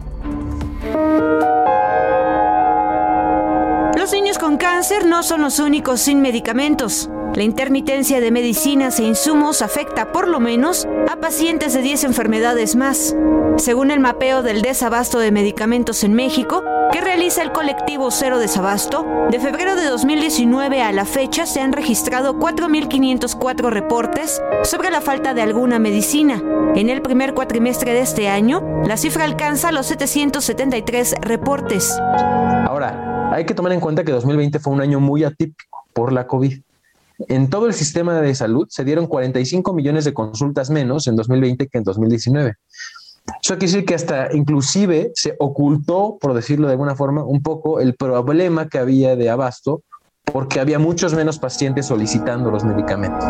Los 3.96 4.12
niños 4.12 4.38
con 4.38 4.58
cáncer 4.58 5.06
no 5.06 5.22
son 5.22 5.42
los 5.42 5.58
únicos 5.58 6.00
sin 6.00 6.20
medicamentos. 6.20 7.08
La 7.34 7.42
intermitencia 7.42 8.20
de 8.20 8.30
medicinas 8.30 9.00
e 9.00 9.04
insumos 9.04 9.62
afecta 9.62 10.12
por 10.12 10.28
lo 10.28 10.40
menos 10.40 10.86
a 11.10 11.16
pacientes 11.16 11.72
de 11.74 11.82
10 11.82 12.04
enfermedades 12.04 12.76
más. 12.76 13.16
Según 13.56 13.92
el 13.92 14.00
mapeo 14.00 14.42
del 14.42 14.62
desabasto 14.62 15.20
de 15.20 15.30
medicamentos 15.30 16.02
en 16.02 16.12
México, 16.12 16.62
que 16.92 17.00
realiza 17.00 17.40
el 17.42 17.52
colectivo 17.52 18.10
Cero 18.10 18.38
Desabasto, 18.38 19.06
de 19.30 19.38
febrero 19.38 19.76
de 19.76 19.86
2019 19.86 20.82
a 20.82 20.92
la 20.92 21.04
fecha 21.04 21.46
se 21.46 21.60
han 21.60 21.72
registrado 21.72 22.38
4.504 22.38 23.70
reportes 23.70 24.42
sobre 24.64 24.90
la 24.90 25.00
falta 25.00 25.34
de 25.34 25.42
alguna 25.42 25.78
medicina. 25.78 26.42
En 26.74 26.90
el 26.90 27.00
primer 27.00 27.32
cuatrimestre 27.32 27.92
de 27.92 28.00
este 28.00 28.28
año, 28.28 28.60
la 28.84 28.96
cifra 28.96 29.24
alcanza 29.24 29.70
los 29.70 29.86
773 29.86 31.14
reportes. 31.20 31.96
Ahora, 32.00 33.30
hay 33.32 33.46
que 33.46 33.54
tomar 33.54 33.72
en 33.72 33.80
cuenta 33.80 34.04
que 34.04 34.12
2020 34.12 34.58
fue 34.58 34.72
un 34.72 34.80
año 34.80 34.98
muy 34.98 35.22
atípico 35.22 35.86
por 35.92 36.12
la 36.12 36.26
COVID. 36.26 36.60
En 37.28 37.48
todo 37.48 37.68
el 37.68 37.74
sistema 37.74 38.20
de 38.20 38.34
salud 38.34 38.66
se 38.68 38.84
dieron 38.84 39.06
45 39.06 39.72
millones 39.72 40.04
de 40.04 40.12
consultas 40.12 40.70
menos 40.70 41.06
en 41.06 41.14
2020 41.14 41.68
que 41.68 41.78
en 41.78 41.84
2019. 41.84 42.56
Eso 43.26 43.54
quiere 43.54 43.72
decir 43.72 43.84
que 43.84 43.94
hasta 43.94 44.34
inclusive 44.34 45.12
se 45.14 45.34
ocultó, 45.38 46.18
por 46.20 46.34
decirlo 46.34 46.66
de 46.66 46.72
alguna 46.72 46.94
forma, 46.94 47.24
un 47.24 47.42
poco 47.42 47.80
el 47.80 47.94
problema 47.94 48.68
que 48.68 48.78
había 48.78 49.16
de 49.16 49.30
abasto 49.30 49.82
porque 50.24 50.58
había 50.58 50.78
muchos 50.78 51.14
menos 51.14 51.38
pacientes 51.38 51.86
solicitando 51.86 52.50
los 52.50 52.64
medicamentos. 52.64 53.24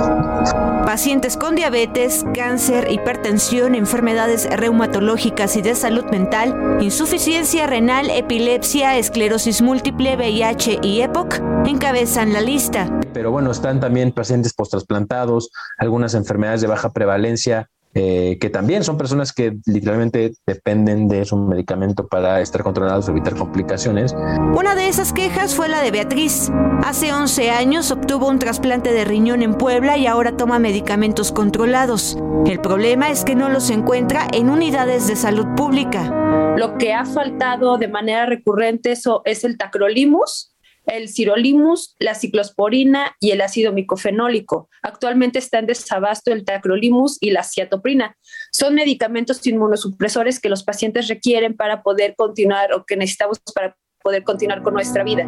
Pacientes 0.87 1.37
con 1.37 1.55
diabetes, 1.55 2.25
cáncer, 2.35 2.91
hipertensión, 2.91 3.75
enfermedades 3.75 4.49
reumatológicas 4.51 5.57
y 5.57 5.63
de 5.63 5.75
salud 5.75 6.05
mental, 6.11 6.79
insuficiencia 6.81 7.67
renal, 7.67 8.11
epilepsia, 8.11 8.97
esclerosis 8.97 9.61
múltiple, 9.61 10.17
VIH 10.17 10.79
y 10.83 11.01
EPOC 11.01 11.41
encabezan 11.67 12.33
la 12.33 12.41
lista. 12.41 12.89
Pero 13.13 13.31
bueno, 13.31 13.51
están 13.51 13.81
también 13.81 14.13
pacientes 14.13 14.53
post-trasplantados, 14.53 15.51
algunas 15.79 16.15
enfermedades 16.15 16.61
de 16.61 16.69
baja 16.69 16.93
prevalencia, 16.93 17.71
eh, 17.95 18.39
que 18.41 18.51
también 18.51 18.83
son 18.83 18.99
personas 18.99 19.33
que 19.33 19.57
literalmente 19.67 20.33
dependen 20.47 21.09
de 21.09 21.25
su 21.25 21.37
medicamento 21.37 22.09
para 22.09 22.41
estar 22.41 22.63
controlados 22.63 23.09
o 23.09 23.13
evitar 23.13 23.37
complicaciones. 23.37 24.15
Una 24.57 24.75
de 24.75 24.89
esas 24.89 25.13
quejas 25.13 25.55
fue 25.55 25.69
la 25.69 25.81
de 25.81 25.91
Beatriz. 25.91 26.51
Hace 26.85 27.13
11 27.13 27.51
años 27.51 27.91
obtuvo 27.91 28.29
un 28.29 28.39
trasplante 28.39 28.93
de 28.93 29.05
riñón 29.05 29.43
en 29.43 29.55
Puebla 29.55 29.97
y 29.97 30.07
ahora 30.07 30.37
toma 30.37 30.59
medicamentos 30.59 31.33
controlados. 31.33 32.19
El 32.47 32.61
problema 32.61 33.11
es 33.11 33.25
que 33.25 33.35
no 33.35 33.49
los 33.49 33.71
encuentra 33.71 34.27
en 34.33 34.51
unidades 34.51 35.07
de 35.07 35.17
salud 35.17 35.47
pública. 35.57 36.55
Lo 36.57 36.79
que 36.79 36.93
ha 36.93 37.05
faltado 37.05 37.79
de 37.79 37.89
manera 37.89 38.27
recurrente 38.27 38.93
eso 38.93 39.23
es 39.25 39.45
el 39.45 39.57
tacrolimus, 39.59 40.54
el 40.87 41.09
sirolimus, 41.09 41.95
la 41.99 42.15
ciclosporina 42.15 43.17
y 43.21 43.31
el 43.31 43.41
ácido 43.41 43.73
micofenólico. 43.73 44.69
Actualmente 44.83 45.39
está 45.39 45.59
en 45.59 45.67
desabasto 45.67 46.33
el 46.33 46.45
tacrolimus 46.45 47.19
y 47.21 47.31
la 47.31 47.43
ciatoprina. 47.43 48.17
Son 48.53 48.75
medicamentos 48.75 49.47
inmunosupresores 49.47 50.41
que 50.41 50.49
los 50.49 50.65
pacientes 50.65 51.09
requieren 51.09 51.57
para 51.57 51.83
poder 51.83 52.15
continuar 52.17 52.73
o 52.73 52.85
que 52.85 52.97
necesitamos 52.97 53.41
para 53.55 53.77
poder 54.03 54.23
continuar 54.23 54.63
con 54.63 54.75
nuestra 54.75 55.03
vida. 55.03 55.27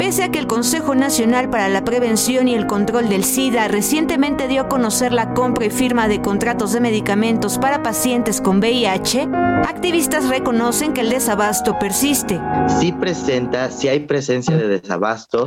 Pese 0.00 0.24
a 0.24 0.30
que 0.30 0.38
el 0.38 0.46
Consejo 0.46 0.94
Nacional 0.94 1.50
para 1.50 1.68
la 1.68 1.84
Prevención 1.84 2.48
y 2.48 2.54
el 2.54 2.66
Control 2.66 3.10
del 3.10 3.22
SIDA 3.22 3.68
recientemente 3.68 4.48
dio 4.48 4.62
a 4.62 4.68
conocer 4.68 5.12
la 5.12 5.34
compra 5.34 5.66
y 5.66 5.70
firma 5.70 6.08
de 6.08 6.22
contratos 6.22 6.72
de 6.72 6.80
medicamentos 6.80 7.58
para 7.58 7.82
pacientes 7.82 8.40
con 8.40 8.60
VIH, 8.60 9.28
activistas 9.68 10.30
reconocen 10.30 10.94
que 10.94 11.02
el 11.02 11.10
desabasto 11.10 11.78
persiste. 11.78 12.40
Sí 12.80 12.92
presenta, 12.92 13.70
sí 13.70 13.88
hay 13.88 14.00
presencia 14.00 14.56
de 14.56 14.68
desabasto 14.68 15.44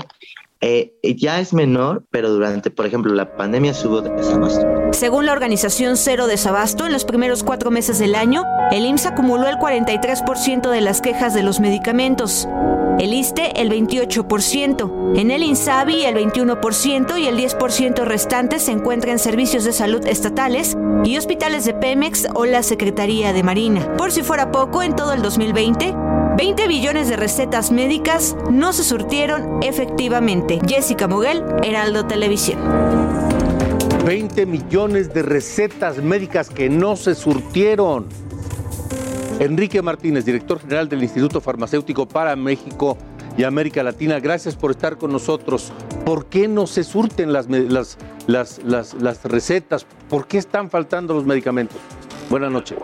eh, 0.65 0.93
ya 1.17 1.41
es 1.41 1.51
menor, 1.51 2.03
pero 2.09 2.29
durante, 2.29 2.69
por 2.69 2.85
ejemplo, 2.85 3.13
la 3.13 3.35
pandemia 3.35 3.73
de 3.73 4.09
desabasto. 4.15 4.65
Según 4.91 5.25
la 5.25 5.33
organización 5.33 5.97
Cero 5.97 6.25
Desabasto, 6.25 6.85
en 6.85 6.93
los 6.93 7.03
primeros 7.03 7.43
cuatro 7.43 7.69
meses 7.69 7.99
del 7.99 8.15
año, 8.15 8.45
el 8.71 8.85
IMSS 8.85 9.07
acumuló 9.07 9.49
el 9.49 9.57
43% 9.57 10.69
de 10.69 10.79
las 10.79 11.01
quejas 11.01 11.33
de 11.33 11.43
los 11.43 11.59
medicamentos. 11.59 12.47
El 12.99 13.13
ISTE 13.13 13.61
el 13.61 13.69
28%, 13.69 15.17
en 15.19 15.31
el 15.31 15.43
INSABI 15.43 16.05
el 16.05 16.15
21% 16.15 17.19
y 17.19 17.27
el 17.27 17.37
10% 17.37 18.05
restante 18.05 18.59
se 18.59 18.71
encuentra 18.71 19.11
en 19.11 19.19
servicios 19.19 19.63
de 19.63 19.73
salud 19.73 20.05
estatales 20.05 20.77
y 21.03 21.17
hospitales 21.17 21.65
de 21.65 21.73
Pemex 21.73 22.27
o 22.33 22.45
la 22.45 22.63
Secretaría 22.63 23.33
de 23.33 23.43
Marina. 23.43 23.95
Por 23.97 24.11
si 24.11 24.21
fuera 24.21 24.51
poco, 24.51 24.83
en 24.83 24.95
todo 24.95 25.13
el 25.13 25.21
2020, 25.21 25.93
20 26.37 26.67
billones 26.67 27.09
de 27.09 27.15
recetas 27.15 27.71
médicas 27.71 28.35
no 28.49 28.73
se 28.73 28.83
surtieron 28.83 29.61
efectivamente. 29.63 30.59
Jessica 30.67 31.07
Moguel, 31.07 31.43
Heraldo 31.63 32.05
Televisión. 32.05 32.59
20 34.05 34.45
millones 34.45 35.13
de 35.13 35.21
recetas 35.21 35.97
médicas 35.97 36.49
que 36.49 36.69
no 36.69 36.95
se 36.95 37.15
surtieron. 37.15 38.07
Enrique 39.39 39.81
Martínez, 39.81 40.25
director 40.25 40.59
general 40.59 40.87
del 40.87 41.01
Instituto 41.01 41.41
Farmacéutico 41.41 42.07
para 42.07 42.35
México 42.35 42.97
y 43.35 43.43
América 43.43 43.81
Latina, 43.81 44.19
gracias 44.19 44.55
por 44.55 44.71
estar 44.71 44.97
con 44.97 45.11
nosotros. 45.11 45.73
¿Por 46.05 46.27
qué 46.27 46.47
no 46.47 46.67
se 46.67 46.83
surten 46.83 47.33
las, 47.33 47.49
las, 47.49 47.97
las, 48.27 48.93
las 48.93 49.25
recetas? 49.25 49.85
¿Por 50.09 50.27
qué 50.27 50.37
están 50.37 50.69
faltando 50.69 51.13
los 51.15 51.25
medicamentos? 51.25 51.77
Buenas 52.29 52.51
noches. 52.51 52.77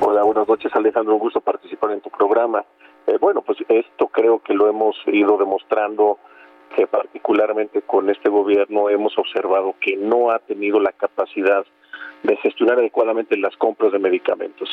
Hola, 0.00 0.22
buenas 0.22 0.48
noches 0.48 0.70
Alejandro, 0.74 1.14
un 1.14 1.20
gusto 1.20 1.40
participar 1.40 1.90
en 1.90 2.00
tu 2.00 2.10
programa. 2.10 2.64
Eh, 3.06 3.18
bueno, 3.20 3.42
pues 3.42 3.58
esto 3.68 4.06
creo 4.08 4.38
que 4.38 4.54
lo 4.54 4.68
hemos 4.68 4.96
ido 5.06 5.36
demostrando 5.36 6.18
que 6.76 6.86
particularmente 6.86 7.82
con 7.82 8.10
este 8.10 8.28
gobierno 8.28 8.90
hemos 8.90 9.16
observado 9.18 9.74
que 9.80 9.96
no 9.96 10.30
ha 10.30 10.38
tenido 10.38 10.78
la 10.80 10.92
capacidad 10.92 11.64
de 12.26 12.36
gestionar 12.38 12.78
adecuadamente 12.78 13.36
las 13.36 13.56
compras 13.56 13.92
de 13.92 13.98
medicamentos. 13.98 14.68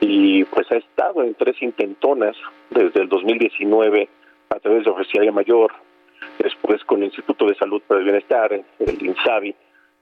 Y 0.00 0.44
pues 0.44 0.70
ha 0.72 0.76
estado 0.76 1.22
en 1.22 1.34
tres 1.34 1.60
intentonas 1.60 2.36
desde 2.70 3.02
el 3.02 3.08
2019 3.08 4.08
a 4.50 4.58
través 4.60 4.84
de 4.84 4.90
Oficialía 4.90 5.32
Mayor, 5.32 5.72
después 6.38 6.82
con 6.84 6.98
el 7.00 7.06
Instituto 7.06 7.46
de 7.46 7.54
Salud 7.56 7.82
para 7.86 8.00
el 8.00 8.04
Bienestar, 8.04 8.52
el 8.52 9.06
INSABI, 9.06 9.54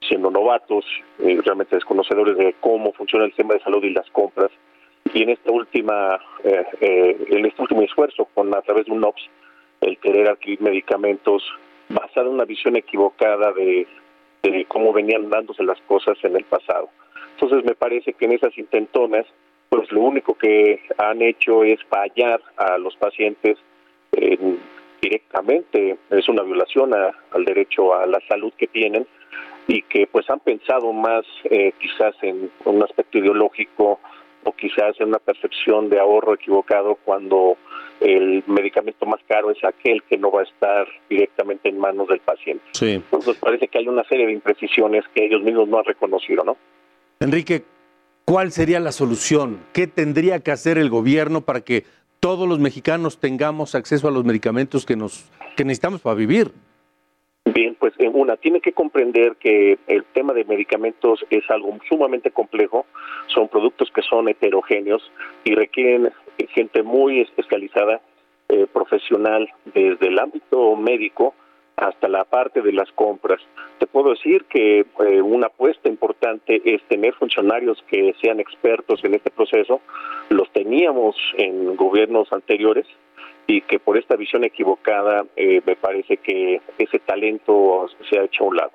siendo 0.09 0.30
novatos, 0.30 0.84
eh, 1.18 1.38
realmente 1.45 1.76
desconocedores 1.76 2.36
de 2.36 2.55
cómo 2.61 2.92
funciona 2.92 3.24
el 3.24 3.30
sistema 3.30 3.55
de 3.55 3.61
salud 3.61 3.82
y 3.82 3.90
las 3.90 4.09
compras, 4.11 4.51
y 5.12 5.22
en 5.22 5.30
esta 5.30 5.51
última 5.51 6.18
eh, 6.45 6.64
eh, 6.80 7.26
en 7.30 7.47
este 7.47 7.62
último 7.62 7.82
esfuerzo 7.82 8.26
con 8.34 8.55
a 8.55 8.62
través 8.62 8.86
de 8.86 8.92
un 8.92 9.05
OPS 9.05 9.22
el 9.82 9.99
querer 9.99 10.28
adquirir 10.28 10.62
medicamentos 10.62 11.42
basado 11.88 12.28
en 12.28 12.34
una 12.34 12.45
visión 12.45 12.76
equivocada 12.76 13.53
de, 13.53 13.86
de 14.51 14.64
cómo 14.66 14.92
venían 14.92 15.30
dándose 15.30 15.62
las 15.62 15.80
cosas 15.82 16.16
en 16.22 16.36
el 16.36 16.45
pasado. 16.45 16.88
Entonces 17.32 17.64
me 17.64 17.74
parece 17.74 18.12
que 18.12 18.26
en 18.26 18.32
esas 18.32 18.57
intentonas 18.57 19.26
pues 19.68 19.90
lo 19.90 20.03
único 20.03 20.34
que 20.34 20.80
han 20.99 21.20
hecho 21.20 21.64
es 21.64 21.82
fallar 21.84 22.40
a 22.57 22.78
los 22.78 22.97
pacientes 22.97 23.59
directamente. 25.01 25.97
Es 26.11 26.28
una 26.28 26.42
violación 26.42 26.92
al 26.95 27.45
derecho 27.45 27.95
a 27.95 28.07
la 28.07 28.20
salud 28.28 28.53
que 28.57 28.68
tienen 28.68 29.07
y 29.66 29.82
que 29.82 30.07
pues 30.07 30.28
han 30.30 30.40
pensado 30.40 30.92
más 30.92 31.24
eh, 31.45 31.72
quizás 31.80 32.14
en 32.22 32.51
un 32.64 32.82
aspecto 32.82 33.18
ideológico 33.18 33.99
o 34.45 34.53
quizás 34.53 34.99
en 35.01 35.09
una 35.09 35.18
percepción 35.18 35.88
de 35.88 35.99
ahorro 35.99 36.34
equivocado 36.34 36.97
cuando 37.05 37.57
el 38.01 38.42
medicamento 38.47 39.07
más 39.07 39.20
caro 39.28 39.51
es 39.51 39.62
aquel 39.64 40.03
que 40.05 40.18
no 40.18 40.30
va 40.30 40.40
a 40.40 40.45
estar 40.45 40.86
directamente 41.09 41.68
en 41.68 41.78
manos 41.78 42.09
del 42.09 42.20
paciente. 42.20 42.64
Sí. 42.72 42.92
Entonces 42.92 43.36
parece 43.36 43.68
que 43.68 43.78
hay 43.78 43.88
una 43.88 44.05
serie 44.05 44.26
de 44.26 44.32
imprecisiones 44.32 45.05
que 45.14 45.24
ellos 45.24 45.42
mismos 45.42 45.68
no 45.68 45.78
han 45.78 45.84
reconocido, 45.84 46.45
¿no? 46.45 46.57
Enrique, 47.20 47.64
¿cuál 48.24 48.53
sería 48.53 48.80
la 48.80 48.92
solución? 48.92 49.61
¿Qué 49.72 49.86
tendría 49.86 50.40
que 50.40 50.51
hacer 50.51 50.78
el 50.78 50.90
gobierno 50.90 51.42
para 51.42 51.62
que 51.62 51.84
todos 52.20 52.49
los 52.49 52.59
mexicanos 52.59 53.18
tengamos 53.18 53.74
acceso 53.74 54.09
a 54.09 54.11
los 54.11 54.24
medicamentos 54.24 54.84
que 54.86 54.97
nos 54.97 55.30
que 55.57 55.64
necesitamos 55.64 56.01
para 56.01 56.16
vivir? 56.16 56.53
Bien, 57.53 57.76
pues 57.78 57.92
en 57.99 58.16
una, 58.16 58.36
tiene 58.36 58.61
que 58.61 58.72
comprender 58.72 59.36
que 59.36 59.78
el 59.86 60.05
tema 60.14 60.32
de 60.32 60.45
medicamentos 60.47 61.24
es 61.28 61.49
algo 61.51 61.78
sumamente 61.88 62.30
complejo, 62.30 62.86
son 63.26 63.49
productos 63.49 63.90
que 63.90 64.01
son 64.01 64.28
heterogéneos 64.30 65.12
y 65.45 65.55
requieren 65.55 66.11
gente 66.49 66.82
muy 66.82 67.20
especializada, 67.20 68.01
eh, 68.49 68.66
profesional, 68.72 69.49
desde 69.74 70.09
el 70.09 70.18
ámbito 70.18 70.74
médico 70.76 71.34
hasta 71.76 72.09
la 72.09 72.24
parte 72.24 72.62
de 72.62 72.72
las 72.72 72.90
compras. 72.92 73.40
Te 73.78 73.86
puedo 73.86 74.11
decir 74.11 74.45
que 74.45 74.80
eh, 74.80 75.22
una 75.22 75.49
apuesta 75.49 75.88
importante 75.88 76.62
es 76.64 76.82
tener 76.84 77.14
funcionarios 77.14 77.82
que 77.88 78.14
sean 78.22 78.40
expertos 78.40 79.05
en 79.05 79.14
este 79.14 79.30
proceso. 79.30 79.80
Los 80.30 80.51
teníamos 80.53 81.16
en 81.36 81.76
gobiernos 81.76 82.32
anteriores, 82.32 82.86
y 83.47 83.61
que 83.62 83.78
por 83.78 83.99
esta 83.99 84.16
visión 84.16 84.45
equivocada 84.45 85.24
eh, 85.36 85.61
me 85.66 85.76
parece 85.76 86.16
que 86.16 86.61
ese 86.78 86.99
talento 87.01 87.86
se 88.09 88.18
ha 88.18 88.24
hecho 88.24 88.45
a 88.45 88.47
un 88.49 88.57
lado 88.57 88.72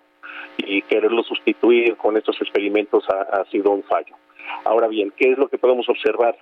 y 0.58 0.82
quererlo 0.84 1.24
sustituir 1.24 1.96
con 1.96 2.18
estos 2.18 2.40
experimentos 2.42 3.06
ha, 3.10 3.44
sido 3.46 3.72
un 3.72 3.84
fallo. 3.84 4.16
Ahora 4.66 4.88
bien, 4.88 5.12
¿qué 5.16 5.32
es 5.32 5.38
lo 5.38 5.48
que 5.48 5.58
podemos 5.58 5.88
observar? 5.90 6.38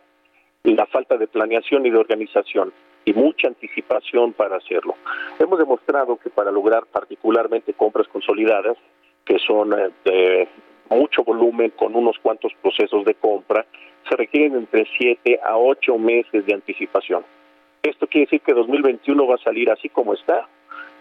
La 0.63 0.86
falta 0.88 1.17
de 1.17 1.28
planeación 1.28 1.86
y 1.86 1.89
de 1.89 1.97
organización 1.97 2.73
y 3.05 3.13
mucha 3.13 3.47
anticipación 3.47 4.34
para 4.34 4.57
hacerlo. 4.57 4.95
Hemos 5.39 5.59
demostrado 5.59 6.17
que 6.17 6.30
para 6.30 6.51
lograr 6.51 6.86
particularmente 6.88 7.73
compras 7.73 8.07
consolidadas, 8.07 8.78
que 9.23 9.39
son 9.39 9.73
eh, 9.73 9.89
de 10.03 10.47
mucho 10.89 11.23
volumen 11.23 11.71
con 11.71 11.95
unos 11.95 12.17
cuantos 12.19 12.51
procesos 12.61 13.05
de 13.05 13.15
compra, 13.15 13.65
se 14.09 14.15
requieren 14.15 14.55
entre 14.55 14.86
7 14.97 15.39
a 15.43 15.57
8 15.57 15.97
meses 15.97 16.45
de 16.45 16.53
anticipación. 16.53 17.23
Esto 17.89 18.07
quiere 18.07 18.25
decir 18.25 18.41
que 18.41 18.53
2021 18.53 19.27
va 19.27 19.35
a 19.35 19.43
salir 19.43 19.69
así 19.71 19.89
como 19.89 20.13
está, 20.13 20.47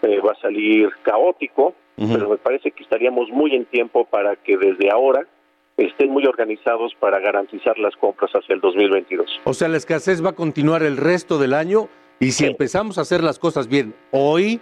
eh, 0.01 0.19
va 0.19 0.31
a 0.31 0.41
salir 0.41 0.89
caótico, 1.03 1.75
pero 1.95 2.29
me 2.29 2.37
parece 2.37 2.71
que 2.71 2.83
estaríamos 2.83 3.29
muy 3.31 3.55
en 3.55 3.65
tiempo 3.65 4.05
para 4.05 4.35
que 4.35 4.55
desde 4.55 4.91
ahora 4.91 5.25
estén 5.77 6.09
muy 6.09 6.25
organizados 6.25 6.93
para 6.99 7.19
garantizar 7.19 7.77
las 7.79 7.95
compras 7.95 8.31
hacia 8.31 8.53
el 8.53 8.61
2022. 8.61 9.41
O 9.45 9.53
sea, 9.53 9.67
la 9.67 9.77
escasez 9.77 10.23
va 10.23 10.31
a 10.31 10.35
continuar 10.35 10.83
el 10.83 10.97
resto 10.97 11.39
del 11.39 11.53
año 11.53 11.89
y 12.19 12.31
si 12.31 12.45
empezamos 12.45 12.97
a 12.97 13.01
hacer 13.01 13.23
las 13.23 13.39
cosas 13.39 13.67
bien 13.67 13.93
hoy, 14.11 14.59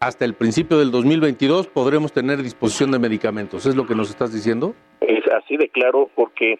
hasta 0.00 0.24
el 0.24 0.34
principio 0.34 0.78
del 0.78 0.90
2022 0.90 1.68
podremos 1.68 2.12
tener 2.12 2.42
disposición 2.42 2.90
de 2.90 2.98
medicamentos. 2.98 3.66
¿Es 3.66 3.76
lo 3.76 3.86
que 3.86 3.94
nos 3.94 4.10
estás 4.10 4.32
diciendo? 4.32 4.74
Es 5.00 5.24
así 5.32 5.56
de 5.56 5.68
claro 5.68 6.10
porque 6.14 6.58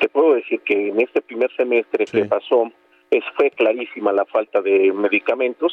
te 0.00 0.08
puedo 0.08 0.34
decir 0.34 0.60
que 0.60 0.88
en 0.88 1.00
este 1.00 1.20
primer 1.20 1.50
semestre 1.56 2.06
que 2.06 2.24
pasó, 2.24 2.70
es, 3.10 3.24
fue 3.36 3.50
clarísima 3.50 4.12
la 4.12 4.24
falta 4.24 4.62
de 4.62 4.92
medicamentos 4.92 5.72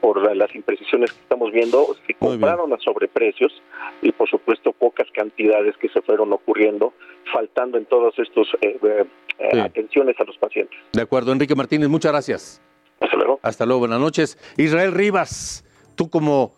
por 0.00 0.34
las 0.34 0.54
imprecisiones 0.54 1.12
que 1.12 1.20
estamos 1.20 1.52
viendo, 1.52 1.86
se 2.06 2.14
compraron 2.14 2.72
a 2.72 2.78
sobreprecios 2.78 3.52
y 4.00 4.10
por 4.12 4.28
supuesto 4.28 4.72
pocas 4.72 5.06
cantidades 5.12 5.76
que 5.76 5.88
se 5.90 6.00
fueron 6.00 6.32
ocurriendo, 6.32 6.94
faltando 7.32 7.76
en 7.76 7.84
todas 7.86 8.18
estas 8.18 8.46
eh, 8.62 9.04
eh, 9.38 9.60
atenciones 9.60 10.16
a 10.18 10.24
los 10.24 10.36
pacientes. 10.38 10.78
De 10.92 11.02
acuerdo, 11.02 11.32
Enrique 11.32 11.54
Martínez, 11.54 11.88
muchas 11.88 12.12
gracias. 12.12 12.62
Hasta 13.00 13.16
luego. 13.16 13.38
Hasta 13.42 13.66
luego, 13.66 13.80
buenas 13.80 14.00
noches. 14.00 14.38
Israel 14.56 14.92
Rivas, 14.92 15.64
tú 15.94 16.08
como 16.08 16.52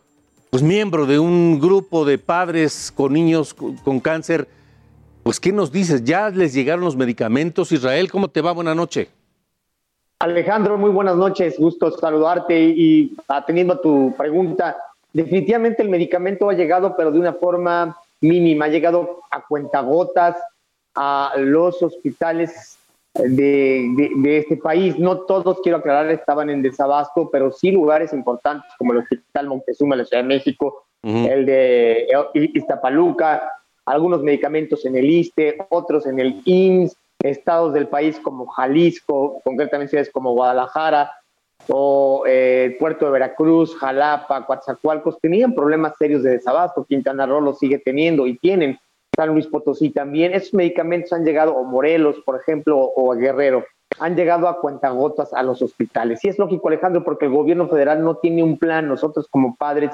pues, 0.50 0.62
miembro 0.62 1.06
de 1.06 1.18
un 1.18 1.60
grupo 1.60 2.04
de 2.04 2.18
padres 2.18 2.92
con 2.94 3.12
niños 3.12 3.52
con 3.54 4.00
cáncer, 4.00 4.46
pues 5.24 5.40
¿qué 5.40 5.52
nos 5.52 5.72
dices? 5.72 6.04
¿Ya 6.04 6.30
les 6.30 6.54
llegaron 6.54 6.84
los 6.84 6.96
medicamentos? 6.96 7.72
Israel, 7.72 8.10
¿cómo 8.10 8.28
te 8.28 8.40
va? 8.40 8.52
Buenas 8.52 8.76
noches. 8.76 9.08
Alejandro, 10.20 10.76
muy 10.76 10.90
buenas 10.90 11.16
noches, 11.16 11.58
gusto 11.58 11.90
saludarte 11.92 12.60
y 12.60 13.16
atendiendo 13.26 13.72
a 13.72 13.80
tu 13.80 14.14
pregunta, 14.18 14.76
definitivamente 15.14 15.82
el 15.82 15.88
medicamento 15.88 16.50
ha 16.50 16.52
llegado, 16.52 16.94
pero 16.94 17.10
de 17.10 17.18
una 17.18 17.32
forma 17.32 17.96
mínima, 18.20 18.66
ha 18.66 18.68
llegado 18.68 19.22
a 19.30 19.46
cuentagotas 19.46 20.36
a 20.94 21.32
los 21.38 21.82
hospitales 21.82 22.76
de, 23.14 24.20
este 24.24 24.58
país. 24.58 24.98
No 24.98 25.20
todos, 25.20 25.62
quiero 25.62 25.78
aclarar, 25.78 26.10
estaban 26.10 26.50
en 26.50 26.60
desabasto, 26.60 27.30
pero 27.30 27.50
sí 27.50 27.70
lugares 27.70 28.12
importantes 28.12 28.70
como 28.76 28.92
el 28.92 28.98
Hospital 28.98 29.48
Montezuma 29.48 29.96
de 29.96 30.02
la 30.02 30.04
Ciudad 30.06 30.22
de 30.22 30.28
México, 30.28 30.84
el 31.02 31.46
de 31.46 32.06
Iztapaluca, 32.34 33.50
algunos 33.86 34.22
medicamentos 34.22 34.84
en 34.84 34.96
el 34.96 35.08
ISTE, 35.08 35.56
otros 35.70 36.04
en 36.04 36.20
el 36.20 36.42
IMSS, 36.44 36.94
estados 37.22 37.72
del 37.72 37.88
país 37.88 38.18
como 38.20 38.46
Jalisco, 38.46 39.40
concretamente 39.44 39.90
ciudades 39.90 40.10
como 40.12 40.32
Guadalajara, 40.32 41.12
o 41.68 42.24
eh, 42.26 42.76
puerto 42.78 43.04
de 43.06 43.12
Veracruz, 43.12 43.76
Jalapa, 43.76 44.46
Coatzacoalcos, 44.46 45.20
tenían 45.20 45.54
problemas 45.54 45.94
serios 45.98 46.22
de 46.22 46.30
desabasto. 46.30 46.84
Quintana 46.84 47.26
Roo 47.26 47.40
lo 47.40 47.54
sigue 47.54 47.78
teniendo 47.78 48.26
y 48.26 48.38
tienen. 48.38 48.78
San 49.14 49.30
Luis 49.30 49.46
Potosí 49.46 49.90
también. 49.90 50.32
Esos 50.32 50.54
medicamentos 50.54 51.12
han 51.12 51.24
llegado, 51.24 51.54
o 51.54 51.64
Morelos, 51.64 52.16
por 52.24 52.40
ejemplo, 52.40 52.78
o 52.78 53.12
a 53.12 53.16
Guerrero, 53.16 53.64
han 53.98 54.16
llegado 54.16 54.48
a 54.48 54.60
cuentagotas 54.60 55.32
a 55.34 55.42
los 55.42 55.60
hospitales. 55.62 56.24
Y 56.24 56.28
es 56.28 56.38
lógico, 56.38 56.68
Alejandro, 56.68 57.04
porque 57.04 57.26
el 57.26 57.32
gobierno 57.32 57.68
federal 57.68 58.02
no 58.02 58.16
tiene 58.16 58.42
un 58.42 58.58
plan. 58.58 58.88
Nosotros 58.88 59.26
como 59.30 59.56
padres 59.56 59.92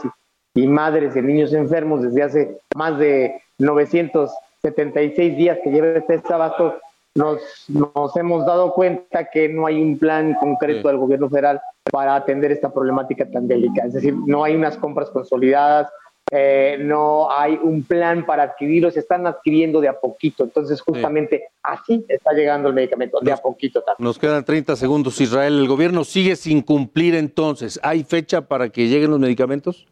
y, 0.54 0.62
y 0.62 0.66
madres 0.66 1.14
de 1.14 1.22
niños 1.22 1.52
enfermos 1.52 2.02
desde 2.02 2.22
hace 2.22 2.58
más 2.74 2.98
de 2.98 3.40
976 3.58 5.36
días 5.36 5.58
que 5.64 5.70
lleva 5.70 5.88
este 5.98 6.18
desabasto, 6.18 6.76
nos, 7.16 7.40
nos 7.68 8.16
hemos 8.16 8.46
dado 8.46 8.72
cuenta 8.72 9.28
que 9.30 9.48
no 9.48 9.66
hay 9.66 9.80
un 9.80 9.98
plan 9.98 10.34
concreto 10.34 10.88
del 10.88 10.98
gobierno 10.98 11.28
federal 11.28 11.60
para 11.90 12.14
atender 12.14 12.52
esta 12.52 12.72
problemática 12.72 13.28
tan 13.30 13.48
delicada. 13.48 13.88
Es 13.88 13.94
decir, 13.94 14.14
no 14.26 14.44
hay 14.44 14.54
unas 14.54 14.76
compras 14.76 15.10
consolidadas, 15.10 15.88
eh, 16.32 16.78
no 16.80 17.30
hay 17.30 17.58
un 17.62 17.84
plan 17.84 18.26
para 18.26 18.42
adquirirlos, 18.42 18.94
se 18.94 19.00
están 19.00 19.26
adquiriendo 19.26 19.80
de 19.80 19.88
a 19.88 19.98
poquito. 19.98 20.42
Entonces, 20.42 20.80
justamente 20.80 21.44
así 21.62 22.04
está 22.08 22.32
llegando 22.32 22.68
el 22.68 22.74
medicamento, 22.74 23.20
de 23.20 23.30
a 23.30 23.36
poquito 23.36 23.80
también. 23.82 24.04
Nos 24.04 24.18
quedan 24.18 24.44
30 24.44 24.74
segundos, 24.74 25.20
Israel. 25.20 25.58
¿El 25.58 25.68
gobierno 25.68 26.02
sigue 26.04 26.34
sin 26.34 26.62
cumplir 26.62 27.14
entonces? 27.14 27.78
¿Hay 27.82 28.02
fecha 28.02 28.42
para 28.42 28.70
que 28.70 28.88
lleguen 28.88 29.12
los 29.12 29.20
medicamentos? 29.20 29.86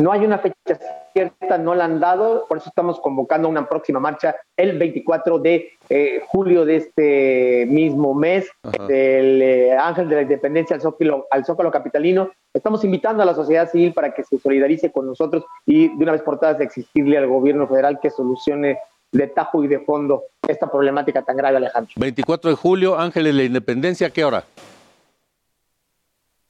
No 0.00 0.12
hay 0.12 0.24
una 0.24 0.38
fecha 0.38 0.78
cierta, 1.12 1.56
no 1.56 1.74
la 1.74 1.86
han 1.86 2.00
dado, 2.00 2.44
por 2.48 2.58
eso 2.58 2.68
estamos 2.68 3.00
convocando 3.00 3.48
una 3.48 3.66
próxima 3.66 3.98
marcha 3.98 4.36
el 4.56 4.78
24 4.78 5.38
de 5.38 5.70
eh, 5.88 6.22
julio 6.26 6.66
de 6.66 6.76
este 6.76 7.66
mismo 7.66 8.14
mes, 8.14 8.46
del 8.86 9.40
eh, 9.40 9.72
Ángel 9.72 10.08
de 10.08 10.16
la 10.16 10.22
Independencia 10.22 10.76
al 10.76 10.82
Zócalo, 10.82 11.26
al 11.30 11.46
Zócalo 11.46 11.70
Capitalino. 11.70 12.30
Estamos 12.52 12.84
invitando 12.84 13.22
a 13.22 13.26
la 13.26 13.34
sociedad 13.34 13.70
civil 13.70 13.94
para 13.94 14.12
que 14.12 14.22
se 14.24 14.38
solidarice 14.38 14.92
con 14.92 15.06
nosotros 15.06 15.44
y 15.64 15.88
de 15.88 16.02
una 16.02 16.12
vez 16.12 16.22
por 16.22 16.38
todas 16.38 16.60
exigirle 16.60 17.16
al 17.16 17.26
gobierno 17.26 17.66
federal 17.66 17.98
que 18.00 18.10
solucione 18.10 18.78
de 19.12 19.28
tajo 19.28 19.64
y 19.64 19.68
de 19.68 19.80
fondo 19.80 20.24
esta 20.46 20.70
problemática 20.70 21.22
tan 21.22 21.36
grave, 21.36 21.56
Alejandro. 21.56 21.92
24 21.96 22.50
de 22.50 22.56
julio, 22.56 22.98
Ángel 22.98 23.24
de 23.24 23.32
la 23.32 23.44
Independencia, 23.44 24.10
¿qué 24.10 24.24
hora? 24.24 24.44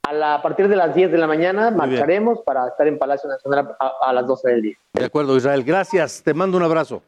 A, 0.06 0.12
la, 0.12 0.34
a 0.36 0.42
partir 0.42 0.68
de 0.68 0.76
las 0.76 0.94
10 0.94 1.10
de 1.10 1.18
la 1.18 1.26
mañana 1.26 1.72
marcharemos 1.72 2.38
para 2.46 2.68
estar 2.68 2.86
en 2.86 2.96
Palacio 2.96 3.28
Nacional 3.28 3.74
a, 3.80 3.92
a, 4.06 4.12
las 4.12 4.24
12 4.24 4.50
del 4.50 4.62
día. 4.62 4.76
De 4.92 5.04
acuerdo, 5.04 5.36
Israel. 5.36 5.64
Gracias. 5.64 6.22
Te 6.22 6.32
mando 6.32 6.56
un 6.56 6.62
abrazo. 6.62 7.02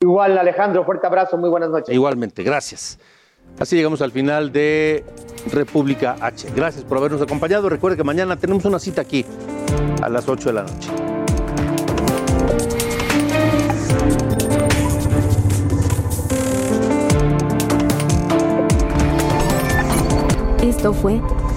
Igual, 0.00 0.38
Alejandro. 0.38 0.84
Fuerte 0.84 1.08
abrazo. 1.08 1.36
Muy 1.36 1.50
buenas 1.50 1.70
noches. 1.70 1.92
Igualmente. 1.92 2.44
Gracias. 2.44 3.00
Así 3.58 3.74
llegamos 3.74 4.02
al 4.02 4.12
final 4.12 4.52
de 4.52 5.04
República 5.52 6.16
H. 6.20 6.48
Gracias 6.54 6.84
por 6.84 6.98
habernos 6.98 7.20
acompañado. 7.20 7.68
Recuerde 7.68 7.96
que 7.96 8.04
mañana 8.04 8.36
tenemos 8.36 8.64
una 8.66 8.78
cita 8.78 9.00
aquí 9.00 9.26
a 10.00 10.08
las 10.08 10.28
8 10.28 10.50
de 10.50 10.52
la 10.52 10.62
noche. 10.62 10.90
Esto 20.62 20.92
fue 20.92 21.20